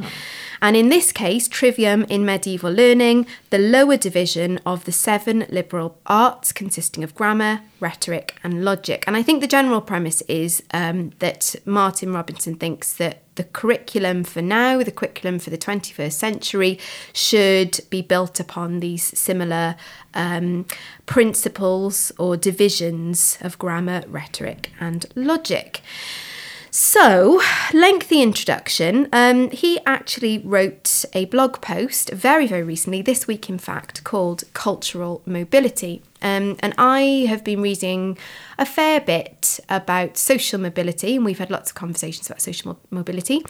And 0.62 0.78
in 0.78 0.90
this 0.90 1.12
case, 1.12 1.48
trivium 1.48 2.04
in 2.04 2.24
medieval 2.24 2.72
learning, 2.72 3.26
the 3.50 3.58
lower 3.58 3.98
division 3.98 4.60
of 4.66 4.86
the 4.86 4.92
seven 4.92 5.46
liberal 5.50 5.98
arts 6.06 6.52
consisting 6.54 7.04
of 7.04 7.16
grammar, 7.16 7.62
rhetoric, 7.80 8.36
and 8.44 8.64
logic. 8.64 9.04
And 9.08 9.18
I 9.18 9.24
think 9.24 9.42
the 9.42 9.48
general 9.48 9.82
premise 9.82 10.22
is 10.24 10.64
um, 10.74 11.12
that 11.20 11.56
Martin 11.66 12.14
Robinson 12.14 12.56
thinks 12.56 12.94
that 12.94 13.21
the 13.42 13.48
curriculum 13.54 14.24
for 14.24 14.40
now, 14.40 14.84
the 14.84 14.92
curriculum 14.92 15.40
for 15.40 15.50
the 15.50 15.58
21st 15.58 16.14
century, 16.14 16.80
should 17.12 17.80
be 17.90 18.00
built 18.04 18.40
upon 18.40 18.82
these 18.82 19.18
similar 19.18 19.76
um, 20.14 20.64
principles 21.08 22.12
or 22.20 22.38
divisions 22.38 23.40
of 23.42 23.58
grammar, 23.58 24.04
rhetoric, 24.08 24.70
and 24.80 25.08
logic. 25.16 25.82
So, 26.70 27.42
lengthy 27.74 28.22
introduction. 28.22 29.10
Um, 29.12 29.50
he 29.50 29.80
actually 29.88 30.38
wrote 30.38 31.04
a 31.14 31.26
blog 31.26 31.62
post 31.62 32.12
very, 32.12 32.46
very 32.46 32.64
recently, 32.64 33.02
this 33.02 33.26
week 33.26 33.50
in 33.50 33.58
fact, 33.58 34.04
called 34.04 34.44
Cultural 34.54 35.24
Mobility. 35.26 36.04
Um, 36.22 36.58
and 36.60 36.74
I 36.78 37.26
have 37.30 37.44
been 37.44 37.62
reading 37.62 38.18
a 38.58 38.66
fair 38.66 39.00
bit 39.00 39.60
about 39.70 40.18
social 40.18 40.60
mobility, 40.60 41.16
and 41.16 41.26
we've 41.26 41.40
had 41.40 41.50
lots 41.50 41.72
of 41.72 41.76
conversations 41.76 42.28
about 42.28 42.42
social 42.42 42.74
mo- 42.74 42.80
mobility. 42.90 43.44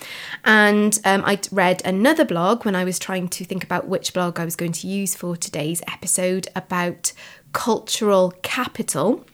And 0.46 1.00
um, 1.06 1.24
I 1.26 1.40
read 1.52 1.82
another 1.86 2.26
blog 2.26 2.66
when 2.66 2.76
I 2.76 2.84
was 2.84 3.00
trying 3.00 3.28
to 3.30 3.46
think 3.46 3.64
about 3.64 3.88
which 3.88 4.14
blog 4.14 4.40
I 4.40 4.46
was 4.46 4.56
going 4.56 4.74
to 4.74 4.88
use 4.88 5.16
for 5.16 5.36
today's 5.36 5.82
episode 5.88 6.48
about 6.56 7.14
cultural 7.54 8.34
capital 8.42 9.26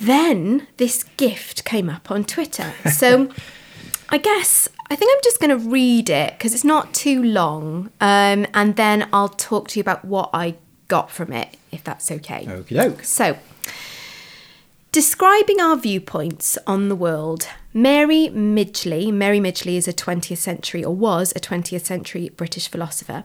then 0.00 0.66
this 0.78 1.04
gift 1.18 1.64
came 1.64 1.90
up 1.90 2.10
on 2.10 2.24
Twitter. 2.24 2.72
So 2.90 3.30
I 4.08 4.18
guess 4.18 4.68
I 4.90 4.96
think 4.96 5.12
I'm 5.14 5.20
just 5.22 5.40
going 5.40 5.50
to 5.50 5.68
read 5.70 6.10
it 6.10 6.32
because 6.32 6.52
it's 6.52 6.64
not 6.64 6.92
too 6.92 7.22
long, 7.22 7.90
um, 8.00 8.46
and 8.52 8.74
then 8.76 9.08
I'll 9.12 9.28
talk 9.28 9.68
to 9.68 9.78
you 9.78 9.82
about 9.82 10.04
what 10.04 10.30
I 10.32 10.56
got 10.90 11.10
from 11.10 11.32
it, 11.32 11.56
if 11.72 11.82
that's 11.82 12.10
okay. 12.10 12.44
Okie 12.44 12.74
doke. 12.74 13.04
So, 13.04 13.38
describing 14.92 15.60
our 15.60 15.76
viewpoints 15.76 16.58
on 16.66 16.90
the 16.90 16.96
world, 16.96 17.46
Mary 17.72 18.28
Midgley, 18.34 19.12
Mary 19.12 19.38
Midgley 19.38 19.76
is 19.76 19.86
a 19.86 19.92
20th 19.92 20.36
century 20.36 20.84
or 20.84 20.94
was 20.94 21.32
a 21.36 21.40
20th 21.40 21.86
century 21.86 22.28
British 22.30 22.68
philosopher. 22.68 23.24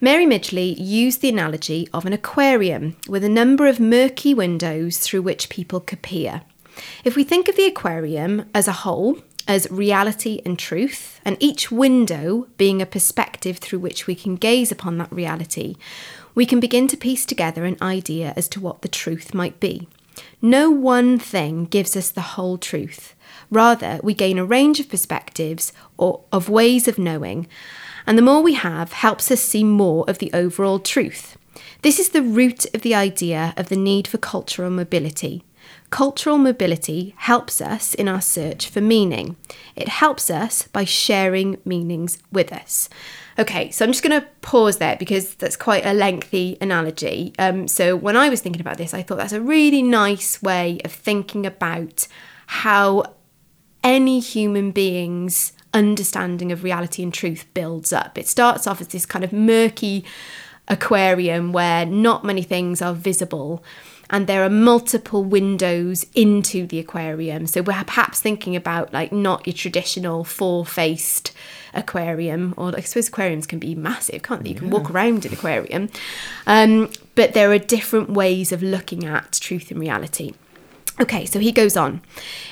Mary 0.00 0.24
Midgley 0.24 0.74
used 0.78 1.20
the 1.20 1.28
analogy 1.28 1.86
of 1.92 2.06
an 2.06 2.14
aquarium 2.14 2.96
with 3.06 3.22
a 3.22 3.28
number 3.28 3.66
of 3.66 3.78
murky 3.78 4.32
windows 4.32 4.98
through 4.98 5.22
which 5.22 5.50
people 5.50 5.80
could 5.80 6.00
peer. 6.00 6.40
If 7.04 7.14
we 7.14 7.22
think 7.22 7.48
of 7.48 7.56
the 7.56 7.66
aquarium 7.66 8.48
as 8.54 8.66
a 8.66 8.72
whole, 8.72 9.18
as 9.46 9.70
reality 9.70 10.40
and 10.46 10.58
truth, 10.58 11.20
and 11.22 11.36
each 11.38 11.70
window 11.70 12.48
being 12.56 12.80
a 12.80 12.86
perspective 12.86 13.58
through 13.58 13.80
which 13.80 14.06
we 14.06 14.14
can 14.14 14.36
gaze 14.36 14.72
upon 14.72 14.96
that 14.96 15.12
reality, 15.12 15.76
we 16.34 16.46
can 16.46 16.60
begin 16.60 16.88
to 16.88 16.96
piece 16.96 17.24
together 17.24 17.64
an 17.64 17.76
idea 17.80 18.32
as 18.36 18.48
to 18.48 18.60
what 18.60 18.82
the 18.82 18.88
truth 18.88 19.34
might 19.34 19.60
be. 19.60 19.88
No 20.40 20.70
one 20.70 21.18
thing 21.18 21.64
gives 21.64 21.96
us 21.96 22.10
the 22.10 22.20
whole 22.20 22.58
truth. 22.58 23.14
Rather, 23.50 24.00
we 24.02 24.14
gain 24.14 24.38
a 24.38 24.44
range 24.44 24.80
of 24.80 24.88
perspectives 24.88 25.72
or 25.96 26.20
of 26.32 26.48
ways 26.48 26.86
of 26.88 26.98
knowing, 26.98 27.46
and 28.06 28.18
the 28.18 28.22
more 28.22 28.42
we 28.42 28.54
have 28.54 28.92
helps 28.92 29.30
us 29.30 29.40
see 29.40 29.64
more 29.64 30.04
of 30.08 30.18
the 30.18 30.30
overall 30.32 30.78
truth. 30.78 31.36
This 31.82 31.98
is 31.98 32.10
the 32.10 32.22
root 32.22 32.66
of 32.74 32.82
the 32.82 32.94
idea 32.94 33.54
of 33.56 33.68
the 33.68 33.76
need 33.76 34.08
for 34.08 34.18
cultural 34.18 34.70
mobility. 34.70 35.44
Cultural 35.90 36.38
mobility 36.38 37.14
helps 37.18 37.60
us 37.60 37.94
in 37.94 38.08
our 38.08 38.20
search 38.20 38.68
for 38.68 38.80
meaning. 38.80 39.36
It 39.76 39.88
helps 39.88 40.30
us 40.30 40.66
by 40.68 40.84
sharing 40.84 41.58
meanings 41.64 42.18
with 42.32 42.52
us. 42.52 42.88
Okay, 43.36 43.70
so 43.72 43.84
I'm 43.84 43.90
just 43.90 44.04
going 44.04 44.20
to 44.20 44.26
pause 44.42 44.76
there 44.76 44.96
because 44.96 45.34
that's 45.34 45.56
quite 45.56 45.84
a 45.84 45.92
lengthy 45.92 46.56
analogy. 46.60 47.34
Um, 47.38 47.66
so 47.66 47.96
when 47.96 48.16
I 48.16 48.28
was 48.28 48.40
thinking 48.40 48.60
about 48.60 48.78
this, 48.78 48.94
I 48.94 49.02
thought 49.02 49.18
that's 49.18 49.32
a 49.32 49.40
really 49.40 49.82
nice 49.82 50.40
way 50.40 50.80
of 50.84 50.92
thinking 50.92 51.44
about 51.44 52.06
how 52.46 53.14
any 53.82 54.20
human 54.20 54.70
being's 54.70 55.52
understanding 55.72 56.52
of 56.52 56.62
reality 56.62 57.02
and 57.02 57.12
truth 57.12 57.46
builds 57.54 57.92
up. 57.92 58.16
It 58.16 58.28
starts 58.28 58.66
off 58.68 58.80
as 58.80 58.88
this 58.88 59.04
kind 59.04 59.24
of 59.24 59.32
murky 59.32 60.04
aquarium 60.68 61.52
where 61.52 61.84
not 61.84 62.24
many 62.24 62.42
things 62.42 62.80
are 62.80 62.94
visible 62.94 63.64
and 64.10 64.26
there 64.26 64.44
are 64.44 64.50
multiple 64.50 65.24
windows 65.24 66.06
into 66.14 66.66
the 66.66 66.78
aquarium. 66.78 67.46
So 67.46 67.62
we're 67.62 67.84
perhaps 67.84 68.20
thinking 68.20 68.54
about 68.54 68.92
like 68.92 69.12
not 69.12 69.46
your 69.46 69.54
traditional 69.54 70.24
four-faced 70.24 71.32
aquarium, 71.74 72.54
or 72.56 72.74
I 72.76 72.80
suppose 72.80 73.08
aquariums 73.08 73.46
can 73.46 73.58
be 73.58 73.74
massive, 73.74 74.22
can't 74.22 74.42
they? 74.42 74.50
You 74.50 74.56
can 74.56 74.70
walk 74.70 74.90
around 74.90 75.24
an 75.24 75.32
aquarium, 75.32 75.90
um, 76.46 76.90
but 77.14 77.34
there 77.34 77.50
are 77.52 77.58
different 77.58 78.10
ways 78.10 78.52
of 78.52 78.62
looking 78.62 79.04
at 79.04 79.32
truth 79.32 79.70
and 79.70 79.80
reality. 79.80 80.34
Okay, 81.00 81.26
so 81.26 81.40
he 81.40 81.50
goes 81.50 81.76
on. 81.76 82.02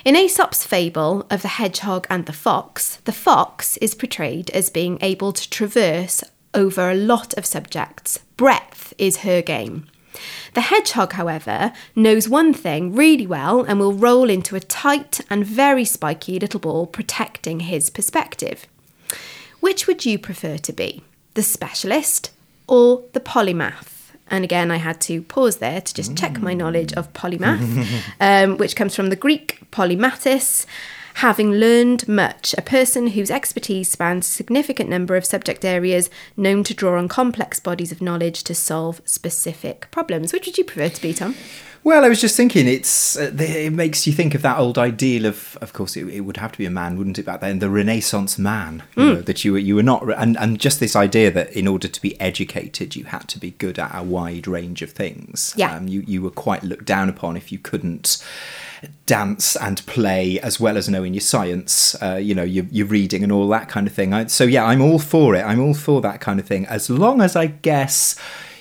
In 0.04 0.16
Aesop's 0.16 0.66
fable 0.66 1.26
of 1.30 1.42
the 1.42 1.48
hedgehog 1.48 2.08
and 2.10 2.26
the 2.26 2.32
fox, 2.32 2.96
the 3.04 3.12
fox 3.12 3.76
is 3.76 3.94
portrayed 3.94 4.50
as 4.50 4.68
being 4.68 4.98
able 5.00 5.32
to 5.32 5.48
traverse 5.48 6.24
over 6.52 6.90
a 6.90 6.94
lot 6.96 7.34
of 7.34 7.46
subjects. 7.46 8.18
Breadth 8.36 8.92
is 8.98 9.18
her 9.18 9.42
game. 9.42 9.86
The 10.54 10.62
hedgehog, 10.62 11.12
however, 11.12 11.72
knows 11.94 12.28
one 12.28 12.52
thing 12.52 12.94
really 12.94 13.26
well 13.26 13.62
and 13.62 13.78
will 13.78 13.94
roll 13.94 14.28
into 14.28 14.56
a 14.56 14.60
tight 14.60 15.20
and 15.30 15.46
very 15.46 15.84
spiky 15.84 16.38
little 16.38 16.60
ball 16.60 16.86
protecting 16.86 17.60
his 17.60 17.90
perspective. 17.90 18.66
Which 19.62 19.86
would 19.86 20.04
you 20.04 20.18
prefer 20.18 20.58
to 20.58 20.72
be? 20.72 21.04
The 21.34 21.42
specialist 21.44 22.32
or 22.66 23.04
the 23.12 23.20
polymath? 23.20 24.10
And 24.28 24.42
again, 24.42 24.72
I 24.72 24.78
had 24.78 25.00
to 25.02 25.22
pause 25.22 25.58
there 25.58 25.80
to 25.80 25.94
just 25.94 26.16
check 26.16 26.40
my 26.40 26.52
knowledge 26.52 26.92
of 26.94 27.12
polymath, 27.12 28.02
um, 28.20 28.56
which 28.56 28.74
comes 28.74 28.96
from 28.96 29.08
the 29.10 29.14
Greek 29.14 29.60
polymathis. 29.70 30.66
Having 31.14 31.52
learned 31.52 32.08
much, 32.08 32.56
a 32.58 32.62
person 32.62 33.08
whose 33.08 33.30
expertise 33.30 33.88
spans 33.88 34.26
a 34.26 34.32
significant 34.32 34.90
number 34.90 35.14
of 35.14 35.24
subject 35.24 35.64
areas 35.64 36.10
known 36.36 36.64
to 36.64 36.74
draw 36.74 36.98
on 36.98 37.06
complex 37.06 37.60
bodies 37.60 37.92
of 37.92 38.02
knowledge 38.02 38.42
to 38.42 38.56
solve 38.56 39.00
specific 39.04 39.86
problems. 39.92 40.32
Which 40.32 40.46
would 40.46 40.58
you 40.58 40.64
prefer 40.64 40.88
to 40.88 41.00
be, 41.00 41.14
Tom? 41.14 41.36
Well, 41.84 42.04
I 42.04 42.08
was 42.08 42.20
just 42.20 42.36
thinking, 42.36 42.68
it's 42.68 43.16
uh, 43.16 43.32
it 43.38 43.72
makes 43.72 44.06
you 44.06 44.12
think 44.12 44.36
of 44.36 44.42
that 44.42 44.56
old 44.56 44.78
ideal 44.78 45.26
of, 45.26 45.58
of 45.60 45.72
course, 45.72 45.96
it, 45.96 46.06
it 46.08 46.20
would 46.20 46.36
have 46.36 46.52
to 46.52 46.58
be 46.58 46.64
a 46.64 46.70
man, 46.70 46.96
wouldn't 46.96 47.18
it? 47.18 47.24
Back 47.24 47.40
then, 47.40 47.58
the 47.58 47.68
Renaissance 47.68 48.38
man, 48.38 48.84
you 48.96 49.04
know, 49.04 49.20
that 49.22 49.44
you 49.44 49.52
were 49.52 49.58
you 49.58 49.74
were 49.74 49.82
not, 49.82 50.08
and 50.16 50.36
and 50.38 50.60
just 50.60 50.78
this 50.78 50.94
idea 50.94 51.32
that 51.32 51.52
in 51.52 51.66
order 51.66 51.88
to 51.88 52.00
be 52.00 52.20
educated, 52.20 52.94
you 52.94 53.04
had 53.04 53.26
to 53.28 53.38
be 53.38 53.50
good 53.52 53.80
at 53.80 53.90
a 53.92 54.02
wide 54.02 54.46
range 54.46 54.82
of 54.82 54.92
things. 54.92 55.54
Yeah. 55.56 55.74
um, 55.74 55.88
you 55.88 56.04
you 56.06 56.22
were 56.22 56.30
quite 56.30 56.62
looked 56.62 56.84
down 56.84 57.08
upon 57.08 57.36
if 57.36 57.50
you 57.50 57.58
couldn't 57.58 58.24
dance 59.06 59.56
and 59.56 59.84
play 59.86 60.38
as 60.40 60.60
well 60.60 60.76
as 60.76 60.88
knowing 60.88 61.14
your 61.14 61.20
science, 61.20 62.00
uh, 62.02 62.14
you 62.14 62.34
know, 62.34 62.42
your, 62.42 62.64
your 62.70 62.86
reading 62.86 63.22
and 63.22 63.32
all 63.32 63.48
that 63.48 63.68
kind 63.68 63.86
of 63.86 63.92
thing. 63.92 64.12
I, 64.12 64.26
so 64.26 64.44
yeah, 64.44 64.64
I'm 64.64 64.80
all 64.80 64.98
for 64.98 65.34
it. 65.34 65.42
I'm 65.42 65.60
all 65.60 65.74
for 65.74 66.00
that 66.02 66.20
kind 66.20 66.38
of 66.38 66.46
thing, 66.46 66.64
as 66.66 66.88
long 66.88 67.20
as 67.20 67.34
I 67.34 67.46
guess 67.46 68.16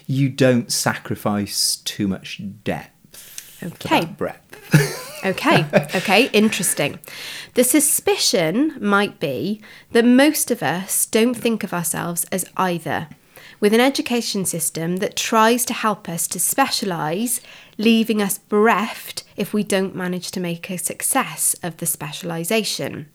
you 0.08 0.28
don't 0.30 0.72
sacrifice 0.72 1.78
too 1.78 2.08
much 2.08 2.42
depth. 2.64 2.90
Okay. 3.64 4.06
breadth. 4.06 5.24
Okay, 5.24 5.66
okay, 5.96 6.30
interesting. 6.34 7.00
The 7.54 7.64
suspicion 7.64 8.78
might 8.82 9.20
be 9.20 9.62
that 9.92 10.06
most 10.06 10.50
of 10.52 10.64
us 10.64 11.06
don't 11.06 11.36
think 11.36 11.64
of 11.64 11.74
ourselves 11.74 12.26
as 12.32 12.46
either. 12.58 13.08
With 13.60 13.74
an 13.74 13.80
education 13.80 14.46
system 14.46 14.98
that 14.98 15.16
tries 15.16 15.66
to 15.66 15.74
help 15.74 16.10
us 16.10 16.28
to 16.30 16.40
specialise, 16.40 17.42
leaving 17.78 18.22
us 18.22 18.40
bereft 18.40 19.24
if 19.38 19.54
we 19.54 19.64
don't 19.64 19.96
manage 19.96 20.32
to 20.32 20.40
make 20.40 20.72
a 20.72 20.78
success 20.78 21.56
of 21.62 21.78
the 21.78 21.86
specialisation. 21.86 23.10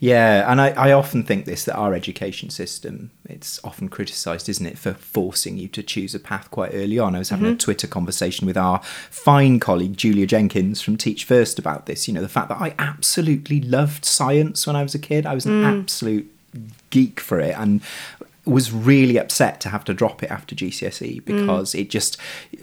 Yeah, 0.00 0.50
and 0.50 0.60
I, 0.60 0.70
I 0.70 0.92
often 0.92 1.22
think 1.22 1.44
this 1.44 1.64
that 1.64 1.76
our 1.76 1.94
education 1.94 2.50
system 2.50 3.10
it's 3.28 3.60
often 3.62 3.88
criticised, 3.88 4.48
isn't 4.48 4.64
it, 4.64 4.78
for 4.78 4.94
forcing 4.94 5.58
you 5.58 5.68
to 5.68 5.82
choose 5.82 6.14
a 6.14 6.18
path 6.18 6.50
quite 6.50 6.70
early 6.72 6.98
on. 6.98 7.14
I 7.14 7.18
was 7.18 7.28
having 7.28 7.46
a 7.46 7.50
mm-hmm. 7.50 7.58
Twitter 7.58 7.86
conversation 7.86 8.46
with 8.46 8.56
our 8.56 8.80
fine 9.10 9.60
colleague 9.60 9.96
Julia 9.96 10.26
Jenkins 10.26 10.80
from 10.80 10.96
Teach 10.96 11.24
First 11.24 11.58
about 11.58 11.86
this. 11.86 12.08
You 12.08 12.14
know, 12.14 12.22
the 12.22 12.28
fact 12.28 12.48
that 12.48 12.60
I 12.60 12.74
absolutely 12.78 13.60
loved 13.60 14.04
science 14.04 14.66
when 14.66 14.76
I 14.76 14.82
was 14.82 14.94
a 14.94 14.98
kid. 14.98 15.26
I 15.26 15.34
was 15.34 15.44
an 15.44 15.62
mm. 15.62 15.80
absolute 15.80 16.32
geek 16.90 17.20
for 17.20 17.38
it 17.38 17.54
and 17.58 17.82
was 18.48 18.72
really 18.72 19.16
upset 19.16 19.60
to 19.62 19.68
have 19.68 19.84
to 19.84 19.94
drop 19.94 20.22
it 20.22 20.30
after 20.30 20.54
GCSE 20.54 21.24
because 21.24 21.74
it 21.74 21.90
just 21.90 22.16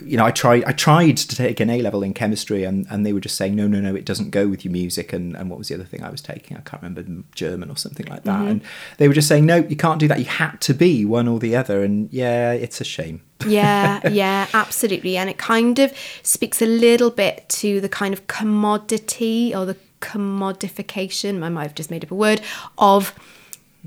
you 0.04 0.18
know 0.18 0.26
I 0.26 0.32
tried 0.32 0.64
I 0.66 0.72
tried 0.72 1.18
to 1.18 1.36
take 1.36 1.60
an 1.60 1.70
A 1.70 1.82
level 1.82 2.04
in 2.04 2.14
chemistry 2.14 2.64
and, 2.64 2.86
and 2.90 3.06
they 3.06 3.14
were 3.14 3.20
just 3.20 3.36
saying 3.36 3.56
no 3.56 3.68
no 3.68 3.80
no 3.80 3.96
it 3.96 4.06
doesn't 4.06 4.32
go 4.32 4.48
with 4.48 4.66
your 4.66 4.72
music. 4.72 5.14
And, 5.14 5.36
and 5.36 5.50
what 5.50 5.60
was 5.60 5.68
the 5.68 5.76
other 5.76 5.84
thing 5.84 6.04
I 6.04 6.10
was 6.10 6.22
taking? 6.22 6.58
I 6.58 6.62
can't 6.62 6.82
remember 6.82 7.24
German 7.34 7.70
or 7.70 7.78
something 7.78 8.06
like 8.08 8.24
that. 8.24 8.40
Mm-hmm. 8.40 8.48
And 8.48 8.62
they 8.98 9.08
were 9.08 9.14
just 9.14 9.28
saying 9.28 9.46
no 9.46 9.58
you 9.58 9.76
can't 9.76 10.00
do 10.00 10.08
that. 10.08 10.20
You 10.20 10.26
had 10.26 10.62
to 10.62 10.74
be 10.74 11.06
one 11.06 11.28
or 11.28 11.40
the 11.40 11.56
other. 11.56 11.84
And 11.84 12.12
yeah 12.12 12.52
it's 12.52 12.82
a 12.82 12.86
shame. 12.86 13.22
Yeah, 13.46 14.08
yeah, 14.10 14.48
absolutely. 14.54 15.18
And 15.18 15.30
it 15.30 15.38
kind 15.38 15.78
of 15.80 15.96
speaks 16.24 16.62
a 16.62 16.66
little 16.66 17.12
bit 17.12 17.48
to 17.50 17.82
the 17.82 17.90
kind 17.90 18.14
of 18.14 18.28
commodity 18.28 19.54
or 19.54 19.66
the 19.66 19.78
commodification, 20.06 21.44
I 21.44 21.50
might 21.50 21.64
have 21.64 21.76
just 21.76 21.92
made 21.92 22.04
up 22.04 22.12
a 22.12 22.16
word, 22.16 22.42
of 22.78 23.14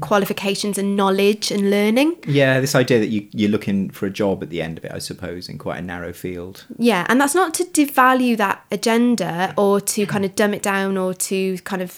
qualifications 0.00 0.78
and 0.78 0.96
knowledge 0.96 1.50
and 1.50 1.70
learning. 1.70 2.16
yeah 2.26 2.60
this 2.60 2.74
idea 2.74 2.98
that 2.98 3.08
you, 3.08 3.28
you're 3.32 3.50
looking 3.50 3.90
for 3.90 4.06
a 4.06 4.10
job 4.10 4.42
at 4.42 4.50
the 4.50 4.62
end 4.62 4.78
of 4.78 4.84
it 4.84 4.92
I 4.92 4.98
suppose 4.98 5.48
in 5.48 5.58
quite 5.58 5.78
a 5.78 5.82
narrow 5.82 6.12
field 6.12 6.64
Yeah, 6.78 7.06
and 7.08 7.20
that's 7.20 7.34
not 7.34 7.54
to 7.54 7.64
devalue 7.64 8.36
that 8.36 8.64
agenda 8.70 9.54
or 9.56 9.80
to 9.80 10.06
kind 10.06 10.24
of 10.24 10.34
dumb 10.34 10.54
it 10.54 10.62
down 10.62 10.96
or 10.96 11.14
to 11.14 11.58
kind 11.58 11.82
of 11.82 11.92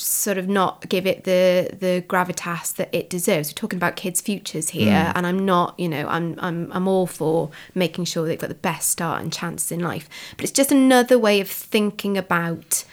sort 0.00 0.38
of 0.38 0.48
not 0.48 0.88
give 0.88 1.06
it 1.06 1.24
the 1.24 1.70
the 1.78 2.04
gravitas 2.08 2.74
that 2.76 2.88
it 2.92 3.10
deserves. 3.10 3.50
We're 3.50 3.54
talking 3.54 3.76
about 3.76 3.96
kids' 3.96 4.20
futures 4.20 4.70
here, 4.70 4.92
mm. 4.92 5.12
and 5.14 5.26
I'm 5.26 5.44
not, 5.44 5.78
you 5.78 5.88
know, 5.88 6.06
I'm 6.08 6.38
I'm 6.38 6.70
I'm 6.72 6.88
all 6.88 7.06
for 7.06 7.50
making 7.74 8.04
sure 8.04 8.26
they've 8.26 8.38
got 8.38 8.48
the 8.48 8.54
best 8.54 8.90
start 8.90 9.22
and 9.22 9.32
chances 9.32 9.72
in 9.72 9.80
life. 9.80 10.08
But 10.36 10.44
it's 10.44 10.52
just 10.52 10.72
another 10.72 11.18
way 11.18 11.40
of 11.40 11.48
thinking 11.48 12.16
about 12.16 12.84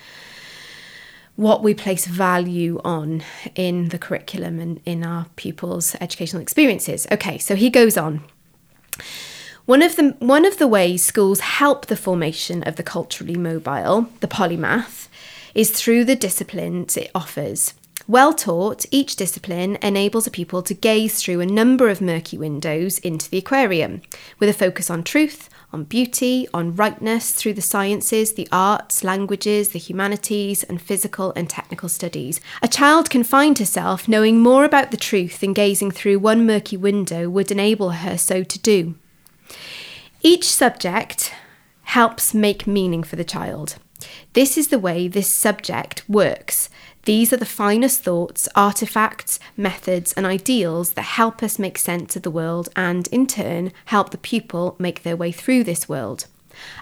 what 1.35 1.63
we 1.63 1.73
place 1.73 2.05
value 2.05 2.79
on 2.83 3.23
in 3.55 3.89
the 3.89 3.97
curriculum 3.97 4.59
and 4.59 4.79
in 4.85 5.03
our 5.05 5.25
pupils' 5.35 5.95
educational 5.99 6.41
experiences. 6.41 7.05
Okay, 7.11 7.37
so 7.37 7.55
he 7.55 7.69
goes 7.69 7.97
on. 7.97 8.23
One 9.65 9.81
of 9.81 9.95
the 9.95 10.15
one 10.19 10.45
of 10.45 10.59
the 10.59 10.67
ways 10.67 11.03
schools 11.03 11.39
help 11.39 11.87
the 11.87 11.97
formation 11.97 12.63
of 12.63 12.75
the 12.75 12.83
culturally 12.83 13.35
mobile, 13.35 14.09
the 14.19 14.27
polymath, 14.27 15.07
is 15.55 15.71
through 15.71 16.05
the 16.05 16.15
disciplines 16.15 16.95
it 16.95 17.09
offers. 17.15 17.73
Well 18.07 18.33
taught, 18.33 18.85
each 18.91 19.15
discipline 19.15 19.79
enables 19.81 20.27
a 20.27 20.31
pupil 20.31 20.61
to 20.61 20.75
gaze 20.75 21.19
through 21.19 21.41
a 21.41 21.47
number 21.47 21.89
of 21.89 22.01
murky 22.01 22.37
windows 22.37 22.99
into 22.99 23.27
the 23.27 23.39
aquarium, 23.39 24.03
with 24.37 24.47
a 24.47 24.53
focus 24.53 24.91
on 24.91 25.03
truth, 25.03 25.49
on 25.75 25.83
beauty, 25.83 26.47
on 26.53 26.73
rightness 26.73 27.33
through 27.33 27.53
the 27.53 27.61
sciences, 27.61 28.33
the 28.33 28.47
arts, 28.49 29.03
languages, 29.03 29.69
the 29.69 29.79
humanities, 29.79 30.63
and 30.63 30.81
physical 30.81 31.33
and 31.35 31.49
technical 31.49 31.89
studies. 31.89 32.39
A 32.61 32.67
child 32.69 33.09
can 33.09 33.25
find 33.25 33.59
herself 33.59 34.07
knowing 34.07 34.39
more 34.39 34.63
about 34.63 34.91
the 34.91 34.97
truth 34.97 35.41
than 35.41 35.51
gazing 35.51 35.91
through 35.91 36.19
one 36.19 36.45
murky 36.45 36.77
window 36.77 37.29
would 37.29 37.51
enable 37.51 37.89
her 37.89 38.17
so 38.17 38.41
to 38.41 38.57
do. 38.59 38.95
Each 40.21 40.45
subject 40.45 41.33
helps 41.83 42.33
make 42.33 42.65
meaning 42.65 43.03
for 43.03 43.17
the 43.17 43.25
child. 43.25 43.75
This 44.31 44.57
is 44.57 44.69
the 44.69 44.79
way 44.79 45.09
this 45.09 45.27
subject 45.27 46.07
works. 46.07 46.69
These 47.05 47.31
are 47.31 47.37
the 47.37 47.45
finest 47.45 48.01
thoughts, 48.01 48.49
artifacts, 48.55 49.39
methods, 49.55 50.11
and 50.13 50.25
ideals 50.25 50.93
that 50.93 51.03
help 51.03 51.43
us 51.43 51.59
make 51.59 51.77
sense 51.77 52.15
of 52.15 52.23
the 52.23 52.31
world 52.31 52.69
and, 52.75 53.07
in 53.07 53.27
turn, 53.27 53.71
help 53.85 54.09
the 54.09 54.17
pupil 54.17 54.75
make 54.79 55.03
their 55.03 55.15
way 55.15 55.31
through 55.31 55.65
this 55.65 55.87
world. 55.87 56.25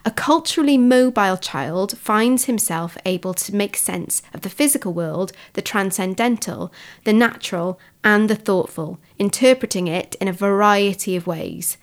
A 0.05 0.11
culturally 0.11 0.77
mobile 0.77 1.35
child 1.35 1.97
finds 1.97 2.45
himself 2.45 2.97
able 3.05 3.33
to 3.33 3.55
make 3.55 3.75
sense 3.75 4.21
of 4.33 4.41
the 4.41 4.49
physical 4.49 4.93
world, 4.93 5.33
the 5.53 5.61
transcendental, 5.61 6.71
the 7.03 7.11
natural, 7.11 7.77
and 8.01 8.29
the 8.29 8.35
thoughtful, 8.35 8.99
interpreting 9.19 9.87
it 9.87 10.15
in 10.21 10.29
a 10.29 10.33
variety 10.33 11.17
of 11.17 11.27
ways. 11.27 11.77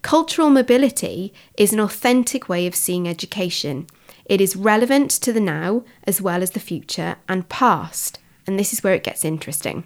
Cultural 0.00 0.50
mobility 0.50 1.32
is 1.58 1.72
an 1.72 1.80
authentic 1.80 2.48
way 2.48 2.66
of 2.66 2.74
seeing 2.74 3.06
education. 3.06 3.86
It 4.32 4.40
is 4.40 4.56
relevant 4.56 5.10
to 5.10 5.30
the 5.30 5.42
now 5.42 5.84
as 6.04 6.22
well 6.22 6.42
as 6.42 6.52
the 6.52 6.58
future 6.58 7.16
and 7.28 7.50
past, 7.50 8.18
and 8.46 8.58
this 8.58 8.72
is 8.72 8.82
where 8.82 8.94
it 8.94 9.04
gets 9.04 9.26
interesting. 9.26 9.84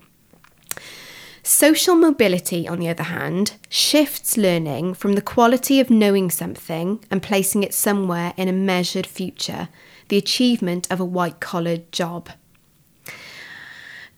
Social 1.43 1.97
mobility, 1.97 2.69
on 2.69 2.79
the 2.79 2.89
other 2.89 3.03
hand, 3.03 3.55
shifts 3.69 4.37
learning 4.37 4.95
from 4.95 5.15
the 5.15 5.21
quality 5.21 5.81
of 5.81 5.91
knowing 5.91 6.31
something 6.31 7.05
and 7.11 7.25
placing 7.25 7.65
it 7.65 7.75
somewhere 7.75 8.35
in 8.37 8.47
a 8.47 8.53
measured 8.53 9.05
future, 9.05 9.69
the 10.11 10.17
achievement 10.17 10.87
of 10.93 11.01
a 11.01 11.05
white 11.05 11.41
collared 11.41 11.91
job. 11.91 12.29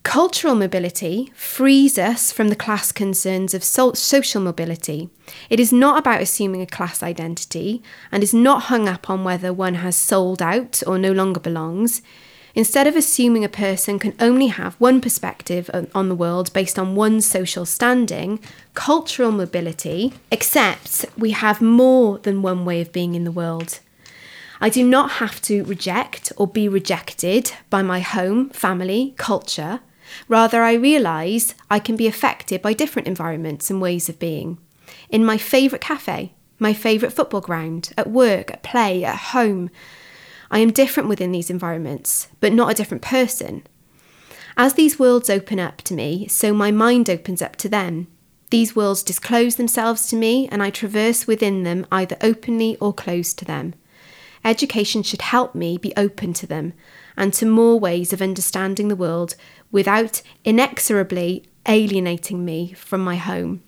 Cultural 0.08 0.54
mobility 0.54 1.30
frees 1.34 1.98
us 1.98 2.32
from 2.32 2.48
the 2.48 2.56
class 2.56 2.92
concerns 2.92 3.52
of 3.52 3.62
so- 3.62 3.92
social 3.92 4.40
mobility. 4.40 5.10
It 5.50 5.60
is 5.60 5.70
not 5.70 5.98
about 5.98 6.22
assuming 6.22 6.62
a 6.62 6.66
class 6.66 7.02
identity 7.02 7.82
and 8.10 8.22
is 8.22 8.32
not 8.32 8.64
hung 8.64 8.88
up 8.88 9.10
on 9.10 9.22
whether 9.22 9.52
one 9.52 9.74
has 9.74 9.96
sold 9.96 10.40
out 10.40 10.82
or 10.86 10.98
no 10.98 11.12
longer 11.12 11.40
belongs. 11.40 12.00
Instead 12.54 12.86
of 12.86 12.96
assuming 12.96 13.44
a 13.44 13.50
person 13.50 13.98
can 13.98 14.14
only 14.18 14.46
have 14.46 14.76
one 14.76 15.02
perspective 15.02 15.68
on 15.94 16.08
the 16.08 16.14
world 16.14 16.54
based 16.54 16.78
on 16.78 16.96
one 16.96 17.20
social 17.20 17.66
standing, 17.66 18.40
cultural 18.72 19.30
mobility 19.30 20.14
accepts 20.32 21.04
we 21.18 21.32
have 21.32 21.60
more 21.60 22.16
than 22.20 22.40
one 22.40 22.64
way 22.64 22.80
of 22.80 22.92
being 22.92 23.14
in 23.14 23.24
the 23.24 23.30
world. 23.30 23.80
I 24.58 24.70
do 24.70 24.88
not 24.88 25.10
have 25.20 25.42
to 25.42 25.64
reject 25.64 26.32
or 26.38 26.46
be 26.46 26.66
rejected 26.66 27.52
by 27.68 27.82
my 27.82 28.00
home, 28.00 28.48
family, 28.48 29.12
culture. 29.18 29.80
Rather, 30.28 30.62
I 30.62 30.74
realise 30.74 31.54
I 31.70 31.78
can 31.78 31.96
be 31.96 32.06
affected 32.06 32.62
by 32.62 32.72
different 32.72 33.08
environments 33.08 33.70
and 33.70 33.80
ways 33.80 34.08
of 34.08 34.18
being. 34.18 34.58
In 35.10 35.24
my 35.24 35.38
favourite 35.38 35.82
cafe, 35.82 36.32
my 36.58 36.72
favourite 36.72 37.12
football 37.12 37.40
ground, 37.40 37.92
at 37.96 38.10
work, 38.10 38.50
at 38.50 38.62
play, 38.62 39.04
at 39.04 39.16
home. 39.16 39.70
I 40.50 40.58
am 40.58 40.72
different 40.72 41.08
within 41.08 41.32
these 41.32 41.50
environments, 41.50 42.28
but 42.40 42.52
not 42.52 42.70
a 42.70 42.74
different 42.74 43.02
person. 43.02 43.66
As 44.56 44.74
these 44.74 44.98
worlds 44.98 45.30
open 45.30 45.60
up 45.60 45.82
to 45.82 45.94
me, 45.94 46.26
so 46.26 46.52
my 46.52 46.70
mind 46.70 47.08
opens 47.08 47.40
up 47.40 47.56
to 47.56 47.68
them. 47.68 48.08
These 48.50 48.74
worlds 48.74 49.02
disclose 49.02 49.56
themselves 49.56 50.08
to 50.08 50.16
me, 50.16 50.48
and 50.48 50.62
I 50.62 50.70
traverse 50.70 51.26
within 51.26 51.62
them 51.62 51.86
either 51.92 52.16
openly 52.22 52.76
or 52.80 52.92
closed 52.92 53.38
to 53.38 53.44
them. 53.44 53.74
Education 54.44 55.02
should 55.02 55.22
help 55.22 55.54
me 55.54 55.78
be 55.78 55.92
open 55.96 56.32
to 56.34 56.46
them 56.46 56.72
and 57.16 57.32
to 57.34 57.46
more 57.46 57.78
ways 57.78 58.12
of 58.12 58.22
understanding 58.22 58.88
the 58.88 58.96
world 58.96 59.34
without 59.70 60.22
inexorably 60.44 61.44
alienating 61.66 62.44
me 62.44 62.72
from 62.72 63.00
my 63.00 63.16
home. 63.16 63.62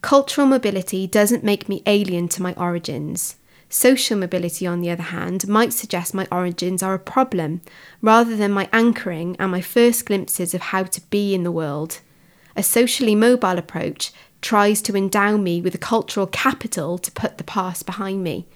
Cultural 0.00 0.46
mobility 0.46 1.06
doesn't 1.06 1.42
make 1.42 1.68
me 1.68 1.82
alien 1.86 2.28
to 2.28 2.42
my 2.42 2.54
origins. 2.54 3.36
Social 3.68 4.16
mobility, 4.16 4.66
on 4.66 4.80
the 4.80 4.90
other 4.90 5.02
hand, 5.02 5.48
might 5.48 5.72
suggest 5.72 6.14
my 6.14 6.28
origins 6.30 6.82
are 6.82 6.94
a 6.94 7.00
problem, 7.00 7.60
rather 8.00 8.36
than 8.36 8.52
my 8.52 8.68
anchoring 8.72 9.34
and 9.40 9.50
my 9.50 9.60
first 9.60 10.06
glimpses 10.06 10.54
of 10.54 10.60
how 10.60 10.84
to 10.84 11.00
be 11.10 11.34
in 11.34 11.42
the 11.42 11.50
world. 11.50 12.00
A 12.54 12.62
socially 12.62 13.16
mobile 13.16 13.58
approach 13.58 14.12
tries 14.40 14.80
to 14.82 14.96
endow 14.96 15.36
me 15.36 15.60
with 15.60 15.74
a 15.74 15.78
cultural 15.78 16.28
capital 16.28 16.98
to 16.98 17.10
put 17.10 17.38
the 17.38 17.44
past 17.44 17.84
behind 17.84 18.22
me. 18.22 18.46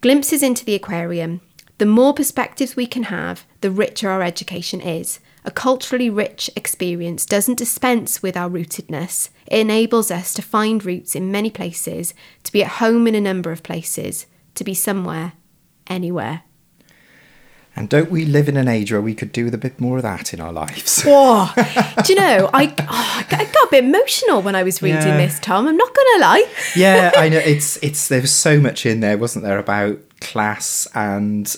Glimpses 0.00 0.42
into 0.42 0.64
the 0.64 0.76
aquarium. 0.76 1.40
The 1.78 1.86
more 1.86 2.14
perspectives 2.14 2.76
we 2.76 2.86
can 2.86 3.04
have, 3.04 3.44
the 3.60 3.70
richer 3.70 4.08
our 4.08 4.22
education 4.22 4.80
is. 4.80 5.18
A 5.44 5.50
culturally 5.50 6.08
rich 6.08 6.48
experience 6.54 7.26
doesn't 7.26 7.58
dispense 7.58 8.22
with 8.22 8.36
our 8.36 8.48
rootedness. 8.48 9.28
It 9.46 9.58
enables 9.58 10.10
us 10.10 10.32
to 10.34 10.42
find 10.42 10.84
roots 10.84 11.16
in 11.16 11.32
many 11.32 11.50
places, 11.50 12.14
to 12.44 12.52
be 12.52 12.62
at 12.62 12.72
home 12.72 13.06
in 13.08 13.14
a 13.16 13.20
number 13.20 13.50
of 13.50 13.62
places, 13.64 14.26
to 14.54 14.62
be 14.62 14.74
somewhere, 14.74 15.32
anywhere. 15.88 16.42
And 17.74 17.88
don't 17.88 18.10
we 18.10 18.26
live 18.26 18.48
in 18.50 18.56
an 18.58 18.68
age 18.68 18.92
where 18.92 19.00
we 19.00 19.14
could 19.14 19.32
do 19.32 19.46
with 19.46 19.54
a 19.54 19.58
bit 19.58 19.80
more 19.80 19.96
of 19.96 20.02
that 20.02 20.34
in 20.34 20.40
our 20.40 20.52
lives? 20.52 21.02
Oh, 21.06 21.52
do 22.04 22.12
you 22.12 22.20
know, 22.20 22.50
I, 22.52 22.66
oh, 22.78 23.26
I 23.30 23.44
got 23.50 23.68
a 23.68 23.70
bit 23.70 23.84
emotional 23.84 24.42
when 24.42 24.54
I 24.54 24.62
was 24.62 24.82
reading 24.82 24.98
Yeah. 25.00 25.16
this, 25.16 25.40
Tom. 25.40 25.66
I'm 25.66 25.76
not 25.76 25.92
going 25.94 26.06
to 26.14 26.20
lie. 26.20 26.44
yeah, 26.76 27.12
I 27.16 27.28
know. 27.30 27.38
It's 27.44 27.78
it's 27.82 28.08
there 28.08 28.20
was 28.20 28.30
so 28.32 28.60
much 28.60 28.84
in 28.86 29.00
there, 29.00 29.16
wasn't 29.16 29.44
there, 29.46 29.58
about 29.58 29.98
class 30.20 30.86
and 30.94 31.56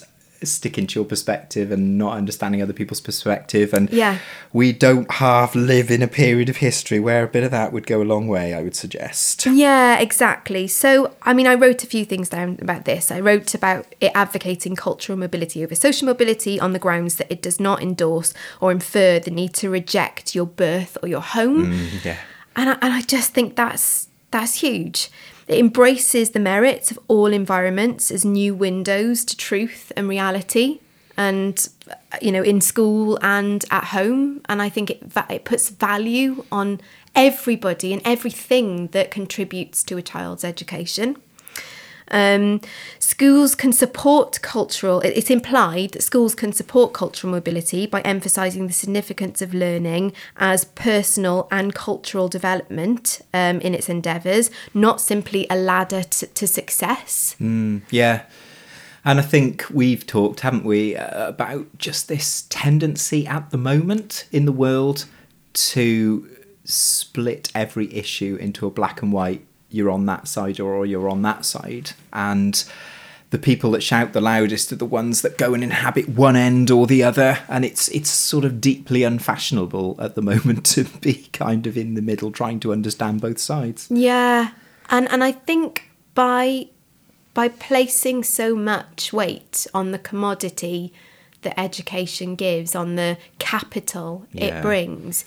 sticking 0.53 0.87
to 0.89 1.01
your 1.01 1.05
perspective 1.05 1.71
and 1.73 1.97
not 1.99 2.17
understanding 2.17 2.63
other 2.63 2.73
people's 2.73 3.01
perspective. 3.01 3.73
And 3.73 3.91
Yeah. 3.91 4.19
we 4.53 4.73
don't 4.73 5.11
half 5.13 5.55
live 5.55 5.91
in 5.91 6.03
a 6.03 6.09
period 6.09 6.49
of 6.49 6.57
history 6.59 7.01
where 7.01 7.25
a 7.25 7.29
bit 7.29 7.45
of 7.45 7.51
that 7.51 7.73
would 7.73 7.87
go 7.87 8.03
a 8.03 8.05
long 8.05 8.29
way. 8.29 8.55
I 8.55 8.63
would 8.63 8.77
suggest. 8.77 9.47
Yeah, 9.47 9.99
exactly. 9.99 10.67
So, 10.67 11.15
I 11.23 11.33
mean, 11.35 11.47
I 11.47 11.55
wrote 11.55 11.83
a 11.83 11.87
few 11.87 12.05
things 12.05 12.29
down 12.29 12.59
about 12.61 12.85
this. 12.85 13.11
I 13.11 13.21
wrote 13.21 13.55
about 13.55 13.87
it 14.01 14.13
advocating 14.15 14.77
cultural 14.77 15.19
mobility 15.19 15.63
over 15.65 15.75
social 15.75 16.07
mobility 16.07 16.59
on 16.61 16.73
the 16.73 16.79
grounds 16.79 17.17
that 17.17 17.31
it 17.31 17.43
does 17.43 17.59
not 17.61 17.83
endorse 17.83 18.33
or 18.61 18.71
infer 18.73 19.19
the 19.19 19.31
need 19.31 19.55
to 19.55 19.71
reject 19.71 20.35
your 20.35 20.47
birth 20.47 20.97
or 21.03 21.09
your 21.09 21.21
home. 21.23 21.73
Mm, 21.73 22.05
yeah. 22.05 22.17
And 22.57 22.71
I, 22.71 22.73
and 22.83 22.93
I 22.93 23.01
just 23.03 23.33
think 23.35 23.57
that's 23.57 24.09
that's 24.31 24.57
huge. 24.57 25.11
It 25.47 25.59
embraces 25.59 26.31
the 26.31 26.41
merits 26.41 26.91
of 26.91 26.99
all 27.09 27.27
environments 27.27 28.11
as 28.11 28.25
new 28.25 28.55
windows 28.55 29.25
to 29.27 29.37
truth 29.37 29.93
and 29.97 30.09
reality, 30.09 30.81
and 31.17 31.69
you 32.21 32.33
know, 32.33 32.43
in 32.43 32.61
school 32.61 33.19
and 33.23 33.65
at 33.71 33.85
home. 33.85 34.41
And 34.49 34.63
I 34.63 34.69
think 34.69 34.91
it 34.91 35.03
it 35.31 35.45
puts 35.45 35.69
value 35.69 36.45
on 36.51 36.81
everybody 37.15 37.93
and 37.93 38.03
everything 38.05 38.89
that 38.89 39.11
contributes 39.11 39.83
to 39.85 39.97
a 39.97 40.03
child's 40.03 40.45
education. 40.45 41.17
Um, 42.15 42.61
schools 43.01 43.57
can 43.57 43.73
support 43.73 44.41
cultural, 44.41 45.01
it's 45.01 45.31
implied 45.31 45.91
that 45.91 46.03
schools 46.03 46.37
can 46.37 46.53
support 46.53 46.93
cultural 46.93 47.33
mobility 47.33 47.87
by 47.87 48.03
emphasising 48.03 48.69
the 48.69 48.73
significance 48.73 49.43
of 49.43 49.53
learning 49.53 50.13
as 50.37 50.65
personal 50.65 51.49
and 51.51 51.75
cultural 51.75 52.29
development 52.29 53.21
um, 53.35 53.61
in 53.61 53.75
its 53.75 53.89
endeavours, 53.89 54.49
not 54.73 55.01
simply 55.01 55.49
a 55.51 55.57
ladder 55.57 56.05
to, 56.05 56.27
to 56.29 56.47
success. 56.47 57.35
Yeah. 57.91 58.23
And 59.05 59.19
I 59.19 59.23
think 59.23 59.67
we've 59.71 60.07
talked, 60.07 60.41
haven't 60.41 60.65
we, 60.65 60.97
uh, 60.97 61.29
about 61.29 61.67
just 61.79 62.07
this 62.07 62.47
tendency 62.49 63.27
at 63.27 63.51
the 63.51 63.59
moment 63.59 64.29
in 64.31 64.45
the 64.45 64.53
world 64.53 65.07
to 65.55 66.31
split 66.65 67.51
every 67.55 67.93
issue 67.93 68.37
into 68.41 68.67
a 68.67 68.71
black 68.71 69.03
and 69.03 69.13
white, 69.13 69.45
you're 69.75 69.91
on 69.91 70.07
that 70.07 70.29
side 70.29 70.61
or 70.61 70.87
you're 70.87 71.09
on 71.09 71.23
that 71.23 71.45
side. 71.45 71.91
And 72.13 72.65
the 73.31 73.39
people 73.39 73.73
that 73.73 73.83
shout 73.83 74.13
the 74.13 74.21
loudest 74.21 74.71
are 74.73 74.77
the 74.77 74.85
ones 74.85 75.23
that 75.23 75.37
go 75.37 75.55
and 75.55 75.65
inhabit 75.65 76.09
one 76.09 76.37
end 76.37 76.71
or 76.71 76.87
the 76.87 77.03
other. 77.03 77.39
And 77.49 77.65
it's 77.65 77.89
it's 77.89 78.11
sort 78.11 78.45
of 78.45 78.61
deeply 78.61 79.03
unfashionable 79.03 79.97
at 79.99 80.15
the 80.15 80.23
moment 80.31 80.65
to 80.67 80.85
be 80.85 81.29
kind 81.33 81.67
of 81.67 81.77
in 81.77 81.95
the 81.95 82.03
middle 82.03 82.31
trying 82.31 82.61
to 82.61 82.73
understand 82.73 83.21
both 83.21 83.39
sides. 83.41 83.89
Yeah, 83.91 84.51
and 84.89 85.11
and 85.11 85.25
I 85.25 85.33
think 85.33 85.91
by 86.15 86.69
by 87.35 87.49
placing 87.49 88.23
so 88.23 88.55
much 88.55 89.13
weight 89.13 89.67
on 89.75 89.91
the 89.91 89.99
commodity 89.99 90.93
that 91.43 91.59
education 91.61 92.37
gives, 92.37 92.75
on 92.77 92.95
the 92.95 93.19
capital 93.39 94.25
Yeah. 94.33 94.45
it 94.45 94.63
brings, 94.63 95.25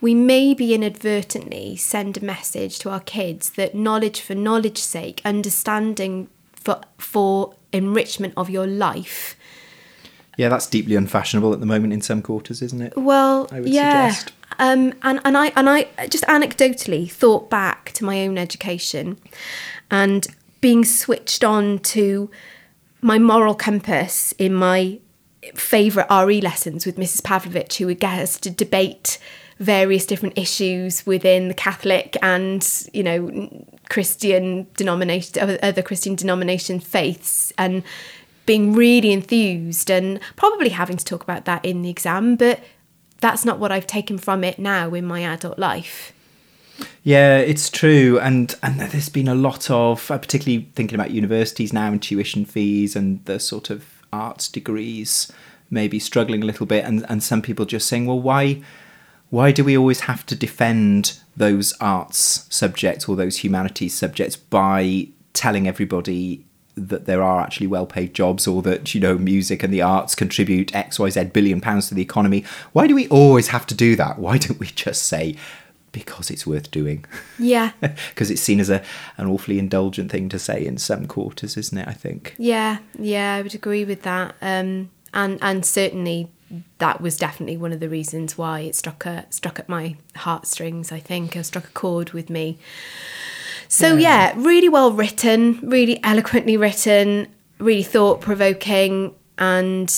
we 0.00 0.14
maybe 0.14 0.74
inadvertently 0.74 1.76
send 1.76 2.16
a 2.16 2.24
message 2.24 2.78
to 2.80 2.90
our 2.90 3.00
kids 3.00 3.50
that 3.50 3.74
knowledge 3.74 4.20
for 4.20 4.34
knowledge's 4.34 4.84
sake, 4.84 5.20
understanding 5.24 6.28
for 6.52 6.80
for 6.98 7.54
enrichment 7.72 8.34
of 8.36 8.48
your 8.48 8.66
life. 8.66 9.36
Yeah, 10.36 10.48
that's 10.48 10.66
deeply 10.66 10.94
unfashionable 10.94 11.52
at 11.52 11.60
the 11.60 11.66
moment 11.66 11.92
in 11.92 12.00
some 12.00 12.22
quarters, 12.22 12.62
isn't 12.62 12.80
it? 12.80 12.96
Well, 12.96 13.48
I 13.50 13.60
would 13.60 13.68
yeah. 13.68 14.10
suggest. 14.10 14.32
Um, 14.60 14.94
and, 15.02 15.20
and 15.24 15.36
I 15.36 15.48
and 15.56 15.68
I 15.68 15.88
just 16.08 16.24
anecdotally 16.24 17.10
thought 17.10 17.50
back 17.50 17.92
to 17.92 18.04
my 18.04 18.24
own 18.24 18.38
education 18.38 19.18
and 19.90 20.26
being 20.60 20.84
switched 20.84 21.44
on 21.44 21.78
to 21.80 22.30
my 23.00 23.18
moral 23.18 23.54
compass 23.54 24.32
in 24.32 24.54
my 24.54 24.98
favourite 25.54 26.08
RE 26.24 26.40
lessons 26.40 26.84
with 26.86 26.96
Mrs. 26.96 27.22
Pavlovich, 27.22 27.78
who 27.78 27.86
would 27.86 28.00
get 28.00 28.18
us 28.18 28.38
to 28.40 28.50
debate 28.50 29.18
various 29.58 30.06
different 30.06 30.38
issues 30.38 31.04
within 31.06 31.48
the 31.48 31.54
Catholic 31.54 32.16
and 32.22 32.66
you 32.92 33.02
know 33.02 33.66
Christian 33.88 34.66
denomination, 34.76 35.58
other 35.62 35.82
Christian 35.82 36.14
denomination 36.14 36.80
faiths, 36.80 37.52
and 37.58 37.82
being 38.46 38.72
really 38.72 39.12
enthused 39.12 39.90
and 39.90 40.18
probably 40.36 40.70
having 40.70 40.96
to 40.96 41.04
talk 41.04 41.22
about 41.22 41.44
that 41.44 41.62
in 41.64 41.82
the 41.82 41.90
exam, 41.90 42.34
but 42.34 42.60
that's 43.20 43.44
not 43.44 43.58
what 43.58 43.70
I've 43.70 43.86
taken 43.86 44.16
from 44.16 44.42
it 44.42 44.58
now 44.58 44.94
in 44.94 45.04
my 45.04 45.22
adult 45.22 45.58
life. 45.58 46.14
Yeah, 47.02 47.38
it's 47.38 47.68
true, 47.68 48.18
and 48.20 48.54
and 48.62 48.80
there's 48.80 49.08
been 49.08 49.28
a 49.28 49.34
lot 49.34 49.70
of, 49.70 50.10
uh, 50.10 50.18
particularly 50.18 50.68
thinking 50.74 50.94
about 50.94 51.10
universities 51.10 51.72
now 51.72 51.88
and 51.88 52.02
tuition 52.02 52.44
fees 52.44 52.94
and 52.94 53.24
the 53.24 53.40
sort 53.40 53.70
of 53.70 53.84
arts 54.12 54.48
degrees, 54.48 55.30
maybe 55.70 55.98
struggling 55.98 56.42
a 56.42 56.46
little 56.46 56.66
bit, 56.66 56.84
and 56.84 57.04
and 57.08 57.22
some 57.22 57.42
people 57.42 57.64
just 57.64 57.88
saying, 57.88 58.06
well, 58.06 58.20
why, 58.20 58.62
why 59.30 59.52
do 59.52 59.62
we 59.62 59.76
always 59.76 60.00
have 60.00 60.24
to 60.26 60.34
defend 60.34 61.18
those 61.36 61.72
arts 61.80 62.46
subjects 62.50 63.08
or 63.08 63.16
those 63.16 63.38
humanities 63.38 63.94
subjects 63.94 64.36
by 64.36 65.08
telling 65.32 65.68
everybody 65.68 66.44
that 66.74 67.06
there 67.06 67.22
are 67.22 67.40
actually 67.40 67.66
well-paid 67.66 68.14
jobs 68.14 68.46
or 68.46 68.62
that 68.62 68.94
you 68.94 69.00
know 69.00 69.18
music 69.18 69.62
and 69.62 69.72
the 69.74 69.82
arts 69.82 70.14
contribute 70.14 70.74
x 70.74 70.98
y 70.98 71.08
z 71.10 71.24
billion 71.24 71.60
pounds 71.60 71.88
to 71.88 71.94
the 71.94 72.02
economy 72.02 72.44
why 72.72 72.86
do 72.86 72.94
we 72.94 73.08
always 73.08 73.48
have 73.48 73.66
to 73.66 73.74
do 73.74 73.96
that 73.96 74.18
why 74.18 74.38
don't 74.38 74.60
we 74.60 74.66
just 74.66 75.04
say 75.04 75.36
because 75.92 76.30
it's 76.30 76.46
worth 76.46 76.70
doing 76.70 77.04
Yeah, 77.38 77.72
because 77.80 78.30
it's 78.30 78.42
seen 78.42 78.60
as 78.60 78.70
a 78.70 78.82
an 79.16 79.26
awfully 79.26 79.58
indulgent 79.58 80.10
thing 80.10 80.28
to 80.28 80.38
say 80.38 80.64
in 80.64 80.78
some 80.78 81.06
quarters, 81.06 81.56
isn't 81.56 81.78
it? 81.78 81.88
I 81.88 81.92
think. 81.92 82.34
yeah, 82.38 82.78
yeah, 82.98 83.34
I 83.34 83.42
would 83.42 83.54
agree 83.54 83.84
with 83.84 84.02
that. 84.02 84.34
Um, 84.42 84.90
and 85.14 85.38
and 85.40 85.64
certainly 85.64 86.30
that 86.78 87.00
was 87.00 87.16
definitely 87.16 87.56
one 87.56 87.72
of 87.72 87.80
the 87.80 87.88
reasons 87.88 88.38
why 88.38 88.60
it 88.60 88.74
struck 88.74 89.04
a 89.06 89.26
struck 89.30 89.58
at 89.58 89.68
my 89.68 89.96
heartstrings. 90.16 90.92
I 90.92 91.00
think 91.00 91.36
or 91.36 91.42
struck 91.42 91.64
a 91.64 91.72
chord 91.72 92.12
with 92.12 92.30
me. 92.30 92.58
So 93.68 93.96
yeah, 93.96 94.32
really 94.36 94.68
well 94.68 94.92
written, 94.92 95.60
really 95.62 96.02
eloquently 96.02 96.56
written, 96.56 97.28
really 97.58 97.82
thought 97.82 98.20
provoking, 98.20 99.14
and 99.36 99.90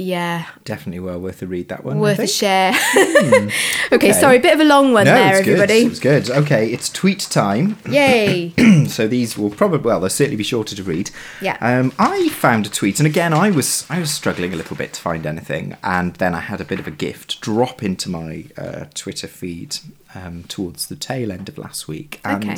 yeah, 0.00 0.46
Definitely 0.64 1.00
well 1.00 1.18
worth 1.20 1.42
a 1.42 1.46
read 1.46 1.68
that 1.68 1.84
one. 1.84 1.98
Worth 2.00 2.18
a 2.18 2.26
share. 2.26 2.72
okay, 2.96 3.50
okay. 3.92 4.12
sorry, 4.12 4.36
a 4.36 4.40
bit 4.40 4.54
of 4.54 4.60
a 4.60 4.64
long 4.64 4.92
one 4.92 5.04
No, 5.04 5.14
there, 5.14 5.36
it's 5.36 5.44
good. 5.44 5.60
everybody. 5.60 5.80
It's 5.86 5.98
good. 6.00 6.30
Okay, 6.30 6.70
it's 6.72 6.88
tweet 6.88 7.20
time. 7.20 7.76
Yay! 7.88 8.52
so 8.88 9.06
these 9.06 9.36
will 9.36 9.50
probably 9.50 9.78
well, 9.78 10.00
they'll 10.00 10.10
certainly 10.10 10.36
be 10.36 10.44
shorter 10.44 10.74
to 10.76 10.82
read. 10.82 11.10
Yeah. 11.40 11.56
Um, 11.60 11.92
I 11.98 12.28
found 12.30 12.66
a 12.66 12.70
tweet, 12.70 13.00
and 13.00 13.06
again, 13.06 13.32
I 13.32 13.50
was 13.50 13.86
I 13.90 13.98
was 13.98 14.10
struggling 14.10 14.52
a 14.52 14.56
little 14.56 14.76
bit 14.76 14.92
to 14.94 15.00
find 15.00 15.26
anything, 15.26 15.76
and 15.82 16.14
then 16.16 16.34
I 16.34 16.40
had 16.40 16.60
a 16.60 16.64
bit 16.64 16.78
of 16.80 16.86
a 16.86 16.90
gift 16.92 17.40
drop 17.40 17.82
into 17.82 18.08
my 18.08 18.46
uh, 18.56 18.84
Twitter 18.94 19.26
feed 19.26 19.78
um, 20.14 20.44
towards 20.44 20.86
the 20.86 20.96
tail 20.96 21.32
end 21.32 21.48
of 21.48 21.58
last 21.58 21.88
week, 21.88 22.20
and. 22.24 22.44
Okay. 22.44 22.56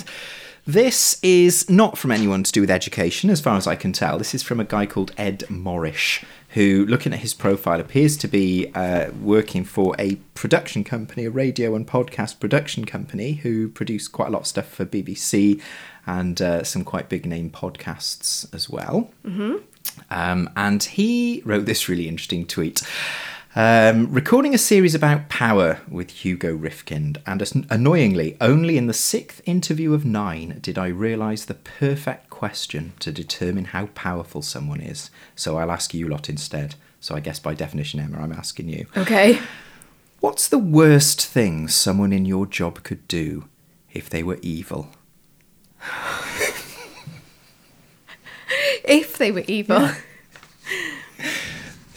This 0.64 1.18
is 1.24 1.68
not 1.68 1.98
from 1.98 2.12
anyone 2.12 2.44
to 2.44 2.52
do 2.52 2.60
with 2.60 2.70
education, 2.70 3.30
as 3.30 3.40
far 3.40 3.56
as 3.56 3.66
I 3.66 3.74
can 3.74 3.92
tell. 3.92 4.16
This 4.16 4.32
is 4.32 4.44
from 4.44 4.60
a 4.60 4.64
guy 4.64 4.86
called 4.86 5.10
Ed 5.18 5.40
Morrish, 5.48 6.24
who, 6.50 6.86
looking 6.86 7.12
at 7.12 7.18
his 7.18 7.34
profile, 7.34 7.80
appears 7.80 8.16
to 8.18 8.28
be 8.28 8.70
uh, 8.76 9.10
working 9.20 9.64
for 9.64 9.96
a 9.98 10.16
production 10.34 10.84
company, 10.84 11.24
a 11.24 11.32
radio 11.32 11.74
and 11.74 11.84
podcast 11.84 12.38
production 12.38 12.84
company, 12.84 13.32
who 13.32 13.70
produce 13.70 14.06
quite 14.06 14.28
a 14.28 14.30
lot 14.30 14.42
of 14.42 14.46
stuff 14.46 14.68
for 14.68 14.84
BBC 14.84 15.60
and 16.06 16.40
uh, 16.40 16.62
some 16.62 16.84
quite 16.84 17.08
big 17.08 17.26
name 17.26 17.50
podcasts 17.50 18.52
as 18.54 18.70
well. 18.70 19.10
Mm-hmm. 19.26 19.56
Um, 20.10 20.48
and 20.56 20.82
he 20.82 21.42
wrote 21.44 21.66
this 21.66 21.88
really 21.88 22.06
interesting 22.06 22.46
tweet. 22.46 22.82
Um, 23.54 24.10
recording 24.10 24.54
a 24.54 24.58
series 24.58 24.94
about 24.94 25.28
power 25.28 25.80
with 25.86 26.10
Hugo 26.24 26.56
Rifkind, 26.56 27.18
and 27.26 27.42
as- 27.42 27.52
annoyingly, 27.68 28.36
only 28.40 28.78
in 28.78 28.86
the 28.86 28.94
sixth 28.94 29.42
interview 29.44 29.92
of 29.92 30.06
nine 30.06 30.58
did 30.62 30.78
I 30.78 30.86
realise 30.86 31.44
the 31.44 31.54
perfect 31.54 32.30
question 32.30 32.94
to 33.00 33.12
determine 33.12 33.66
how 33.66 33.86
powerful 33.94 34.40
someone 34.40 34.80
is. 34.80 35.10
So 35.36 35.58
I'll 35.58 35.70
ask 35.70 35.92
you 35.92 36.08
lot 36.08 36.30
instead. 36.30 36.76
So 36.98 37.14
I 37.14 37.20
guess 37.20 37.38
by 37.38 37.52
definition, 37.52 38.00
Emma, 38.00 38.22
I'm 38.22 38.32
asking 38.32 38.70
you. 38.70 38.86
Okay. 38.96 39.38
What's 40.20 40.48
the 40.48 40.58
worst 40.58 41.26
thing 41.26 41.68
someone 41.68 42.12
in 42.12 42.24
your 42.24 42.46
job 42.46 42.82
could 42.84 43.06
do 43.06 43.48
if 43.92 44.08
they 44.08 44.22
were 44.22 44.38
evil? 44.40 44.88
If 48.84 49.16
they 49.16 49.30
were 49.30 49.44
evil. 49.46 49.90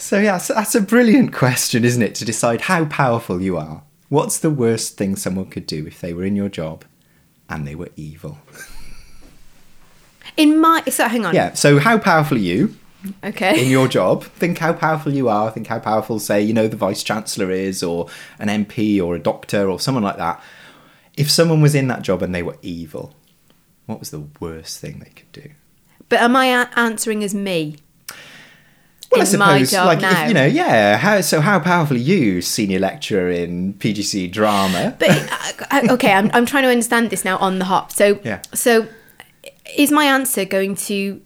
So 0.06 0.20
yeah, 0.20 0.38
so 0.38 0.54
that's 0.54 0.76
a 0.76 0.82
brilliant 0.82 1.34
question, 1.34 1.84
isn't 1.84 2.02
it? 2.04 2.14
To 2.16 2.26
decide 2.26 2.62
how 2.62 2.86
powerful 2.86 3.42
you 3.42 3.58
are. 3.58 3.82
What's 4.10 4.38
the 4.38 4.52
worst 4.52 4.98
thing 4.98 5.16
someone 5.16 5.48
could 5.48 5.66
do 5.66 5.88
if 5.88 6.00
they 6.00 6.14
were 6.14 6.24
in 6.24 6.36
your 6.36 6.48
job 6.48 6.86
and 7.50 7.68
they 7.68 7.74
were 7.74 7.90
evil? 7.96 8.38
In 10.38 10.60
my 10.62 10.84
so 10.90 11.08
hang 11.08 11.26
on. 11.26 11.34
Yeah. 11.34 11.54
So 11.54 11.80
how 11.80 11.98
powerful 11.98 12.38
are 12.38 12.42
you 12.42 12.76
Okay. 13.24 13.64
in 13.66 13.72
your 13.72 13.88
job? 13.88 14.24
Think 14.26 14.60
how 14.60 14.74
powerful 14.74 15.12
you 15.12 15.28
are. 15.28 15.50
Think 15.50 15.66
how 15.66 15.80
powerful, 15.80 16.20
say, 16.20 16.40
you 16.40 16.54
know, 16.54 16.68
the 16.68 16.78
vice 16.78 17.02
chancellor 17.02 17.50
is, 17.50 17.82
or 17.82 18.08
an 18.38 18.48
MP, 18.66 19.02
or 19.02 19.16
a 19.16 19.20
doctor, 19.20 19.68
or 19.68 19.80
someone 19.80 20.04
like 20.04 20.18
that. 20.18 20.40
If 21.18 21.32
someone 21.32 21.62
was 21.62 21.74
in 21.74 21.88
that 21.88 22.04
job 22.04 22.22
and 22.22 22.36
they 22.36 22.44
were 22.44 22.58
evil, 22.62 23.16
what 23.88 24.00
was 24.00 24.12
the 24.12 24.28
worst 24.40 24.80
thing 24.80 25.00
they 25.00 25.10
could 25.16 25.32
do? 25.32 25.50
But 26.10 26.20
am 26.20 26.36
I 26.36 26.46
a- 26.48 26.70
answering 26.76 27.24
as 27.24 27.34
me? 27.34 27.78
Well, 29.18 29.38
my 29.40 29.64
job 29.64 29.88
like. 29.88 30.00
If, 30.02 30.28
you 30.28 30.34
know, 30.34 30.46
yeah. 30.46 30.98
How 30.98 31.22
so? 31.22 31.42
How 31.42 31.60
powerful 31.60 31.96
are 31.98 32.00
you, 32.00 32.42
senior 32.42 32.80
lecturer 32.80 33.30
in 33.30 33.74
PGC 33.76 34.32
drama? 34.32 34.96
But 35.00 35.10
uh, 35.72 35.94
okay, 35.94 36.12
I'm 36.14 36.30
I'm 36.34 36.46
trying 36.46 36.64
to 36.64 36.70
understand 36.70 37.10
this 37.10 37.26
now 37.26 37.38
on 37.38 37.60
the 37.60 37.66
hop. 37.66 37.92
So 37.92 38.20
Yeah. 38.24 38.42
so 38.54 38.88
is 39.78 39.92
my 39.92 40.06
answer 40.06 40.46
going 40.46 40.76
to 40.76 41.22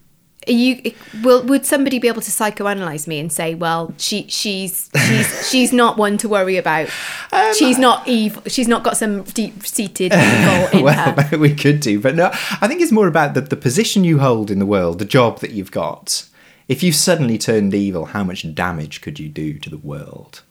are 0.48 0.52
you 0.54 0.94
will 1.22 1.44
would 1.44 1.66
somebody 1.66 2.00
be 2.00 2.08
able 2.08 2.22
to 2.22 2.32
psychoanalyze 2.32 3.08
me 3.08 3.20
and 3.20 3.32
say, 3.32 3.56
well, 3.56 3.94
she 3.98 4.26
she's 4.30 4.90
she's 5.08 5.50
she's 5.52 5.74
not 5.74 5.98
one 5.98 6.18
to 6.18 6.30
worry 6.30 6.58
about. 6.58 6.90
Um, 7.32 7.54
she's 7.54 7.78
not 7.78 8.08
evil. 8.08 8.42
She's 8.48 8.68
not 8.68 8.84
got 8.84 8.98
some 8.98 9.24
deep 9.24 9.66
seated 9.66 10.14
evil 10.16 10.68
in 10.80 10.84
well, 10.84 11.14
her. 11.14 11.38
we 11.38 11.54
could 11.54 11.82
do, 11.82 12.00
but 12.00 12.16
no. 12.16 12.30
I 12.62 12.68
think 12.68 12.82
it's 12.82 12.92
more 12.92 13.08
about 13.08 13.34
the, 13.34 13.42
the 13.42 13.58
position 13.58 14.04
you 14.04 14.20
hold 14.20 14.50
in 14.50 14.60
the 14.60 14.66
world, 14.66 15.00
the 15.00 15.06
job 15.06 15.40
that 15.40 15.52
you've 15.52 15.72
got. 15.72 16.26
If 16.70 16.84
you 16.84 16.91
suddenly 16.91 17.39
turned 17.39 17.74
evil, 17.74 18.05
how 18.05 18.24
much 18.24 18.53
damage 18.53 19.01
could 19.01 19.20
you 19.20 19.28
do 19.28 19.57
to 19.57 19.70
the 19.72 19.78
world 19.78 20.43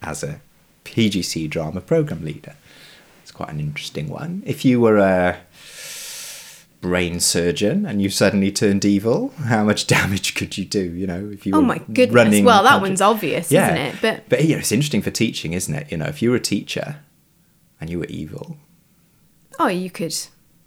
as 0.00 0.22
a 0.22 0.40
PGC 0.84 1.50
drama 1.50 1.80
program 1.80 2.24
leader? 2.24 2.54
It's 3.22 3.32
quite 3.32 3.50
an 3.50 3.58
interesting 3.58 4.08
one. 4.08 4.44
If 4.46 4.64
you 4.64 4.80
were 4.80 4.98
a 4.98 5.38
brain 6.80 7.18
surgeon 7.18 7.84
and 7.84 8.00
you 8.00 8.08
suddenly 8.10 8.52
turned 8.52 8.84
evil, 8.84 9.34
how 9.46 9.64
much 9.64 9.86
damage 9.98 10.36
could 10.36 10.56
you 10.56 10.64
do? 10.64 10.82
You 10.92 11.08
know, 11.08 11.30
if 11.32 11.44
you 11.44 11.52
Oh 11.52 11.58
were 11.58 11.66
my 11.66 11.78
goodness. 11.78 12.14
running 12.14 12.44
Well, 12.44 12.62
that 12.62 12.80
one's 12.80 13.00
obvious, 13.00 13.50
yeah. 13.50 13.66
isn't 13.72 13.78
it? 13.78 13.96
But 14.00 14.28
but 14.28 14.44
you 14.44 14.52
know, 14.52 14.58
it's 14.60 14.70
interesting 14.70 15.02
for 15.02 15.10
teaching, 15.10 15.52
isn't 15.52 15.74
it? 15.74 15.90
You 15.90 15.98
know, 15.98 16.06
if 16.06 16.22
you 16.22 16.30
were 16.30 16.36
a 16.36 16.40
teacher 16.40 16.98
and 17.80 17.90
you 17.90 17.98
were 17.98 18.06
evil, 18.06 18.56
oh, 19.58 19.66
you 19.66 19.90
could. 19.90 20.14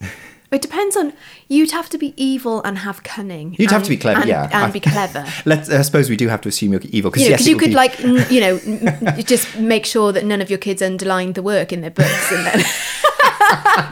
It 0.52 0.62
depends 0.64 0.98
on. 0.98 1.14
You'd 1.48 1.72
have 1.72 1.90
to 1.90 1.98
be 2.00 2.14
evil 2.18 2.64
and 2.64 2.80
have 2.80 3.04
cunning. 3.04 3.56
You'd 3.60 3.70
have 3.72 3.84
to 3.84 3.90
be 3.90 3.98
clever, 3.98 4.22
and- 4.22 4.30
yeah. 4.30 4.46
and 4.46 4.66
I- 4.66 4.72
be 4.72 4.80
clever. 4.94 5.26
let's. 5.46 5.70
I 5.70 5.82
suppose 5.84 6.10
we 6.10 6.16
do 6.18 6.28
have 6.28 6.42
to 6.42 6.50
assume 6.50 6.72
you're 6.72 6.82
evil 6.90 7.12
because 7.12 7.24
you 7.24 7.30
know, 7.30 7.38
yes, 7.38 7.48
you 7.48 7.56
could 7.58 7.70
be- 7.70 7.76
like, 7.76 8.00
n- 8.04 8.26
you 8.32 8.42
know, 8.42 8.60
n- 8.66 9.24
just 9.26 9.58
make 9.58 9.86
sure 9.86 10.12
that 10.12 10.26
none 10.26 10.42
of 10.42 10.50
your 10.50 10.58
kids 10.60 10.82
underlined 10.82 11.36
the 11.36 11.44
work 11.44 11.72
in 11.72 11.82
their 11.82 11.92
books, 11.92 12.32
and 12.32 12.46
then 12.48 12.60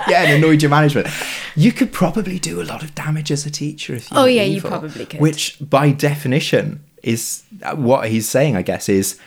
yeah, 0.09 0.23
and 0.23 0.43
annoyed 0.43 0.61
your 0.63 0.69
management. 0.71 1.07
You 1.55 1.71
could 1.71 1.91
probably 1.91 2.39
do 2.39 2.59
a 2.61 2.65
lot 2.65 2.81
of 2.83 2.93
damage 2.95 3.31
as 3.31 3.45
a 3.45 3.51
teacher 3.51 3.93
if 3.95 4.09
you 4.11 4.17
Oh, 4.17 4.25
yeah, 4.25 4.43
you 4.43 4.61
probably 4.61 5.05
could. 5.05 5.19
Which, 5.19 5.57
by 5.59 5.91
definition, 5.91 6.83
is 7.03 7.43
uh, 7.63 7.75
what 7.75 8.09
he's 8.09 8.27
saying. 8.27 8.55
I 8.55 8.61
guess 8.63 8.89
is 8.89 9.19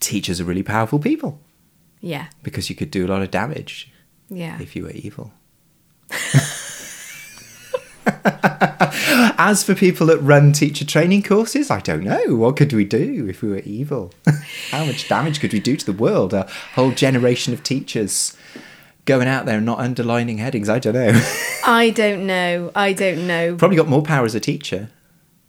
teachers 0.00 0.40
are 0.40 0.44
really 0.44 0.62
powerful 0.62 0.98
people 0.98 1.40
yeah, 2.00 2.26
because 2.42 2.68
you 2.68 2.76
could 2.76 2.90
do 2.90 3.06
a 3.06 3.08
lot 3.08 3.22
of 3.22 3.30
damage 3.30 3.90
yeah. 4.28 4.60
if 4.60 4.76
you 4.76 4.82
were 4.84 4.90
evil. 4.90 5.32
As 9.36 9.62
for 9.64 9.74
people 9.74 10.06
that 10.08 10.18
run 10.18 10.52
teacher 10.52 10.84
training 10.84 11.22
courses, 11.22 11.70
I 11.70 11.80
don't 11.80 12.04
know. 12.04 12.36
What 12.36 12.56
could 12.56 12.72
we 12.72 12.84
do 12.84 13.26
if 13.28 13.42
we 13.42 13.48
were 13.48 13.58
evil? 13.58 14.12
How 14.70 14.84
much 14.84 15.08
damage 15.08 15.40
could 15.40 15.52
we 15.52 15.60
do 15.60 15.76
to 15.76 15.86
the 15.86 15.92
world? 15.92 16.32
A 16.34 16.48
whole 16.74 16.92
generation 16.92 17.52
of 17.52 17.62
teachers 17.62 18.36
going 19.04 19.28
out 19.28 19.46
there 19.46 19.56
and 19.56 19.66
not 19.66 19.78
underlining 19.78 20.38
headings. 20.38 20.68
I 20.68 20.78
don't 20.78 20.94
know. 20.94 21.12
I 21.64 21.90
don't 21.90 22.26
know. 22.26 22.70
I 22.74 22.92
don't 22.92 23.26
know. 23.26 23.56
Probably 23.56 23.76
got 23.76 23.88
more 23.88 24.02
power 24.02 24.24
as 24.24 24.34
a 24.34 24.40
teacher, 24.40 24.90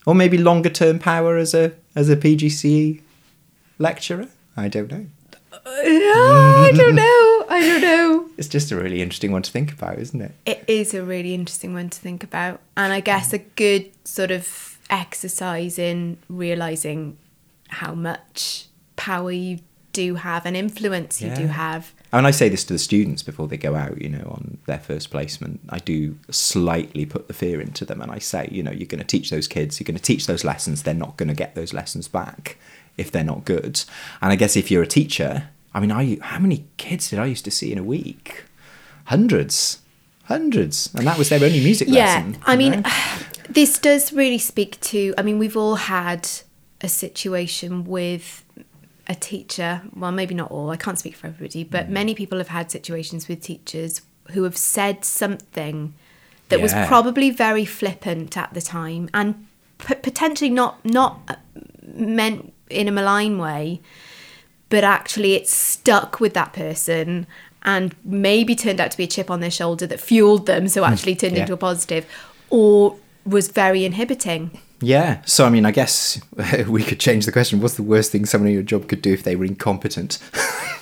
or 0.06 0.16
maybe 0.16 0.38
longer 0.38 0.70
term 0.70 1.00
power 1.00 1.38
as 1.38 1.54
a 1.54 1.74
as 1.96 2.10
a 2.10 2.16
PGCE 2.16 3.02
lecturer. 3.80 4.28
I 4.58 4.68
don't 4.68 4.92
know. 4.92 5.08
I 5.66 6.72
don't 6.76 6.96
know. 6.96 7.45
I 7.56 7.68
don't 7.68 7.82
know. 7.82 8.30
It's 8.38 8.48
just 8.48 8.72
a 8.72 8.76
really 8.76 9.02
interesting 9.02 9.32
one 9.32 9.42
to 9.44 9.52
think 9.52 9.72
about, 9.72 9.98
isn't 10.00 10.22
it? 10.22 10.32
It 10.46 10.64
is 10.68 10.94
a 10.94 11.04
really 11.04 11.34
interesting 11.34 11.74
one 11.74 11.90
to 11.90 12.00
think 12.00 12.24
about, 12.24 12.60
and 12.76 12.92
I 12.94 13.00
guess 13.00 13.32
a 13.34 13.38
good 13.40 13.92
sort 14.06 14.32
of 14.32 14.78
exercise 14.90 15.80
in 15.80 16.18
realizing 16.30 17.18
how 17.70 17.94
much 17.96 18.66
power 18.96 19.32
you 19.32 19.60
do 19.94 20.16
have 20.16 20.46
and 20.46 20.58
influence 20.58 21.22
you 21.22 21.30
do 21.34 21.44
Yeah. 21.44 21.48
have. 21.54 21.94
And 22.12 22.28
I 22.28 22.32
say 22.32 22.50
this 22.50 22.64
to 22.66 22.74
the 22.74 22.80
students 22.80 23.24
before 23.24 23.48
they 23.48 23.56
go 23.58 23.76
out, 23.76 24.02
you 24.02 24.10
know, 24.10 24.28
on 24.30 24.58
their 24.68 24.80
first 24.80 25.10
placement. 25.10 25.62
I 25.70 25.80
do 25.80 26.18
slightly 26.30 27.06
put 27.06 27.28
the 27.30 27.34
fear 27.34 27.62
into 27.62 27.86
them 27.86 28.02
and 28.02 28.12
I 28.12 28.20
say, 28.20 28.48
you 28.52 28.62
know, 28.62 28.72
you're 28.72 28.88
going 28.88 29.00
to 29.00 29.06
teach 29.08 29.30
those 29.30 29.48
kids, 29.48 29.80
you're 29.80 29.86
going 29.86 29.96
to 29.98 30.02
teach 30.04 30.28
those 30.28 30.44
lessons, 30.44 30.84
they're 30.84 30.94
not 30.94 31.16
going 31.18 31.30
to 31.30 31.34
get 31.36 31.56
those 31.56 31.74
lessons 31.74 32.08
back 32.10 32.58
if 32.98 33.10
they're 33.12 33.24
not 33.24 33.46
good. 33.46 33.84
And 34.22 34.32
I 34.32 34.36
guess 34.36 34.56
if 34.58 34.70
you're 34.70 34.84
a 34.84 34.88
teacher, 34.88 35.50
I 35.76 35.80
mean, 35.82 35.92
I, 35.92 36.18
how 36.22 36.40
many 36.40 36.66
kids 36.78 37.10
did 37.10 37.20
I 37.20 37.26
used 37.26 37.46
to 37.46 37.52
see 37.52 37.72
in 37.72 37.78
a 37.78 37.84
week? 37.84 38.46
Hundreds. 39.06 39.80
Hundreds. 40.24 40.90
And 40.96 41.06
that 41.06 41.18
was 41.18 41.30
their 41.30 41.44
only 41.44 41.60
music 41.64 41.88
Yeah, 41.90 42.06
lesson. 42.06 42.38
I 42.46 42.56
mean, 42.56 42.82
know? 42.82 42.90
this 43.50 43.78
does 43.78 44.12
really 44.14 44.40
speak 44.40 44.80
to. 44.82 45.14
I 45.18 45.22
mean, 45.22 45.38
we've 45.38 45.58
all 45.58 45.76
had 45.76 46.28
a 46.82 46.88
situation 46.90 47.84
with 47.84 48.44
a 49.08 49.16
teacher. 49.16 49.82
Well, 49.96 50.12
maybe 50.12 50.34
not 50.34 50.50
all. 50.50 50.70
I 50.72 50.78
can't 50.78 50.98
speak 50.98 51.16
for 51.16 51.28
everybody, 51.28 51.64
Mm. 51.66 51.70
but 51.72 51.90
many 51.90 52.16
people 52.16 52.38
have 52.40 52.48
had 52.48 52.72
situations 52.72 53.28
with 53.28 53.42
teachers 53.42 54.02
who 54.32 54.44
have 54.44 54.58
said 54.58 55.06
something 55.06 55.94
that 56.50 56.62
was 56.62 56.74
probably 56.88 57.30
very 57.32 57.66
flippant 57.66 58.38
at 58.38 58.54
the 58.54 58.62
time 58.62 59.10
and 59.14 59.46
p- 59.80 59.96
potentially 59.96 60.50
not 60.50 60.84
not 60.86 61.20
uh, 61.28 61.36
meant 61.94 62.54
in 62.70 62.88
a 62.88 62.92
malign 62.92 63.38
way, 63.38 63.82
but 64.70 64.84
actually 64.84 65.34
it 65.34 65.48
stuck 65.48 66.20
with 66.20 66.34
that 66.34 66.54
person 66.54 67.28
and 67.64 67.96
maybe 68.04 68.56
turned 68.56 68.80
out 68.80 68.92
to 68.92 68.98
be 68.98 69.06
a 69.06 69.08
chip 69.08 69.32
on 69.32 69.40
their 69.40 69.52
shoulder 69.52 69.88
that 69.88 70.00
fueled 70.00 70.46
them, 70.46 70.68
so 70.68 70.84
hmm. 70.86 70.92
actually 70.94 71.16
turned 71.16 71.34
Yeah. 71.36 71.42
into 71.42 71.54
a 71.54 71.58
positive, 71.58 72.06
or 72.50 72.96
was 73.26 73.48
very 73.48 73.86
inhibiting. 73.86 74.60
Yeah. 74.82 75.22
So, 75.26 75.46
I 75.46 75.50
mean, 75.50 75.66
I 75.66 75.72
guess 75.72 76.20
we 76.68 76.84
could 76.84 77.00
change 77.00 77.26
the 77.26 77.32
question. 77.32 77.60
What's 77.62 77.74
the 77.76 77.82
worst 77.84 78.12
thing 78.12 78.26
someone 78.26 78.50
in 78.50 78.54
your 78.54 78.62
job 78.64 78.88
could 78.88 79.02
do 79.02 79.14
if 79.14 79.24
they 79.24 79.36
were 79.36 79.46
incompetent? 79.46 80.20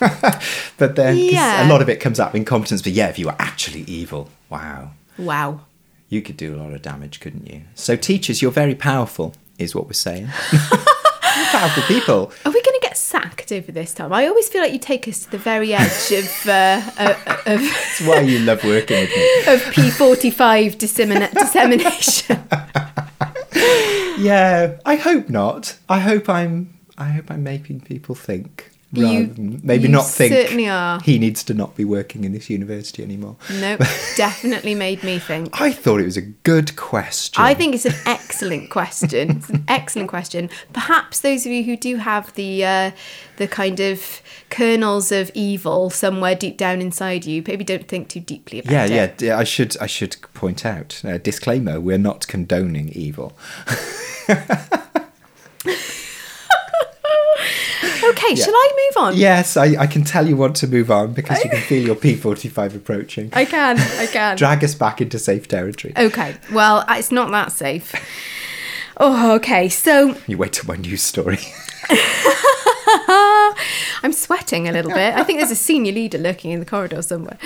but 0.78 0.96
then 0.96 1.16
Yeah. 1.16 1.66
a 1.66 1.68
lot 1.68 1.80
of 1.80 1.88
it 1.88 2.00
comes 2.00 2.20
out 2.20 2.30
of 2.30 2.34
incompetence. 2.34 2.82
But 2.82 2.92
yeah, 2.92 3.08
if 3.08 3.18
you 3.18 3.26
were 3.26 3.36
actually 3.38 3.82
evil, 3.82 4.28
wow, 4.50 4.90
Wow. 5.16 5.60
you 6.08 6.20
could 6.22 6.36
do 6.36 6.54
a 6.54 6.58
lot 6.58 6.72
of 6.74 6.82
damage, 6.82 7.20
couldn't 7.20 7.46
you? 7.50 7.62
So, 7.74 7.96
teachers, 7.96 8.42
you're 8.42 8.50
very 8.50 8.74
powerful, 8.74 9.34
is 9.58 9.74
what 9.74 9.86
we're 9.86 9.92
saying. 9.92 10.26
powerful 11.50 11.82
people. 11.84 12.32
Are 12.44 12.52
we 12.52 12.60
going 12.62 12.73
sacked 13.04 13.52
over 13.52 13.70
this 13.70 13.92
time? 13.94 14.12
I 14.12 14.26
always 14.26 14.48
feel 14.48 14.62
like 14.62 14.72
you 14.72 14.78
take 14.78 15.06
us 15.06 15.24
to 15.24 15.30
the 15.30 15.38
very 15.38 15.74
edge 15.74 16.12
of 16.12 16.46
uh, 16.46 16.80
uh, 16.98 17.14
of, 17.46 17.60
That's 17.60 18.00
why 18.02 18.20
you 18.20 18.38
love 18.40 18.64
working 18.64 19.00
with 19.00 19.10
me. 19.10 19.38
of 19.54 19.60
P45 19.74 20.76
dissemina- 20.76 21.32
dissemination. 21.42 22.42
Yeah, 24.18 24.78
I 24.86 24.96
hope 24.96 25.28
not. 25.28 25.76
I 25.88 26.00
hope 26.00 26.28
I'm. 26.28 26.78
I 26.96 27.08
hope 27.10 27.30
I'm 27.30 27.42
making 27.42 27.80
people 27.80 28.14
think. 28.14 28.70
You- 28.96 29.06
rather 29.06 29.26
than 29.34 29.60
maybe 29.62 29.88
not 29.88 30.06
think 30.06 30.32
certainly 30.32 30.68
are. 30.68 31.00
he 31.00 31.18
needs 31.18 31.42
to 31.44 31.54
not 31.54 31.76
be 31.76 31.84
working 31.84 32.24
in 32.24 32.32
this 32.32 32.48
university 32.50 33.02
anymore. 33.02 33.36
Nope, 33.52 33.80
definitely 34.16 34.74
made 34.74 35.02
me 35.02 35.18
think. 35.18 35.60
I 35.60 35.72
thought 35.72 36.00
it 36.00 36.04
was 36.04 36.16
a 36.16 36.22
good 36.22 36.76
question. 36.76 37.42
I 37.42 37.54
think 37.54 37.74
it's 37.74 37.86
an 37.86 37.94
excellent 38.06 38.70
question. 38.70 39.30
It's 39.38 39.48
an 39.50 39.64
excellent 39.68 40.08
question. 40.08 40.50
Perhaps 40.72 41.20
those 41.20 41.44
of 41.46 41.52
you 41.52 41.64
who 41.64 41.76
do 41.76 41.96
have 41.96 42.32
the 42.34 42.64
uh, 42.64 42.90
the 43.36 43.48
kind 43.48 43.80
of 43.80 44.22
kernels 44.50 45.10
of 45.10 45.30
evil 45.34 45.90
somewhere 45.90 46.34
deep 46.36 46.56
down 46.56 46.80
inside 46.80 47.24
you, 47.26 47.42
maybe 47.46 47.64
don't 47.64 47.88
think 47.88 48.08
too 48.08 48.20
deeply 48.20 48.60
about 48.60 48.72
Yeah, 48.72 48.84
it. 48.84 48.90
yeah. 48.92 49.06
d- 49.16 49.30
I 49.30 49.44
should. 49.44 49.76
I 49.80 49.86
should 49.86 50.16
point 50.34 50.64
out. 50.64 51.00
Uh, 51.04 51.18
disclaimer: 51.18 51.80
We're 51.80 51.98
not 51.98 52.26
condoning 52.28 52.88
evil. 52.90 53.36
Okay, 58.10 58.34
Yeah. 58.34 58.44
shall 58.44 58.54
I 58.54 58.70
move 58.94 59.04
on? 59.04 59.16
Yes, 59.16 59.56
I, 59.56 59.76
I 59.78 59.86
can 59.86 60.04
tell 60.04 60.26
you 60.28 60.36
want 60.36 60.56
to 60.56 60.66
move 60.66 60.90
on 60.90 61.12
because 61.12 61.42
you 61.44 61.50
can 61.50 61.60
feel 61.68 61.82
your 61.82 61.96
P45 61.96 62.76
approaching. 62.76 63.30
I 63.32 63.44
can. 63.44 63.78
I 63.78 64.06
can. 64.06 64.36
Drag 64.36 64.62
us 64.64 64.74
back 64.74 65.00
into 65.00 65.18
safe 65.18 65.48
territory. 65.48 65.94
Okay, 65.96 66.36
well, 66.52 66.84
it's 66.88 67.10
not 67.12 67.30
that 67.30 67.52
safe. 67.52 67.94
Oh, 68.96 69.34
okay. 69.36 69.68
So 69.68 70.16
You 70.26 70.38
wait 70.38 70.52
till 70.52 70.66
my 70.66 70.76
news 70.76 71.02
story. 71.02 71.38
I'm 74.02 74.12
sweating 74.12 74.68
a 74.68 74.72
little 74.72 74.92
bit. 74.92 75.14
I 75.14 75.24
think 75.24 75.38
there's 75.40 75.50
a 75.50 75.56
senior 75.56 75.92
leader 75.92 76.18
lurking 76.18 76.50
in 76.50 76.60
the 76.60 76.66
corridor 76.66 77.02
somewhere. 77.02 77.38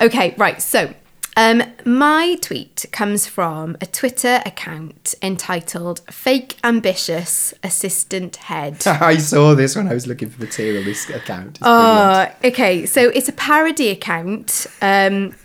Okay, 0.00 0.34
right. 0.36 0.60
So 0.60 0.92
um, 1.36 1.62
my 1.84 2.36
tweet 2.40 2.86
comes 2.92 3.26
from 3.26 3.76
a 3.80 3.86
Twitter 3.86 4.40
account 4.46 5.14
entitled 5.22 6.00
Fake 6.10 6.56
Ambitious 6.62 7.54
Assistant 7.62 8.36
Head. 8.36 8.82
I 8.86 9.16
saw 9.18 9.54
this 9.54 9.76
when 9.76 9.88
I 9.88 9.94
was 9.94 10.06
looking 10.06 10.30
for 10.30 10.40
material. 10.40 10.84
This 10.84 11.08
account. 11.10 11.60
Brilliant. 11.60 11.64
Uh, 11.64 12.30
okay, 12.44 12.86
so 12.86 13.08
it's 13.10 13.28
a 13.28 13.32
parody 13.32 13.90
account. 13.90 14.66
Um, 14.82 15.34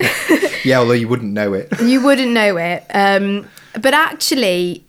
Yeah, 0.64 0.78
although 0.78 0.92
you 0.92 1.08
wouldn't 1.08 1.32
know 1.32 1.54
it. 1.54 1.68
you 1.82 2.02
wouldn't 2.02 2.32
know 2.32 2.56
it. 2.56 2.84
Um, 2.92 3.48
but 3.80 3.94
actually, 3.94 4.84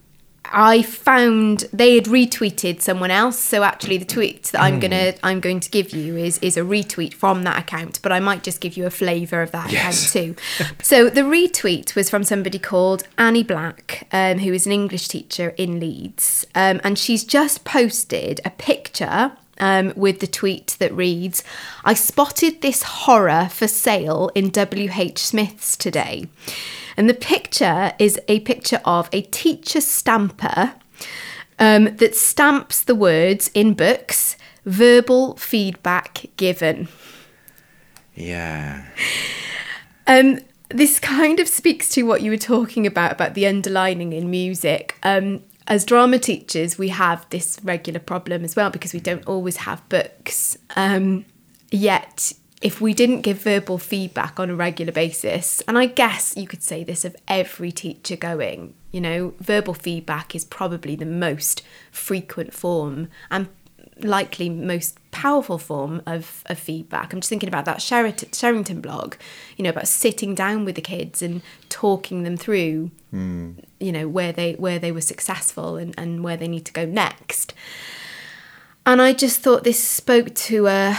I 0.54 0.82
found 0.82 1.66
they 1.72 1.96
had 1.96 2.06
retweeted 2.06 2.82
someone 2.82 3.12
else. 3.12 3.40
So 3.40 3.64
actually, 3.64 3.98
the 3.98 4.06
tweet 4.06 4.44
that 4.46 4.62
I'm 4.62 4.80
gonna 4.80 5.14
I'm 5.24 5.40
going 5.40 5.60
to 5.62 5.70
give 5.70 5.92
you 5.92 6.18
is 6.18 6.38
is 6.40 6.58
a 6.58 6.62
retweet 6.62 7.14
from 7.14 7.44
that 7.44 7.58
account. 7.60 8.00
But 8.02 8.12
I 8.12 8.20
might 8.20 8.44
just 8.44 8.62
give 8.62 8.76
you 8.78 8.86
a 8.86 8.90
flavour 8.90 9.42
of 9.42 9.52
that 9.52 9.72
Yes. 9.72 10.14
account 10.16 10.38
too. 10.38 10.66
so 10.84 11.10
the 11.10 11.22
retweet 11.22 11.96
was 11.96 12.10
from 12.10 12.24
somebody 12.24 12.60
called 12.60 13.04
Annie 13.18 13.44
Black, 13.44 14.08
um, 14.12 14.40
who 14.40 14.54
is 14.54 14.66
an 14.66 14.72
English 14.72 15.08
teacher 15.08 15.54
in 15.58 15.80
Leeds, 15.80 16.46
um, 16.56 16.82
and 16.84 16.98
she's 16.98 17.24
just 17.24 17.64
posted 17.64 18.42
a 18.46 18.50
picture. 18.50 19.34
Um, 19.60 19.94
with 19.96 20.22
the 20.22 20.28
tweet 20.28 20.76
that 20.80 20.92
reads, 20.92 21.44
I 21.86 21.94
spotted 21.94 22.62
this 22.64 22.82
horror 22.82 23.48
for 23.52 23.68
sale 23.68 24.32
in 24.34 24.50
WH 24.50 25.20
Smith's 25.20 25.78
today. 25.78 26.26
And 26.98 27.10
the 27.10 27.14
picture 27.14 27.94
is 28.00 28.20
a 28.28 28.40
picture 28.42 28.82
of 28.86 29.10
a 29.12 29.22
teacher 29.22 29.82
stamper 29.82 30.74
um, 31.60 31.96
that 31.98 32.16
stamps 32.16 32.84
the 32.84 32.96
words 32.96 33.50
in 33.54 33.74
books 33.74 34.36
verbal 34.66 35.36
feedback 35.38 36.26
given. 36.38 36.88
Yeah. 38.16 38.86
Um, 40.08 40.40
this 40.70 41.00
kind 41.00 41.40
of 41.40 41.48
speaks 41.48 41.90
to 41.90 42.04
what 42.04 42.22
you 42.22 42.32
were 42.32 42.38
talking 42.38 42.86
about 42.86 43.12
about 43.12 43.34
the 43.34 43.48
underlining 43.48 44.14
in 44.14 44.30
music. 44.30 44.98
Um, 45.04 45.44
as 45.68 45.86
drama 45.86 46.20
teachers, 46.20 46.78
we 46.78 46.90
have 46.90 47.26
this 47.30 47.60
regular 47.64 48.00
problem 48.00 48.44
as 48.44 48.56
well 48.56 48.70
because 48.70 48.94
we 48.94 49.00
don't 49.00 49.26
always 49.28 49.58
have 49.58 49.88
books. 49.90 50.58
Um, 50.76 51.26
yet, 51.70 52.34
if 52.62 52.80
we 52.80 52.94
didn't 52.94 53.22
give 53.22 53.42
verbal 53.42 53.78
feedback 53.78 54.40
on 54.40 54.50
a 54.50 54.56
regular 54.56 54.92
basis, 54.92 55.62
and 55.68 55.78
I 55.78 55.88
guess 55.88 56.38
you 56.38 56.48
could 56.48 56.62
say 56.62 56.84
this 56.84 57.04
of 57.04 57.16
every 57.28 57.72
teacher 57.72 58.16
going, 58.16 58.76
you 58.92 59.02
know, 59.02 59.34
verbal 59.40 59.74
feedback 59.74 60.36
is 60.36 60.46
probably 60.46 60.96
the 60.96 61.06
most 61.06 61.64
frequent 61.92 62.54
form 62.54 63.08
and 63.32 63.50
likely 64.04 64.50
most 64.50 64.98
powerful 65.12 65.58
form 65.58 66.02
of, 66.06 66.44
of 66.46 66.60
feedback. 66.60 67.14
I'm 67.14 67.22
just 67.22 67.30
thinking 67.30 67.50
about 67.50 67.66
that 67.66 67.82
Sheraton, 67.82 68.32
Sherrington 68.32 68.82
blog, 68.82 69.16
you 69.58 69.64
know, 69.64 69.70
about 69.70 69.88
sitting 69.88 70.36
down 70.36 70.66
with 70.66 70.76
the 70.76 70.82
kids 70.82 71.22
and 71.22 71.42
talking 71.70 72.24
them 72.24 72.38
through, 72.38 72.92
hmm. 73.10 73.54
you 73.80 73.92
know, 73.92 74.08
where 74.08 74.32
they 74.32 74.54
where 74.54 74.80
they 74.80 74.92
were 74.92 75.02
successful 75.02 75.78
and, 75.78 75.96
and 75.98 76.24
where 76.24 76.38
they 76.38 76.48
need 76.48 76.66
to 76.66 76.74
go 76.74 76.86
next. 76.86 77.54
And 78.86 79.00
I 79.02 79.14
just 79.14 79.42
thought 79.42 79.64
this 79.64 79.82
spoke 79.82 80.34
to 80.34 80.66
a, 80.68 80.98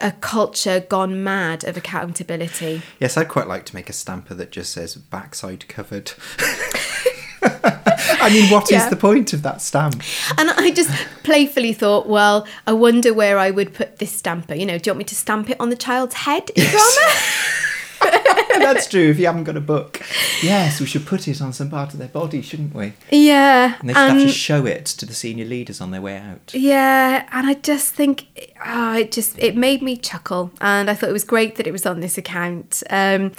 a 0.00 0.12
culture 0.20 0.80
gone 0.80 1.24
mad 1.24 1.64
of 1.64 1.76
accountability. 1.76 2.82
Yes, 3.00 3.16
I'd 3.16 3.28
quite 3.28 3.48
like 3.48 3.64
to 3.66 3.74
make 3.74 3.88
a 3.88 3.94
stamper 3.94 4.34
that 4.34 4.50
just 4.52 4.72
says 4.72 4.96
backside 4.96 5.66
covered. 5.66 6.12
I 7.42 8.28
mean, 8.30 8.50
what 8.50 8.64
is 8.64 8.70
Yeah. 8.72 8.88
the 8.90 8.96
point 8.96 9.32
of 9.32 9.42
that 9.42 9.62
stamp? 9.62 10.02
And 10.36 10.50
I 10.50 10.70
just 10.72 10.90
playfully 11.22 11.72
thought, 11.72 12.06
well, 12.08 12.46
I 12.66 12.72
wonder 12.72 13.14
where 13.14 13.38
I 13.38 13.50
would 13.50 13.72
put 13.72 13.98
this 13.98 14.12
stamper. 14.12 14.54
You 14.54 14.66
know, 14.66 14.78
do 14.78 14.88
you 14.88 14.92
want 14.92 14.98
me 14.98 15.04
to 15.04 15.14
stamp 15.14 15.48
it 15.48 15.56
on 15.60 15.70
the 15.70 15.76
child's 15.76 16.14
head 16.14 16.50
in 16.50 16.64
drama? 16.64 17.12
That's 18.58 18.86
true. 18.90 19.10
If 19.10 19.18
you 19.18 19.26
haven't 19.26 19.44
got 19.44 19.56
a 19.56 19.60
book, 19.60 20.00
yes, 20.42 20.80
we 20.80 20.86
should 20.86 21.06
put 21.06 21.28
it 21.28 21.40
on 21.40 21.52
some 21.52 21.70
part 21.70 21.92
of 21.92 21.98
their 21.98 22.08
body, 22.08 22.42
shouldn't 22.42 22.74
we? 22.74 22.94
Yeah. 23.10 23.76
And 23.80 23.88
they 23.88 23.94
should 23.94 24.10
have 24.10 24.22
to 24.22 24.28
show 24.28 24.66
it 24.66 24.86
to 24.86 25.06
the 25.06 25.14
senior 25.14 25.44
leaders 25.44 25.80
on 25.80 25.90
their 25.90 26.02
way 26.02 26.18
out. 26.18 26.52
Yeah, 26.54 27.28
and 27.32 27.46
I 27.46 27.54
just 27.54 27.94
think 27.94 28.52
ah, 28.64 28.96
it 28.96 29.12
just 29.12 29.38
it 29.38 29.56
made 29.56 29.82
me 29.82 29.96
chuckle, 29.96 30.50
and 30.60 30.90
I 30.90 30.94
thought 30.94 31.10
it 31.10 31.14
was 31.14 31.24
great 31.24 31.56
that 31.56 31.66
it 31.66 31.72
was 31.72 31.86
on 31.86 32.00
this 32.00 32.18
account. 32.18 32.82
Um, 32.90 33.32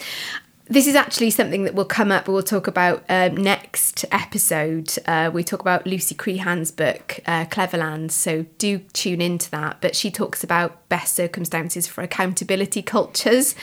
this 0.70 0.88
is 0.88 0.96
actually 0.96 1.30
something 1.30 1.64
that 1.64 1.76
will 1.76 1.86
come 1.86 2.12
up. 2.12 2.28
We'll 2.28 2.44
talk 2.44 2.68
about 2.68 3.04
um, 3.08 3.38
next 3.38 4.04
episode. 4.12 4.94
Uh, 5.06 5.32
we 5.34 5.44
talk 5.44 5.62
about 5.62 5.88
Lucy 5.88 6.14
Crehan's 6.14 6.72
book, 6.72 7.22
uh, 7.26 7.46
Cleverland. 7.46 8.12
So 8.12 8.46
do 8.58 8.80
tune 8.92 9.22
into 9.22 9.50
that. 9.52 9.78
But 9.80 9.96
she 9.96 10.12
talks 10.12 10.44
about 10.44 10.88
best 10.90 11.16
circumstances 11.16 11.88
for 11.88 12.02
accountability 12.02 12.82
cultures. 12.82 13.56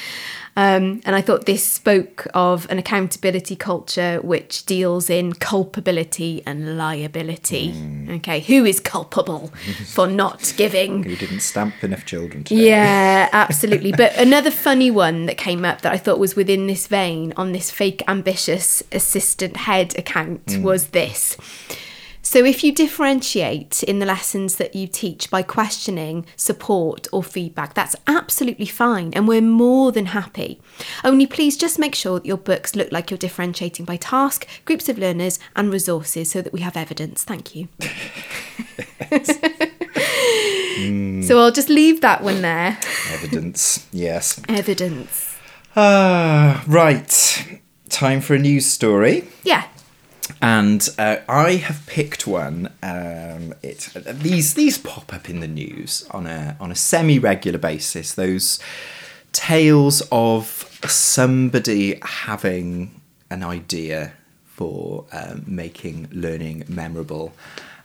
Um, 0.56 1.00
and 1.04 1.16
I 1.16 1.20
thought 1.20 1.46
this 1.46 1.66
spoke 1.66 2.28
of 2.32 2.70
an 2.70 2.78
accountability 2.78 3.56
culture 3.56 4.20
which 4.22 4.64
deals 4.66 5.10
in 5.10 5.32
culpability 5.32 6.42
and 6.46 6.78
liability. 6.78 7.74
Okay, 8.08 8.40
who 8.40 8.64
is 8.64 8.78
culpable 8.78 9.48
for 9.86 10.06
not 10.06 10.52
giving 10.56 11.02
Who 11.02 11.16
didn't 11.16 11.40
stamp 11.40 11.82
enough 11.82 12.04
children 12.04 12.44
today? 12.44 12.68
yeah, 12.68 13.28
absolutely. 13.32 13.92
But 13.92 14.16
another 14.16 14.50
funny 14.50 14.90
one 14.90 15.26
that 15.26 15.38
came 15.38 15.64
up 15.64 15.80
that 15.80 15.92
I 15.92 15.96
thought 15.96 16.18
was 16.18 16.36
within 16.36 16.66
this 16.66 16.86
vein 16.86 17.32
on 17.36 17.52
this 17.52 17.70
fake 17.70 18.02
ambitious 18.06 18.82
assistant 18.92 19.56
head 19.56 19.98
account 19.98 20.58
was 20.58 20.88
this. 20.88 21.36
So, 22.34 22.44
if 22.44 22.64
you 22.64 22.74
differentiate 22.74 23.84
in 23.84 24.00
the 24.00 24.06
lessons 24.06 24.56
that 24.56 24.74
you 24.74 24.88
teach 24.88 25.30
by 25.30 25.42
questioning, 25.42 26.26
support, 26.34 27.06
or 27.12 27.22
feedback, 27.22 27.74
that's 27.74 27.94
absolutely 28.08 28.66
fine, 28.66 29.12
and 29.14 29.28
we're 29.28 29.40
more 29.40 29.92
than 29.92 30.06
happy. 30.06 30.60
Only 31.04 31.28
please 31.28 31.56
just 31.56 31.78
make 31.78 31.94
sure 31.94 32.18
that 32.18 32.26
your 32.26 32.36
books 32.36 32.74
look 32.74 32.90
like 32.90 33.08
you're 33.08 33.18
differentiating 33.18 33.84
by 33.84 33.98
task, 33.98 34.48
groups 34.64 34.88
of 34.88 34.98
learners, 34.98 35.38
and 35.54 35.72
resources 35.72 36.28
so 36.28 36.42
that 36.42 36.52
we 36.52 36.58
have 36.62 36.76
evidence. 36.76 37.22
Thank 37.22 37.54
you. 37.54 37.68
So, 41.22 41.38
I'll 41.38 41.52
just 41.52 41.68
leave 41.68 42.00
that 42.00 42.22
one 42.24 42.42
there. 42.42 42.78
Evidence, 43.10 43.86
yes. 43.92 44.42
Evidence. 44.48 45.38
Ah, 45.76 46.64
right. 46.66 47.60
Time 47.88 48.20
for 48.20 48.34
a 48.34 48.38
news 48.40 48.66
story. 48.66 49.28
Yeah. 49.44 49.68
And 50.40 50.88
uh, 50.98 51.18
I 51.28 51.52
have 51.52 51.86
picked 51.86 52.26
one. 52.26 52.70
Um, 52.82 53.54
it 53.62 53.90
these 53.94 54.54
these 54.54 54.78
pop 54.78 55.12
up 55.12 55.28
in 55.28 55.40
the 55.40 55.48
news 55.48 56.06
on 56.10 56.26
a 56.26 56.56
on 56.60 56.70
a 56.70 56.74
semi 56.74 57.18
regular 57.18 57.58
basis. 57.58 58.14
Those 58.14 58.58
tales 59.32 60.02
of 60.12 60.68
somebody 60.86 61.98
having 62.02 63.00
an 63.30 63.42
idea 63.42 64.12
for 64.46 65.06
um, 65.12 65.44
making 65.46 66.08
learning 66.12 66.64
memorable, 66.68 67.34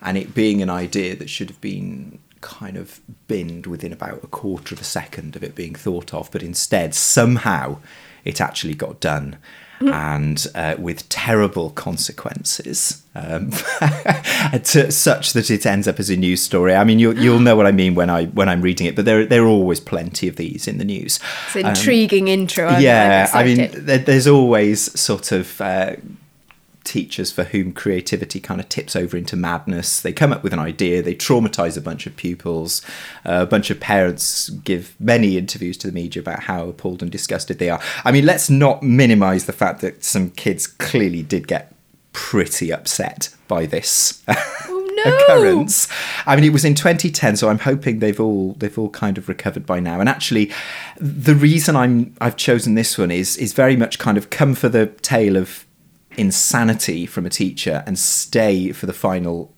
and 0.02 0.18
it 0.18 0.34
being 0.34 0.62
an 0.62 0.70
idea 0.70 1.16
that 1.16 1.30
should 1.30 1.50
have 1.50 1.62
been 1.62 2.20
kind 2.42 2.78
of 2.78 3.02
binned 3.28 3.68
within 3.68 3.92
about 3.92 4.24
a 4.24 4.28
quarter 4.28 4.74
of 4.74 4.80
a 4.80 4.86
second 4.86 5.36
of 5.36 5.44
it 5.44 5.56
being 5.56 5.76
thought 5.76 6.14
of, 6.14 6.32
but 6.32 6.42
instead 6.42 6.96
somehow 6.96 7.78
it 8.24 8.40
actually 8.40 8.74
got 8.74 9.00
done 9.02 9.38
and 9.82 10.46
uh, 10.56 10.76
with 10.78 11.08
terrible 11.10 11.70
consequences, 11.72 13.04
um, 13.16 13.52
to, 14.64 14.92
such 14.92 15.34
that 15.34 15.50
it 15.50 15.66
ends 15.66 15.88
up 15.88 16.00
as 16.00 16.10
a 16.10 16.18
news 16.18 16.42
story. 16.42 16.76
I 16.76 16.84
mean, 16.84 17.00
you'll, 17.00 17.18
you'll 17.18 17.40
know 17.40 17.56
what 17.56 17.66
I 17.66 17.72
mean 17.72 17.96
when 17.96 18.10
I 18.10 18.26
when 18.26 18.50
I'm 18.50 18.62
reading 18.62 18.88
it, 18.88 18.96
but 18.96 19.06
there 19.06 19.26
there 19.26 19.44
are 19.44 19.48
always 19.48 19.80
plenty 19.80 20.28
of 20.28 20.36
these 20.36 20.68
in 20.68 20.78
the 20.78 20.86
news. 20.86 21.20
It's 21.48 21.56
an 21.56 21.68
intriguing 21.68 22.28
intro. 22.28 22.68
I'm, 22.68 22.76
Um, 22.76 22.82
yeah, 22.82 23.30
I'm 23.34 23.40
I 23.40 23.44
mean, 23.44 23.72
there, 23.74 23.98
there's 24.00 24.28
always 24.28 25.00
sort 25.00 25.32
of. 25.32 25.60
Uh, 25.62 25.96
teachers 26.90 27.32
for 27.32 27.44
whom 27.46 27.72
creativity 27.72 28.40
kind 28.40 28.60
of 28.60 28.68
tips 28.68 28.96
over 28.96 29.16
into 29.16 29.36
madness. 29.36 30.02
They 30.02 30.12
come 30.12 30.34
up 30.34 30.44
with 30.44 30.52
an 30.54 30.60
idea, 30.60 31.02
they 31.02 31.16
traumatize 31.16 31.78
a 31.78 31.82
bunch 31.82 32.08
of 32.08 32.16
pupils. 32.16 32.82
Uh, 33.26 33.40
a 33.42 33.46
bunch 33.46 33.70
of 33.70 33.80
parents 33.80 34.50
give 34.50 34.96
many 35.00 35.38
interviews 35.38 35.78
to 35.78 35.88
the 35.88 35.94
media 35.94 36.22
about 36.22 36.44
how 36.44 36.68
appalled 36.68 37.02
and 37.02 37.12
disgusted 37.12 37.60
they 37.60 37.70
are. 37.70 37.80
I 38.04 38.12
mean, 38.12 38.26
let's 38.26 38.50
not 38.50 38.82
minimize 38.84 39.46
the 39.46 39.54
fact 39.54 39.82
that 39.82 40.04
some 40.04 40.32
kids 40.32 40.66
clearly 40.68 41.22
did 41.24 41.48
get 41.48 41.74
pretty 42.12 42.74
upset 42.74 43.30
by 43.48 43.66
this 43.68 44.24
Oh, 44.28 44.92
no. 45.06 45.16
occurrence. 45.16 45.88
I 46.26 46.36
mean, 46.36 46.44
it 46.44 46.52
was 46.52 46.66
in 46.66 46.74
2010, 46.76 47.36
so 47.38 47.50
I'm 47.50 47.60
hoping 47.60 48.00
they've 48.00 48.20
all 48.20 48.54
they've 48.54 48.78
all 48.78 48.90
kind 48.90 49.18
of 49.18 49.30
recovered 49.30 49.66
by 49.66 49.80
now. 49.80 50.00
And 50.00 50.10
actually, 50.10 50.52
the 50.98 51.36
reason 51.36 51.76
I'm 51.76 52.16
I've 52.20 52.36
chosen 52.36 52.74
this 52.76 52.98
one 52.98 53.12
is 53.12 53.38
is 53.38 53.54
very 53.54 53.76
much 53.76 54.00
kind 54.00 54.18
of 54.18 54.30
come 54.32 54.56
for 54.56 54.70
the 54.70 54.88
tale 55.02 55.38
of 55.38 55.66
insanity 56.20 57.06
from 57.06 57.26
a 57.26 57.30
teacher 57.30 57.84
and 57.88 57.98
stay 57.98 58.74
for 58.74 58.86
the 58.86 58.94
final 58.94 59.54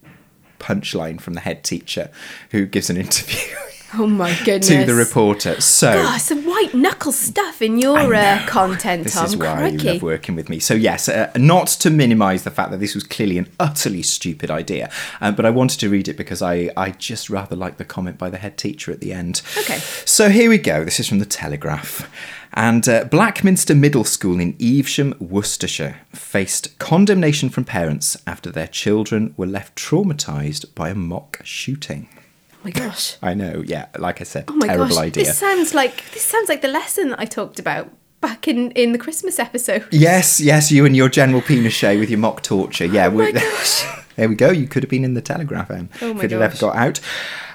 punchline 0.59 1.19
from 1.19 1.33
the 1.33 1.39
head 1.39 1.63
teacher 1.63 2.11
who 2.51 2.67
gives 2.67 2.89
an 2.89 2.97
interview 3.05 3.57
Oh 3.93 4.07
my 4.07 4.37
goodness. 4.45 4.67
to 4.69 4.85
the 4.85 4.93
reporter. 4.93 5.59
So. 5.59 5.93
Oh, 6.05 6.17
some 6.17 6.45
white 6.45 6.73
knuckle 6.73 7.11
stuff 7.11 7.61
in 7.61 7.77
your 7.77 8.13
uh, 8.13 8.45
content, 8.47 9.03
This 9.03 9.15
Tom. 9.15 9.25
is 9.25 9.35
why 9.37 9.55
Crikey. 9.55 9.77
you 9.77 9.93
love 9.93 10.01
working 10.01 10.35
with 10.35 10.49
me. 10.49 10.59
So 10.59 10.73
yes, 10.73 11.09
uh, 11.09 11.31
not 11.35 11.67
to 11.67 11.89
minimise 11.89 12.43
the 12.43 12.51
fact 12.51 12.71
that 12.71 12.79
this 12.79 12.95
was 12.95 13.03
clearly 13.03 13.37
an 13.37 13.49
utterly 13.59 14.01
stupid 14.01 14.49
idea, 14.49 14.89
uh, 15.19 15.31
but 15.31 15.45
I 15.45 15.49
wanted 15.49 15.79
to 15.81 15.89
read 15.89 16.07
it 16.07 16.15
because 16.17 16.41
I 16.41 16.69
I 16.77 16.91
just 16.91 17.29
rather 17.29 17.55
like 17.55 17.77
the 17.77 17.85
comment 17.85 18.17
by 18.17 18.29
the 18.29 18.37
head 18.37 18.57
teacher 18.57 18.91
at 18.91 19.01
the 19.01 19.11
end. 19.13 19.41
Okay. 19.57 19.79
So 20.05 20.29
here 20.29 20.49
we 20.49 20.57
go. 20.57 20.83
This 20.83 20.99
is 20.99 21.07
from 21.07 21.19
the 21.19 21.25
Telegraph. 21.25 22.09
And 22.53 22.87
uh, 22.89 23.05
Blackminster 23.05 23.73
Middle 23.73 24.03
School 24.03 24.39
in 24.39 24.57
Evesham, 24.59 25.15
Worcestershire, 25.19 26.01
faced 26.13 26.77
condemnation 26.79 27.49
from 27.49 27.63
parents 27.63 28.17
after 28.27 28.51
their 28.51 28.67
children 28.67 29.33
were 29.37 29.47
left 29.47 29.77
traumatised 29.77 30.73
by 30.75 30.89
a 30.89 30.95
mock 30.95 31.39
shooting. 31.45 32.09
Oh 32.61 32.65
my 32.65 32.71
gosh. 32.71 33.17
I 33.23 33.33
know, 33.33 33.63
yeah, 33.65 33.87
like 33.97 34.21
I 34.21 34.23
said, 34.23 34.45
Oh 34.47 34.53
my 34.53 34.67
terrible 34.67 34.89
gosh. 34.89 34.97
idea. 35.05 35.23
This 35.25 35.39
sounds 35.39 35.73
like 35.73 36.03
this 36.13 36.23
sounds 36.23 36.47
like 36.47 36.61
the 36.61 36.67
lesson 36.67 37.09
that 37.09 37.19
I 37.19 37.25
talked 37.25 37.59
about 37.59 37.89
back 38.21 38.47
in 38.47 38.69
in 38.71 38.91
the 38.91 38.99
Christmas 38.99 39.39
episode. 39.39 39.87
Yes, 39.91 40.39
yes, 40.39 40.71
you 40.71 40.85
and 40.85 40.95
your 40.95 41.09
General 41.09 41.41
Pinochet 41.41 41.99
with 41.99 42.09
your 42.11 42.19
mock 42.19 42.43
torture. 42.43 42.85
Yeah, 42.85 43.07
Oh 43.07 43.11
my 43.11 43.31
gosh. 43.31 43.83
there 44.15 44.29
we 44.29 44.35
go. 44.35 44.51
You 44.51 44.67
could 44.67 44.83
have 44.83 44.89
been 44.89 45.03
in 45.03 45.13
the 45.13 45.21
Telegraph, 45.21 45.71
Em, 45.71 45.89
Oh 46.01 46.11
if 46.11 46.23
it 46.23 46.31
had 46.31 46.41
ever 46.41 46.57
got 46.57 46.75
out. 46.75 46.99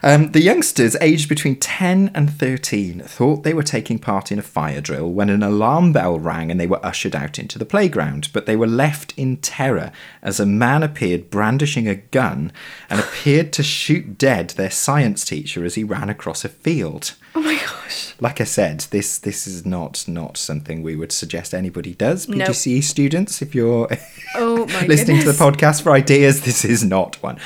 Um, 0.03 0.33
the 0.33 0.41
youngsters, 0.41 0.97
aged 1.01 1.29
between 1.29 1.57
10 1.57 2.11
and 2.15 2.31
13, 2.31 3.01
thought 3.01 3.43
they 3.43 3.55
were 3.55 3.63
taking 3.63 3.99
part 3.99 4.31
in 4.31 4.39
a 4.39 4.43
fire 4.43 4.81
drill 4.81 5.11
when 5.13 5.31
an 5.31 5.43
alarm 5.43 5.93
bell 5.93 6.19
rang 6.19 6.51
and 6.51 6.61
they 6.61 6.67
were 6.67 6.85
ushered 6.85 7.17
out 7.17 7.39
into 7.39 7.59
the 7.59 7.65
playground. 7.65 8.29
But 8.33 8.47
they 8.47 8.57
were 8.57 8.67
left 8.67 9.15
in 9.17 9.39
terror 9.39 9.93
as 10.23 10.39
a 10.39 10.47
man 10.47 10.83
appeared 10.83 11.31
brandishing 11.31 11.89
a 11.89 11.97
gun 11.97 12.53
and 12.89 13.01
appeared 13.01 13.53
to 13.55 13.63
shoot 13.63 14.19
dead 14.19 14.51
their 14.51 14.71
science 14.71 15.25
teacher 15.25 15.65
as 15.65 15.75
he 15.75 15.85
ran 15.85 16.09
across 16.09 16.45
a 16.45 16.49
field 16.49 17.15
Oh 17.39 17.43
my 17.43 17.55
gosh. 17.55 18.15
like 18.19 18.41
I 18.41 18.45
said, 18.45 18.81
this 18.91 19.19
this 19.19 19.47
is 19.47 19.67
not 19.67 20.09
not 20.09 20.39
something 20.39 20.83
we 20.83 20.97
would 20.97 21.13
suggest 21.13 21.53
anybody 21.53 21.95
does. 21.95 22.27
Nope. 22.29 22.55
Students, 22.55 23.43
if 23.43 23.55
you're 23.55 23.89
Oh 24.35 24.67
my 24.69 24.87
listening 24.87 25.19
goodness. 25.19 25.37
to 25.37 25.45
the 25.45 25.53
podcast 25.53 25.83
for 25.83 25.93
ideas, 25.93 26.41
this 26.43 26.65
is 26.65 26.83
not 26.83 27.23
one. 27.23 27.37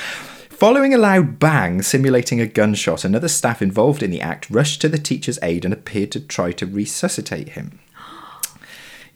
Following 0.48 0.94
a 0.94 0.98
loud 0.98 1.40
bang 1.40 1.82
simulating 1.82 2.40
a 2.40 2.46
gunshot, 2.46 3.04
another 3.04 3.26
staff 3.26 3.60
involved 3.60 4.00
in 4.02 4.12
the 4.12 4.20
act 4.20 4.48
rushed 4.48 4.80
to 4.82 4.88
the 4.88 4.98
teacher's 4.98 5.40
aid 5.42 5.64
and 5.64 5.74
appeared 5.74 6.12
to 6.12 6.20
try 6.20 6.52
to 6.52 6.66
resuscitate 6.66 7.50
him. 7.50 7.80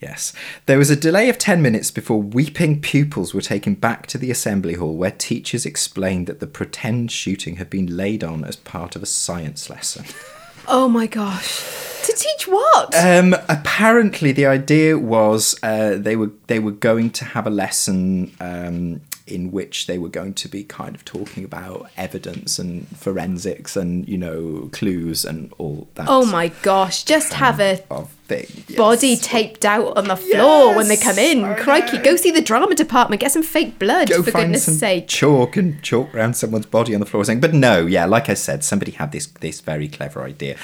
Yes. 0.00 0.34
There 0.66 0.76
was 0.76 0.90
a 0.90 0.96
delay 0.96 1.30
of 1.30 1.38
10 1.38 1.62
minutes 1.62 1.90
before 1.90 2.20
weeping 2.20 2.80
pupils 2.82 3.32
were 3.32 3.40
taken 3.40 3.74
back 3.74 4.06
to 4.08 4.18
the 4.18 4.30
assembly 4.30 4.74
hall 4.74 4.96
where 4.96 5.10
teachers 5.12 5.64
explained 5.64 6.26
that 6.26 6.40
the 6.40 6.46
pretend 6.46 7.10
shooting 7.10 7.56
had 7.56 7.70
been 7.70 7.96
laid 7.96 8.22
on 8.22 8.44
as 8.44 8.56
part 8.56 8.96
of 8.96 9.02
a 9.02 9.06
science 9.06 9.70
lesson. 9.70 10.04
Oh 10.66 10.88
my 10.88 11.06
gosh. 11.06 11.62
To 12.04 12.12
teach 12.12 12.46
what? 12.46 12.94
Um, 12.94 13.34
apparently, 13.48 14.32
the 14.32 14.46
idea 14.46 14.98
was 14.98 15.58
uh, 15.62 15.96
they 15.96 16.16
were 16.16 16.30
they 16.48 16.58
were 16.58 16.72
going 16.72 17.10
to 17.10 17.24
have 17.24 17.46
a 17.46 17.50
lesson 17.50 18.32
um, 18.40 19.00
in 19.26 19.50
which 19.50 19.86
they 19.86 19.96
were 19.96 20.08
going 20.10 20.34
to 20.34 20.48
be 20.48 20.62
kind 20.62 20.94
of 20.94 21.02
talking 21.04 21.44
about 21.44 21.88
evidence 21.96 22.58
and 22.58 22.86
forensics 22.96 23.74
and 23.74 24.06
you 24.06 24.18
know 24.18 24.68
clues 24.72 25.24
and 25.24 25.50
all 25.56 25.88
that. 25.94 26.06
oh 26.08 26.26
my 26.26 26.48
gosh. 26.62 27.04
Just 27.04 27.32
have 27.32 27.58
a 27.58 27.76
thing. 28.28 28.46
yes. 28.68 28.76
body 28.76 29.16
taped 29.16 29.64
out 29.64 29.96
on 29.96 30.08
the 30.08 30.16
floor 30.16 30.74
when 30.76 30.88
they 30.88 30.96
come 30.96 31.18
in. 31.18 31.40
Yes, 31.40 31.58
I 31.58 31.62
Crikey, 31.62 31.96
know. 31.98 32.04
go 32.04 32.16
see 32.16 32.30
the 32.30 32.42
drama 32.42 32.74
department. 32.74 33.20
Get 33.20 33.32
some 33.32 33.42
fake 33.42 33.78
blood, 33.78 34.08
Go 34.10 34.22
for 34.22 34.30
goodness 34.30 34.64
sake. 34.78 35.08
chalk 35.08 35.56
and 35.56 35.82
chalk 35.82 36.14
around 36.14 36.34
someone's 36.36 36.66
body 36.66 36.92
on 36.94 37.00
the 37.00 37.06
floor 37.06 37.22
or 37.22 37.24
something. 37.24 37.40
But 37.40 37.54
no, 37.54 37.86
yeah, 37.86 38.04
like 38.04 38.28
I 38.28 38.34
said, 38.34 38.62
somebody 38.62 38.92
had 38.92 39.12
this 39.12 39.26
this 39.26 39.60
very 39.60 39.88
clever 39.88 40.22
idea. 40.22 40.56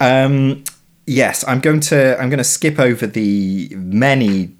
Um, 0.00 0.62
yes, 1.06 1.44
I'm 1.48 1.58
going 1.60 1.80
to 1.80 2.16
I'm 2.20 2.28
going 2.30 2.38
to 2.38 2.44
skip 2.44 2.78
over 2.78 3.06
the 3.06 3.68
many 3.74 4.50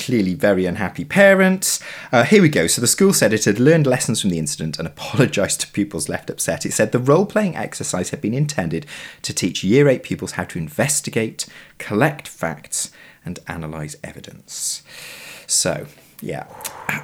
clearly 0.00 0.32
very 0.32 0.64
unhappy 0.64 1.04
parents. 1.04 1.78
Uh, 2.10 2.24
here 2.24 2.40
we 2.40 2.48
go. 2.48 2.66
So 2.66 2.80
the 2.80 2.86
school 2.86 3.12
said 3.12 3.34
it 3.34 3.44
had 3.44 3.60
learned 3.60 3.86
lessons 3.86 4.20
from 4.20 4.30
the 4.30 4.38
incident 4.38 4.78
and 4.78 4.88
apologised 4.88 5.60
to 5.60 5.68
pupils 5.68 6.08
left 6.08 6.30
upset. 6.30 6.64
It 6.64 6.72
said 6.72 6.92
the 6.92 6.98
role 6.98 7.26
playing 7.26 7.54
exercise 7.54 8.10
had 8.10 8.22
been 8.22 8.34
intended 8.34 8.86
to 9.22 9.34
teach 9.34 9.62
year 9.62 9.88
eight 9.88 10.02
pupils 10.02 10.32
how 10.32 10.44
to 10.44 10.58
investigate, 10.58 11.46
collect 11.78 12.26
facts, 12.26 12.90
and 13.24 13.38
analyse 13.46 13.96
evidence. 14.02 14.82
So, 15.46 15.86
yeah. 16.22 16.46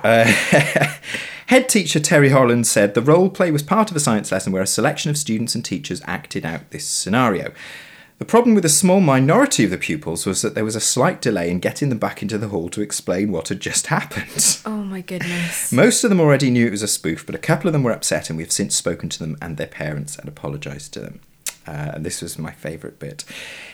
Uh, 0.02 0.24
head 1.48 1.68
teacher 1.68 2.00
Terry 2.00 2.30
Holland 2.30 2.66
said 2.66 2.94
the 2.94 3.02
role 3.02 3.28
play 3.28 3.50
was 3.50 3.62
part 3.62 3.90
of 3.90 3.96
a 3.96 4.00
science 4.00 4.32
lesson 4.32 4.52
where 4.52 4.62
a 4.62 4.66
selection 4.66 5.10
of 5.10 5.18
students 5.18 5.54
and 5.54 5.64
teachers 5.64 6.00
acted 6.06 6.46
out 6.46 6.70
this 6.70 6.86
scenario. 6.86 7.52
The 8.18 8.24
problem 8.24 8.54
with 8.54 8.64
a 8.64 8.70
small 8.70 9.00
minority 9.00 9.64
of 9.64 9.70
the 9.70 9.76
pupils 9.76 10.24
was 10.24 10.40
that 10.40 10.54
there 10.54 10.64
was 10.64 10.74
a 10.74 10.80
slight 10.80 11.20
delay 11.20 11.50
in 11.50 11.58
getting 11.60 11.90
them 11.90 11.98
back 11.98 12.22
into 12.22 12.38
the 12.38 12.48
hall 12.48 12.70
to 12.70 12.80
explain 12.80 13.30
what 13.30 13.48
had 13.48 13.60
just 13.60 13.86
happened. 13.88 14.58
Oh 14.64 14.82
my 14.84 15.02
goodness. 15.02 15.70
Most 15.70 16.02
of 16.02 16.08
them 16.08 16.20
already 16.20 16.50
knew 16.50 16.66
it 16.66 16.70
was 16.70 16.82
a 16.82 16.88
spoof, 16.88 17.26
but 17.26 17.34
a 17.34 17.38
couple 17.38 17.68
of 17.68 17.74
them 17.74 17.82
were 17.82 17.92
upset, 17.92 18.30
and 18.30 18.38
we've 18.38 18.50
since 18.50 18.74
spoken 18.74 19.10
to 19.10 19.18
them 19.18 19.36
and 19.42 19.58
their 19.58 19.66
parents 19.66 20.16
and 20.16 20.28
apologised 20.28 20.94
to 20.94 21.00
them. 21.00 21.20
Uh, 21.66 21.90
and 21.94 22.06
this 22.06 22.22
was 22.22 22.38
my 22.38 22.52
favourite 22.52 22.98
bit. 22.98 23.24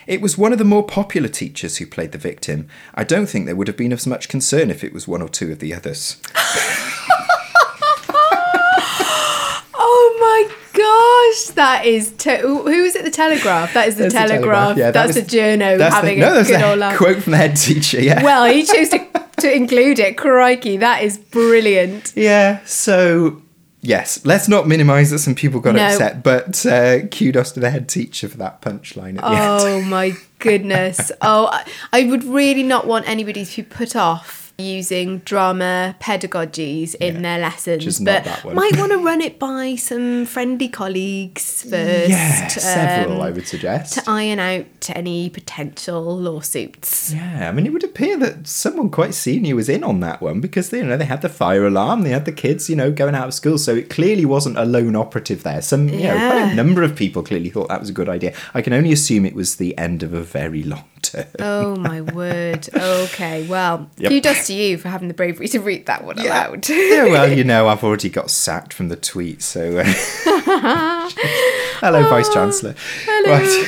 It 0.07 0.21
was 0.21 0.39
one 0.39 0.53
of 0.53 0.59
the 0.59 0.65
more 0.65 0.83
popular 0.83 1.29
teachers 1.29 1.77
who 1.77 1.87
played 1.87 2.11
the 2.13 2.19
victim. 2.19 2.69
I 2.95 3.05
don't 3.05 3.27
think 3.27 3.47
there 3.47 3.55
would 3.55 3.69
have 3.69 3.77
been 3.77 3.93
as 3.93 4.07
much 4.07 4.29
concern 4.29 4.71
if 4.71 4.83
it 4.83 4.95
was 4.95 5.07
one 5.07 5.23
or 5.23 5.29
two 5.29 5.53
of 5.53 5.61
the 5.61 5.75
others. 5.75 6.21
Oh 9.75 10.17
my 10.21 10.55
gosh, 10.93 11.55
that 11.55 11.83
is. 11.87 12.11
To- 12.19 12.39
who 12.39 12.85
is 12.85 12.97
it? 12.97 13.05
The 13.05 13.11
Telegraph. 13.11 13.73
That 13.75 13.89
is 13.89 13.97
the 13.97 14.05
the 14.05 14.11
Telegraph. 14.11 14.77
Yeah, 14.77 14.91
that 14.91 14.95
that's 15.07 15.17
was- 15.17 15.27
the 15.27 15.37
journo 15.39 15.79
that's 15.79 15.95
the- 15.95 16.01
having 16.01 16.19
no, 16.21 16.39
a 16.39 16.45
good 16.45 16.61
the 16.61 16.69
old 16.71 16.79
laugh. 16.79 16.97
Quote 16.99 17.23
from 17.23 17.33
the 17.33 17.37
head 17.39 17.57
teacher, 17.57 18.01
yeah. 18.01 18.23
Well, 18.29 18.45
he 18.45 18.63
chose 18.73 18.89
to, 18.91 19.07
to 19.41 19.55
include 19.55 19.99
it. 19.99 20.17
Crikey, 20.17 20.77
that 20.79 21.03
is 21.03 21.19
brilliant. 21.19 22.13
Yeah, 22.17 22.61
so 22.65 23.43
yes, 23.81 24.25
let's 24.25 24.49
not 24.49 24.69
minimise 24.69 25.11
that 25.11 25.19
some 25.21 25.35
people 25.35 25.61
got 25.61 25.75
No. 25.75 25.85
upset, 25.87 26.23
but 26.23 26.65
uh, 26.67 27.07
kudos 27.09 27.53
to 27.53 27.61
the 27.61 27.71
head 27.71 27.89
teacher 27.89 28.29
for 28.29 28.39
that 28.39 28.61
punchline 28.63 29.17
at 29.19 29.23
the 29.23 29.29
end. 29.29 29.39
Oh 29.41 29.83
my 29.83 30.13
goodness. 30.39 31.11
Oh, 31.23 31.47
I, 31.53 31.65
I 31.93 32.05
would 32.05 32.25
really 32.25 32.63
not 32.65 32.87
want 32.87 33.09
anybody 33.09 33.45
to 33.45 33.57
be 33.57 33.69
put 33.69 33.95
off 33.95 34.42
using 34.59 35.19
drama 35.19 35.97
pedagogies 36.01 36.95
in 36.97 37.17
Yeah, 37.17 37.21
their 37.23 37.39
lessons, 37.41 37.99
but 38.01 38.25
might 38.55 38.77
want 38.79 38.93
to 38.93 38.99
run 39.05 39.21
it 39.21 39.39
by 39.39 39.75
some 39.77 40.27
friendly 40.27 40.69
colleagues 40.69 41.63
first. 41.63 42.11
Yeah, 42.11 42.47
several, 42.49 43.17
um, 43.21 43.27
I 43.27 43.31
would 43.31 43.47
suggest. 43.49 43.95
to 43.95 44.03
iron 44.07 44.39
out 44.39 44.67
any 44.91 45.31
potential 45.31 46.17
lawsuits. 46.17 47.13
Yeah, 47.13 47.49
I 47.49 47.53
mean, 47.53 47.67
it 47.67 47.73
would 47.73 47.85
appear 47.85 48.17
that 48.19 48.47
someone 48.47 48.91
quite 48.91 49.15
senior 49.15 49.57
was 49.57 49.69
in 49.69 49.83
on 49.85 50.01
that 50.01 50.21
one 50.21 50.41
because 50.41 50.73
you 50.73 50.85
know 50.85 50.97
they 50.97 51.05
had 51.05 51.23
the 51.23 51.29
fire 51.29 51.67
alarm, 51.67 52.03
they 52.03 52.11
had 52.11 52.25
the 52.25 52.33
kids, 52.33 52.69
you 52.71 52.77
know, 52.77 52.93
going 52.93 53.15
out 53.15 53.29
of 53.29 53.35
school, 53.35 53.59
so 53.59 53.75
it 53.75 53.91
clearly 53.91 54.25
wasn't 54.25 54.59
a 54.59 54.65
lone 54.65 54.97
operative 54.97 55.43
there. 55.43 55.63
Some, 55.63 55.89
you 55.89 56.05
know, 56.05 56.15
quite 56.15 56.39
Yeah. 56.39 56.53
a 56.53 56.55
number 56.55 56.83
of 56.83 56.95
people 56.97 57.23
clearly 57.23 57.51
thought 57.51 57.69
that 57.69 57.81
was 57.81 57.89
a 57.91 57.93
good 57.93 58.09
idea. 58.09 58.35
I 58.55 58.63
can 58.63 58.73
only 58.73 58.93
assume 58.93 59.25
it 59.27 59.35
was 59.35 59.57
the 59.57 59.77
end 59.79 60.03
of 60.03 60.13
a 60.13 60.23
very 60.23 60.63
long 60.63 60.85
Oh 61.39 61.77
my 61.77 62.01
word. 62.01 62.69
Okay, 62.75 63.47
well, 63.47 63.89
Yep. 63.99 64.11
kudos 64.11 64.47
to 64.47 64.55
you 64.55 64.79
for 64.79 64.89
having 64.89 65.09
the 65.09 65.15
bravery 65.15 65.49
to 65.49 65.59
read 65.61 65.87
that 65.87 66.05
one 66.05 66.19
aloud. 66.19 66.69
yeah, 66.69 67.05
well, 67.05 67.31
you 67.33 67.45
know, 67.53 67.69
I've 67.69 67.83
already 67.85 68.09
got 68.09 68.31
sacked 68.31 68.73
from 68.73 68.89
the 68.89 68.97
tweet, 68.97 69.43
so. 69.43 69.79
Uh... 69.79 69.85
Hello, 71.81 72.09
Vice 72.09 72.33
Chancellor. 72.33 72.75
Right. 73.27 73.65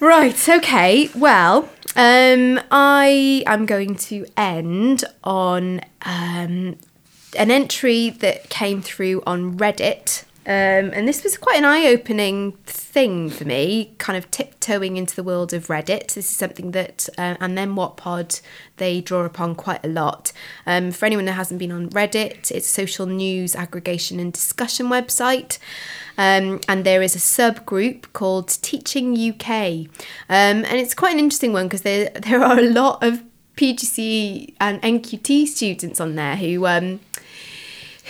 Right, 0.00 0.48
okay. 0.48 1.10
Well, 1.14 1.68
um, 1.96 2.60
I 2.70 3.42
am 3.46 3.66
going 3.66 3.96
to 3.96 4.24
end 4.36 5.04
on 5.24 5.80
um, 6.02 6.76
an 7.36 7.50
entry 7.50 8.10
that 8.10 8.48
came 8.48 8.80
through 8.80 9.22
on 9.26 9.58
Reddit. 9.58 10.24
Um, 10.46 10.90
and 10.94 11.06
this 11.06 11.22
was 11.22 11.36
quite 11.36 11.58
an 11.58 11.66
eye 11.66 11.86
opening 11.86 12.52
thing 12.64 13.28
for 13.28 13.44
me, 13.44 13.92
kind 13.98 14.16
of 14.16 14.30
tiptoeing 14.30 14.96
into 14.96 15.14
the 15.14 15.22
world 15.22 15.52
of 15.52 15.66
Reddit. 15.66 16.14
This 16.14 16.16
is 16.16 16.30
something 16.30 16.70
that, 16.70 17.10
uh, 17.18 17.36
and 17.40 17.58
then 17.58 17.76
what 17.76 17.98
pod 17.98 18.40
they 18.78 19.02
draw 19.02 19.24
upon 19.24 19.54
quite 19.54 19.84
a 19.84 19.88
lot. 19.88 20.32
Um, 20.66 20.92
for 20.92 21.04
anyone 21.04 21.26
that 21.26 21.32
hasn't 21.32 21.58
been 21.58 21.70
on 21.70 21.90
Reddit, 21.90 22.50
it's 22.50 22.50
a 22.50 22.60
social 22.60 23.04
news 23.04 23.54
aggregation 23.54 24.18
and 24.18 24.32
discussion 24.32 24.86
website. 24.86 25.58
Um, 26.16 26.60
and 26.68 26.84
there 26.84 27.02
is 27.02 27.14
a 27.14 27.18
subgroup 27.18 28.12
called 28.14 28.48
Teaching 28.48 29.12
UK. 29.12 29.88
Um, 30.30 30.64
and 30.64 30.74
it's 30.74 30.94
quite 30.94 31.12
an 31.12 31.18
interesting 31.18 31.52
one 31.52 31.66
because 31.66 31.82
there, 31.82 32.08
there 32.14 32.42
are 32.42 32.58
a 32.58 32.70
lot 32.70 33.02
of 33.02 33.22
PGC 33.56 34.54
and 34.58 34.80
NQT 34.80 35.46
students 35.46 36.00
on 36.00 36.14
there 36.14 36.36
who. 36.36 36.66
Um, 36.66 37.00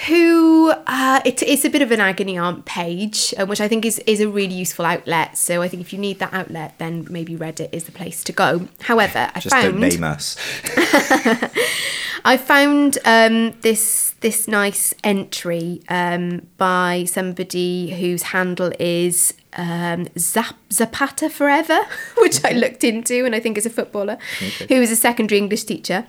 who 0.07 0.73
uh, 0.87 1.21
it, 1.25 1.43
it's 1.43 1.65
a 1.65 1.71
bit 1.71 1.83
of 1.83 1.91
an 1.91 2.01
agony 2.01 2.39
aunt 2.39 2.65
page, 2.65 3.35
um, 3.37 3.49
which 3.49 3.61
I 3.61 3.69
think 3.69 3.85
is, 3.85 3.99
is 4.01 4.21
a 4.21 4.29
really 4.29 4.55
useful 4.55 4.85
outlet. 4.85 5.37
So 5.37 5.63
I 5.63 5.69
think 5.69 5.81
if 5.81 5.93
you 5.93 5.99
need 5.99 6.19
that 6.21 6.33
outlet, 6.33 6.75
then 6.79 7.07
maybe 7.11 7.37
Reddit 7.37 7.69
is 7.73 7.85
the 7.85 7.93
place 7.93 8.25
to 8.25 8.33
go. 8.33 8.69
However, 8.83 9.31
I 9.35 9.41
Just 9.41 9.55
found 9.55 9.73
don't 9.73 9.81
name 9.81 10.05
us. 10.05 10.37
I 12.25 12.37
found 12.37 12.99
um, 13.05 13.53
this 13.61 14.15
this 14.21 14.47
nice 14.47 14.93
entry 15.03 15.81
um, 15.89 16.47
by 16.59 17.05
somebody 17.07 17.91
whose 17.91 18.23
handle 18.23 18.71
is 18.79 19.33
um, 19.55 20.07
Zap- 20.19 20.59
Zapata 20.71 21.31
Forever, 21.31 21.81
which 22.19 22.45
I 22.45 22.53
looked 22.53 22.85
into, 22.85 23.25
and 23.25 23.35
I 23.35 23.41
think 23.41 23.57
is 23.57 23.67
a 23.67 23.71
footballer 23.71 24.19
who 24.69 24.75
is 24.75 24.91
a 24.91 24.97
secondary 24.97 25.39
English 25.39 25.65
teacher. 25.65 26.07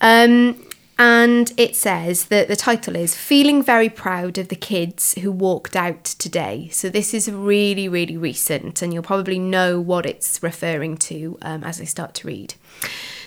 Um, 0.00 0.62
and 1.00 1.54
it 1.56 1.74
says 1.74 2.26
that 2.26 2.48
the 2.48 2.56
title 2.56 2.94
is 2.94 3.16
Feeling 3.16 3.62
Very 3.62 3.88
Proud 3.88 4.36
of 4.36 4.48
the 4.48 4.54
Kids 4.54 5.14
Who 5.14 5.32
Walked 5.32 5.74
Out 5.74 6.04
Today. 6.04 6.68
So 6.72 6.90
this 6.90 7.14
is 7.14 7.30
really, 7.30 7.88
really 7.88 8.18
recent, 8.18 8.82
and 8.82 8.92
you'll 8.92 9.02
probably 9.02 9.38
know 9.38 9.80
what 9.80 10.04
it's 10.04 10.42
referring 10.42 10.98
to 10.98 11.38
um, 11.40 11.64
as 11.64 11.80
I 11.80 11.84
start 11.84 12.12
to 12.16 12.26
read. 12.26 12.52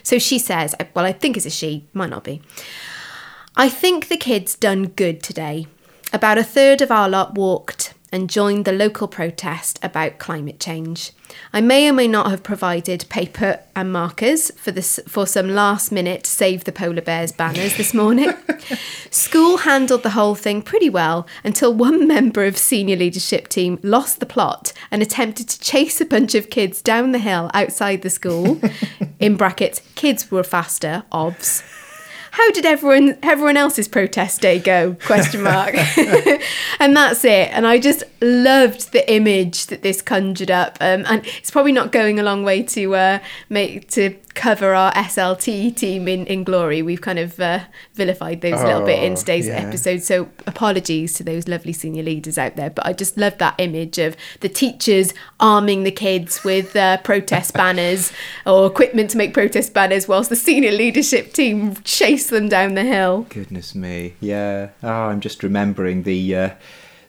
So 0.03 0.19
she 0.19 0.37
says, 0.37 0.75
well, 0.93 1.03
I 1.03 1.13
think 1.13 1.35
it's 1.35 1.47
a 1.47 1.49
she, 1.49 1.87
might 1.93 2.11
not 2.11 2.23
be. 2.23 2.43
I 3.55 3.69
think 3.69 4.07
the 4.07 4.17
kids 4.17 4.53
done 4.53 4.89
good 4.89 5.23
today. 5.23 5.65
About 6.13 6.37
a 6.37 6.43
third 6.43 6.79
of 6.83 6.91
our 6.91 7.09
lot 7.09 7.33
walked 7.33 7.95
and 8.13 8.29
joined 8.29 8.63
the 8.63 8.71
local 8.71 9.07
protest 9.07 9.79
about 9.81 10.19
climate 10.19 10.59
change. 10.59 11.11
I 11.51 11.61
may 11.61 11.89
or 11.89 11.93
may 11.93 12.07
not 12.07 12.29
have 12.29 12.43
provided 12.43 13.09
paper 13.09 13.59
and 13.75 13.91
markers 13.91 14.51
for 14.51 14.71
this 14.71 14.99
for 15.07 15.25
some 15.25 15.49
last 15.49 15.91
minute 15.91 16.27
save 16.27 16.63
the 16.63 16.71
polar 16.71 17.01
bears 17.01 17.31
banners 17.31 17.75
this 17.75 17.91
morning. 17.93 18.31
School 19.09 19.57
handled 19.57 20.03
the 20.03 20.11
whole 20.11 20.35
thing 20.35 20.61
pretty 20.61 20.91
well 20.91 21.27
until 21.43 21.73
one 21.73 22.07
member 22.07 22.45
of 22.45 22.55
senior 22.55 22.95
leadership 22.95 23.47
team 23.47 23.79
lost 23.81 24.19
the 24.19 24.27
plot 24.27 24.71
and 24.91 25.01
attempted 25.01 25.49
to 25.49 25.59
chase 25.59 25.99
a 25.99 26.05
bunch 26.05 26.35
of 26.35 26.51
kids 26.51 26.83
down 26.83 27.13
the 27.13 27.19
hill 27.19 27.49
outside 27.55 28.03
the 28.03 28.11
school. 28.11 28.61
In 29.19 29.35
brackets, 29.35 29.81
kids 29.95 30.29
were 30.29 30.43
faster, 30.43 31.03
obs 31.11 31.63
how 32.33 32.49
did 32.49 32.65
everyone 32.65 33.15
everyone 33.21 33.57
else's 33.57 33.87
protest 33.87 34.41
day 34.41 34.57
go? 34.57 34.95
Question 35.05 35.43
mark. 35.43 35.75
And 36.79 36.97
that's 36.97 37.23
it. 37.23 37.49
And 37.53 37.65
i 37.65 37.79
just 37.79 38.03
loved 38.19 38.91
the 38.91 39.09
image 39.11 39.67
that 39.67 39.83
this 39.83 40.01
conjured 40.01 40.51
up. 40.51 40.77
Um, 40.81 41.05
and 41.07 41.25
it's 41.37 41.51
probably 41.51 41.71
not 41.71 41.91
going 41.91 42.19
a 42.19 42.23
long 42.23 42.43
way 42.43 42.63
to 42.63 42.95
uh, 42.95 43.19
make 43.49 43.89
to 43.91 44.15
cover 44.35 44.73
our 44.73 44.91
SLT 44.93 45.75
team 45.75 46.07
in, 46.07 46.25
in 46.27 46.43
glory. 46.43 46.81
We've 46.81 47.01
kind 47.01 47.19
of 47.19 47.39
uh, 47.39 47.59
vilified 47.93 48.41
those 48.41 48.59
a 48.61 48.65
little 48.65 48.85
bit 48.85 49.03
in 49.03 49.13
Oh, 49.13 49.15
today's 49.15 49.47
yeah. 49.47 49.53
episode. 49.59 50.01
So 50.03 50.29
apologies 50.47 51.13
to 51.15 51.23
those 51.23 51.47
lovely 51.47 51.73
senior 51.73 52.03
leaders 52.03 52.37
out 52.37 52.55
there. 52.55 52.69
But 52.69 52.85
I 52.85 52.93
just 52.93 53.17
love 53.17 53.37
that 53.37 53.55
image 53.59 53.97
of 53.97 54.15
the 54.39 54.49
teachers 54.49 55.13
arming 55.39 55.83
the 55.83 55.91
kids 55.91 56.43
with 56.43 56.75
uh, 56.75 56.97
protest 56.97 57.53
banners 57.61 58.11
or 58.45 58.65
equipment 58.67 59.09
to 59.11 59.17
make 59.17 59.33
protest 59.33 59.73
banners, 59.73 60.07
whilst 60.07 60.29
the 60.29 60.35
senior 60.35 60.71
leadership 60.71 61.33
team 61.33 61.75
chase 61.83 62.29
them 62.29 62.49
down 62.49 62.73
the 62.75 62.83
hill. 62.83 63.27
Goodness 63.29 63.75
me. 63.75 64.15
Yeah. 64.19 64.69
Oh, 64.81 64.87
I'm 64.89 65.19
just 65.21 65.43
remembering 65.43 66.03
the 66.03 66.35
uh, 66.35 66.49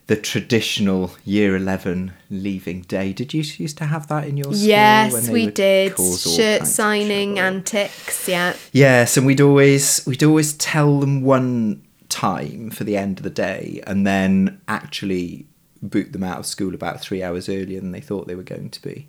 the 0.06 0.16
traditional 0.16 1.12
year 1.24 1.56
11 1.56 2.12
leaving 2.30 2.82
day. 2.82 3.12
Did 3.12 3.32
you 3.32 3.42
used 3.42 3.78
to 3.78 3.86
have 3.86 4.06
that 4.08 4.26
in 4.26 4.36
your 4.36 4.52
school? 4.52 4.56
when 4.56 4.68
Yes, 4.68 5.28
we 5.30 5.46
did. 5.46 5.96
Shirt 5.98 6.66
signing 6.66 7.38
antics. 7.38 8.28
Yeah. 8.28 8.54
Yes, 8.72 9.16
and 9.16 9.26
we'd 9.26 9.40
always 9.40 10.04
we'd 10.06 10.22
always 10.22 10.52
tell 10.54 11.00
them 11.00 11.22
one 11.22 11.82
time 12.08 12.70
for 12.70 12.84
the 12.84 12.96
end 12.96 13.18
of 13.18 13.24
the 13.24 13.30
day, 13.30 13.82
and 13.86 14.06
then 14.06 14.60
actually 14.68 15.46
boot 15.82 16.12
them 16.12 16.24
out 16.24 16.38
of 16.38 16.46
school 16.46 16.74
about 16.74 17.00
three 17.00 17.22
hours 17.22 17.48
earlier 17.48 17.80
than 17.80 17.92
they 17.92 18.00
thought 18.00 18.26
they 18.26 18.34
were 18.34 18.42
going 18.42 18.70
to 18.70 18.82
be, 18.82 19.08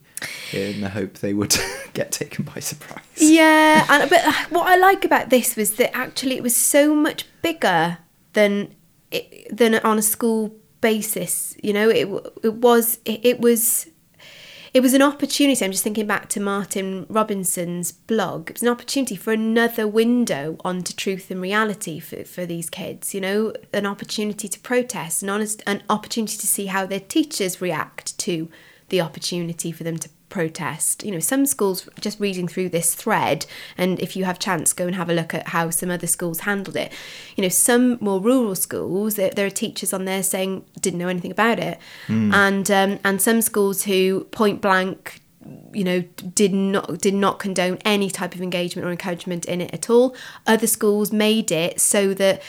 in 0.53 0.81
the 0.81 0.89
hope 0.89 1.15
they 1.15 1.33
would 1.33 1.55
get 1.93 2.11
taken 2.11 2.45
by 2.45 2.59
surprise. 2.59 3.03
Yeah, 3.17 3.85
and 3.89 4.09
but 4.09 4.25
uh, 4.25 4.33
what 4.49 4.67
I 4.67 4.77
like 4.77 5.03
about 5.03 5.29
this 5.29 5.57
was 5.57 5.75
that 5.75 5.95
actually 5.95 6.37
it 6.37 6.43
was 6.43 6.55
so 6.55 6.95
much 6.95 7.25
bigger 7.41 7.97
than 8.33 8.73
it, 9.11 9.55
than 9.55 9.75
on 9.75 9.97
a 9.97 10.01
school 10.01 10.55
basis. 10.81 11.55
You 11.61 11.73
know, 11.73 11.89
it 11.89 12.07
it 12.43 12.53
was 12.55 12.99
it, 13.05 13.25
it 13.25 13.39
was 13.39 13.87
it 14.75 14.81
was 14.81 14.93
an 14.93 15.01
opportunity. 15.01 15.63
I'm 15.63 15.71
just 15.71 15.85
thinking 15.85 16.05
back 16.05 16.27
to 16.29 16.41
Martin 16.41 17.05
Robinson's 17.07 17.93
blog. 17.93 18.49
It 18.49 18.55
was 18.55 18.63
an 18.63 18.67
opportunity 18.67 19.15
for 19.15 19.31
another 19.31 19.87
window 19.87 20.57
onto 20.65 20.93
truth 20.93 21.31
and 21.31 21.41
reality 21.41 21.99
for, 21.99 22.25
for 22.25 22.45
these 22.45 22.69
kids. 22.69 23.13
You 23.13 23.21
know, 23.21 23.53
an 23.73 23.85
opportunity 23.85 24.49
to 24.49 24.59
protest, 24.59 25.23
an 25.23 25.29
honest, 25.29 25.63
an 25.65 25.81
opportunity 25.89 26.35
to 26.37 26.47
see 26.47 26.65
how 26.65 26.85
their 26.85 26.99
teachers 26.99 27.61
react 27.61 28.17
to 28.17 28.49
the 28.89 28.99
opportunity 28.99 29.71
for 29.71 29.85
them 29.85 29.97
to 29.97 30.09
protest. 30.35 31.01
You 31.05 31.11
know, 31.11 31.21
some 31.21 31.45
schools 31.45 31.87
just 32.01 32.19
reading 32.19 32.45
through 32.49 32.67
this 32.67 32.93
thread, 32.93 33.45
and 33.77 33.97
if 34.01 34.17
you 34.17 34.25
have 34.25 34.37
chance, 34.37 34.73
go 34.73 34.85
and 34.85 34.93
have 34.93 35.09
a 35.09 35.13
look 35.13 35.33
at 35.33 35.47
how 35.47 35.69
some 35.69 35.89
other 35.89 36.07
schools 36.07 36.41
handled 36.41 36.75
it. 36.75 36.91
You 37.37 37.43
know, 37.43 37.47
some 37.47 37.97
more 38.01 38.19
rural 38.19 38.55
schools, 38.55 39.15
there, 39.15 39.29
there 39.29 39.45
are 39.45 39.57
teachers 39.65 39.93
on 39.93 40.03
there 40.03 40.23
saying 40.23 40.65
didn't 40.81 40.99
know 40.99 41.07
anything 41.07 41.31
about 41.31 41.59
it, 41.59 41.79
and 42.33 42.69
um, 42.69 42.99
and 43.05 43.21
some 43.21 43.41
schools 43.41 43.83
who 43.83 44.25
point 44.31 44.59
blank 44.59 45.21
you 45.71 45.83
know 45.83 46.01
did 46.33 46.53
not 46.53 46.99
did 46.99 47.13
not 47.13 47.39
condone 47.39 47.77
any 47.85 48.09
type 48.09 48.33
of 48.33 48.41
engagement 48.41 48.85
or 48.85 48.91
encouragement 48.91 49.45
in 49.45 49.61
it 49.61 49.71
at 49.73 49.89
all 49.91 50.15
other 50.47 50.65
schools 50.65 51.11
made 51.11 51.51
it 51.51 51.79
so 51.79 52.15
that 52.15 52.41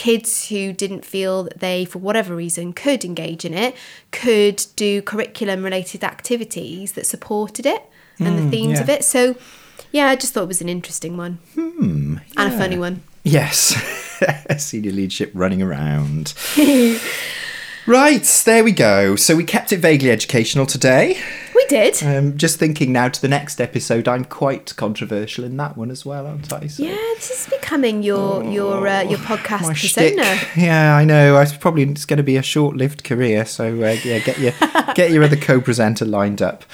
kids 0.00 0.48
who 0.48 0.72
didn't 0.72 1.04
feel 1.04 1.44
that 1.44 1.60
they 1.60 1.84
for 1.84 1.98
whatever 1.98 2.34
reason 2.34 2.72
could 2.72 3.04
engage 3.04 3.44
in 3.44 3.52
it 3.52 3.76
could 4.10 4.64
do 4.74 5.02
curriculum 5.02 5.62
related 5.62 6.02
activities 6.02 6.92
that 6.92 7.04
supported 7.04 7.66
it 7.66 7.84
and 8.18 8.38
the 8.38 8.42
hmm, 8.42 8.50
themes 8.50 8.78
yeah. 8.78 8.82
of 8.82 8.88
it 8.88 9.04
so 9.04 9.36
yeah 9.92 10.06
i 10.08 10.16
just 10.16 10.32
thought 10.32 10.44
it 10.44 10.48
was 10.48 10.62
an 10.62 10.68
interesting 10.68 11.16
one 11.16 11.38
hmm, 11.54 12.16
and 12.36 12.54
a 12.54 12.56
funny 12.56 12.78
one 12.78 13.02
Yes, 13.22 13.76
senior 14.58 14.92
leadership 14.92 15.30
running 15.34 15.60
around. 15.60 16.32
right, 17.86 18.42
there 18.46 18.64
we 18.64 18.72
go. 18.72 19.16
So 19.16 19.36
we 19.36 19.44
kept 19.44 19.72
it 19.72 19.78
vaguely 19.78 20.10
educational 20.10 20.64
today. 20.64 21.20
Did 21.70 22.02
Um, 22.02 22.36
just 22.36 22.58
thinking 22.58 22.92
now 22.92 23.08
to 23.08 23.20
the 23.22 23.28
next 23.28 23.60
episode, 23.60 24.08
I'm 24.08 24.24
quite 24.24 24.74
controversial 24.76 25.44
in 25.44 25.56
that 25.56 25.76
one 25.76 25.90
as 25.90 26.04
well, 26.04 26.26
aren't 26.26 26.52
I? 26.52 26.66
So- 26.66 26.82
yeah 26.82 26.96
this 27.16 27.30
is 27.30 27.46
becoming 27.48 28.02
your 28.02 28.42
your 28.44 28.86
uh, 28.88 29.02
your 29.02 29.18
podcast 29.18 29.68
persona 29.68 29.74
shtick. 29.74 30.16
Yeah, 30.56 30.96
I 30.96 31.04
know. 31.04 31.36
I 31.36 31.44
probably 31.60 31.84
it's 31.84 32.04
going 32.06 32.16
to 32.16 32.22
be 32.22 32.36
a 32.36 32.42
short-lived 32.42 33.04
career. 33.04 33.44
So 33.44 33.64
uh, 33.82 33.96
yeah, 34.04 34.18
get 34.18 34.38
your 34.38 34.52
get 34.94 35.10
your 35.12 35.22
other 35.24 35.36
co-presenter 35.36 36.04
lined 36.04 36.42
up. 36.42 36.64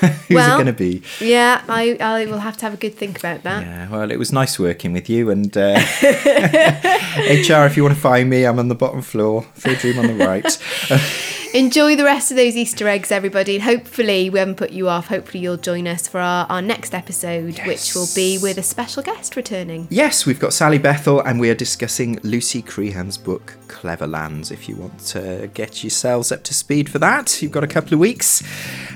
Who's 0.28 0.34
Well- 0.36 0.54
it 0.60 0.64
going 0.64 0.66
to 0.66 0.72
be? 0.72 1.02
yeah 1.20 1.62
i 1.68 1.96
i 2.00 2.26
will 2.26 2.38
have 2.38 2.56
to 2.58 2.64
have 2.66 2.74
a 2.74 2.76
good 2.76 2.94
think 2.94 3.18
about 3.18 3.42
that 3.42 3.62
Yeah, 3.64 3.88
well, 3.90 4.10
it 4.10 4.18
was 4.18 4.32
nice 4.32 4.58
working 4.58 4.92
with 4.92 5.08
you. 5.08 5.30
And 5.30 5.56
uh, 5.56 5.74
HR, 6.42 7.66
if 7.66 7.76
you 7.76 7.82
want 7.82 7.94
to 7.94 8.00
find 8.00 8.28
me, 8.30 8.44
I'm 8.44 8.58
on 8.58 8.68
the 8.68 8.74
bottom 8.74 9.02
floor, 9.02 9.42
third 9.54 9.82
room 9.84 9.98
on 9.98 10.06
the 10.18 10.24
right. 10.26 10.58
Enjoy 11.54 11.96
the 11.96 12.04
rest 12.04 12.30
of 12.30 12.36
those 12.36 12.56
Easter 12.56 12.86
eggs, 12.88 13.10
everybody. 13.10 13.54
And 13.54 13.64
hopefully, 13.64 14.28
we 14.28 14.38
haven't 14.38 14.56
put 14.56 14.70
you 14.70 14.86
off. 14.88 15.08
Hopefully, 15.08 15.42
you'll 15.42 15.56
join 15.56 15.86
us 15.88 16.06
for 16.06 16.20
our, 16.20 16.44
our 16.50 16.60
next 16.60 16.92
episode, 16.94 17.58
which 17.66 17.94
will 17.94 18.06
be 18.14 18.36
with 18.38 18.58
a 18.58 18.62
special 18.62 19.02
guest 19.02 19.34
returning. 19.34 19.88
yes, 19.90 20.26
we've 20.26 20.38
got 20.38 20.52
Sally 20.52 20.76
Bethel, 20.78 21.20
and 21.22 21.40
we 21.40 21.48
are 21.48 21.54
discussing 21.54 22.18
Lucy 22.22 22.60
Crehan's 22.62 23.16
book 23.16 23.56
Cleverlands. 23.66 24.52
If 24.52 24.68
you 24.68 24.76
want 24.76 24.98
to 25.16 25.50
get 25.54 25.82
yourselves 25.82 26.30
up 26.30 26.44
to 26.44 26.52
speed 26.54 26.90
for 26.90 26.98
that, 26.98 27.40
you've 27.40 27.52
got 27.52 27.64
a 27.64 27.68
couple 27.68 27.94
of 27.94 28.00
weeks, 28.00 28.42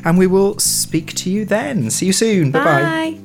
and 0.04 0.18
we 0.18 0.26
will 0.26 0.58
speak 0.58 0.91
to 0.92 1.30
you 1.30 1.44
then. 1.44 1.90
See 1.90 2.06
you 2.06 2.12
soon. 2.12 2.50
Bye. 2.52 2.64
Bye. 2.64 3.18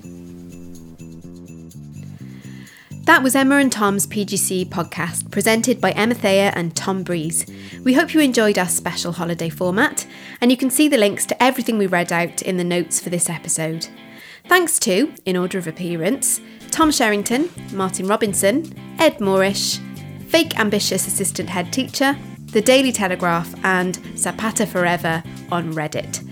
That 3.08 3.24
was 3.24 3.36
Emma 3.36 3.56
and 3.56 3.72
Tom's 3.72 4.06
PGC 4.06 4.68
podcast, 4.68 5.32
presented 5.32 5.80
by 5.80 5.92
Emma 5.92 6.14
Thayer 6.14 6.52
and 6.56 6.76
Tom 6.76 7.04
Breeze. 7.04 7.46
We 7.86 7.94
hope 7.94 8.14
you 8.14 8.20
enjoyed 8.20 8.58
our 8.58 8.68
special 8.68 9.14
holiday 9.14 9.48
format, 9.48 10.06
and 10.42 10.52
you 10.52 10.58
can 10.58 10.70
see 10.70 10.90
the 10.90 10.98
links 10.98 11.26
to 11.28 11.42
everything 11.42 11.78
we 11.78 11.88
read 11.88 12.12
out 12.12 12.42
in 12.42 12.58
the 12.58 12.66
notes 12.66 13.00
for 13.00 13.10
this 13.10 13.30
episode. 13.30 13.88
Thanks 14.48 14.78
to, 14.80 15.14
in 15.26 15.38
order 15.38 15.58
of 15.58 15.68
appearance, 15.68 16.42
Tom 16.70 16.92
Sherrington, 16.92 17.50
Martin 17.74 18.08
Robinson, 18.08 18.74
Ed 19.00 19.20
Morrish, 19.20 19.80
Fake 20.28 20.60
Ambitious 20.60 21.08
Assistant 21.08 21.48
Head 21.48 21.72
Teacher, 21.72 22.18
The 22.52 22.62
Daily 22.62 22.92
Telegraph, 22.92 23.54
and 23.64 24.00
Zapata 24.18 24.66
Forever 24.66 25.24
on 25.50 25.74
Reddit. 25.74 26.24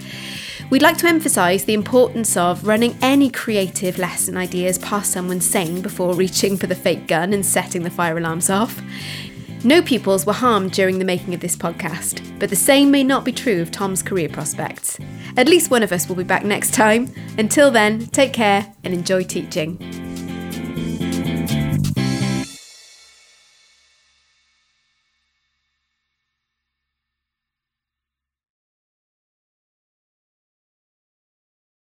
We'd 0.71 0.81
like 0.81 0.97
to 0.97 1.07
emphasise 1.07 1.63
the 1.63 1.75
importance 1.75 2.35
of 2.35 2.65
running 2.65 2.97
any 2.99 3.29
creative 3.29 3.99
lesson 3.99 4.35
ideas 4.35 4.79
past 4.79 5.11
someone 5.11 5.39
sane 5.39 5.81
before 5.81 6.15
reaching 6.15 6.57
for 6.57 6.65
the 6.65 6.75
fake 6.75 7.07
gun 7.07 7.33
and 7.33 7.45
setting 7.45 7.83
the 7.83 7.91
fire 7.91 8.17
alarms 8.17 8.49
off. 8.49 8.81
No 9.63 9.83
pupils 9.83 10.25
were 10.25 10.33
harmed 10.33 10.71
during 10.71 10.97
the 10.97 11.05
making 11.05 11.35
of 11.35 11.39
this 11.39 11.55
podcast, 11.55 12.21
but 12.39 12.49
the 12.49 12.55
same 12.55 12.89
may 12.89 13.03
not 13.03 13.23
be 13.23 13.31
true 13.31 13.61
of 13.61 13.71
Tom's 13.71 14.01
career 14.01 14.27
prospects. 14.27 14.97
At 15.37 15.47
least 15.47 15.69
one 15.69 15.83
of 15.83 15.91
us 15.91 16.09
will 16.09 16.15
be 16.15 16.23
back 16.23 16.43
next 16.43 16.73
time. 16.73 17.13
Until 17.37 17.69
then, 17.69 18.07
take 18.07 18.33
care 18.33 18.73
and 18.83 18.93
enjoy 18.93 19.23
teaching. 19.23 19.77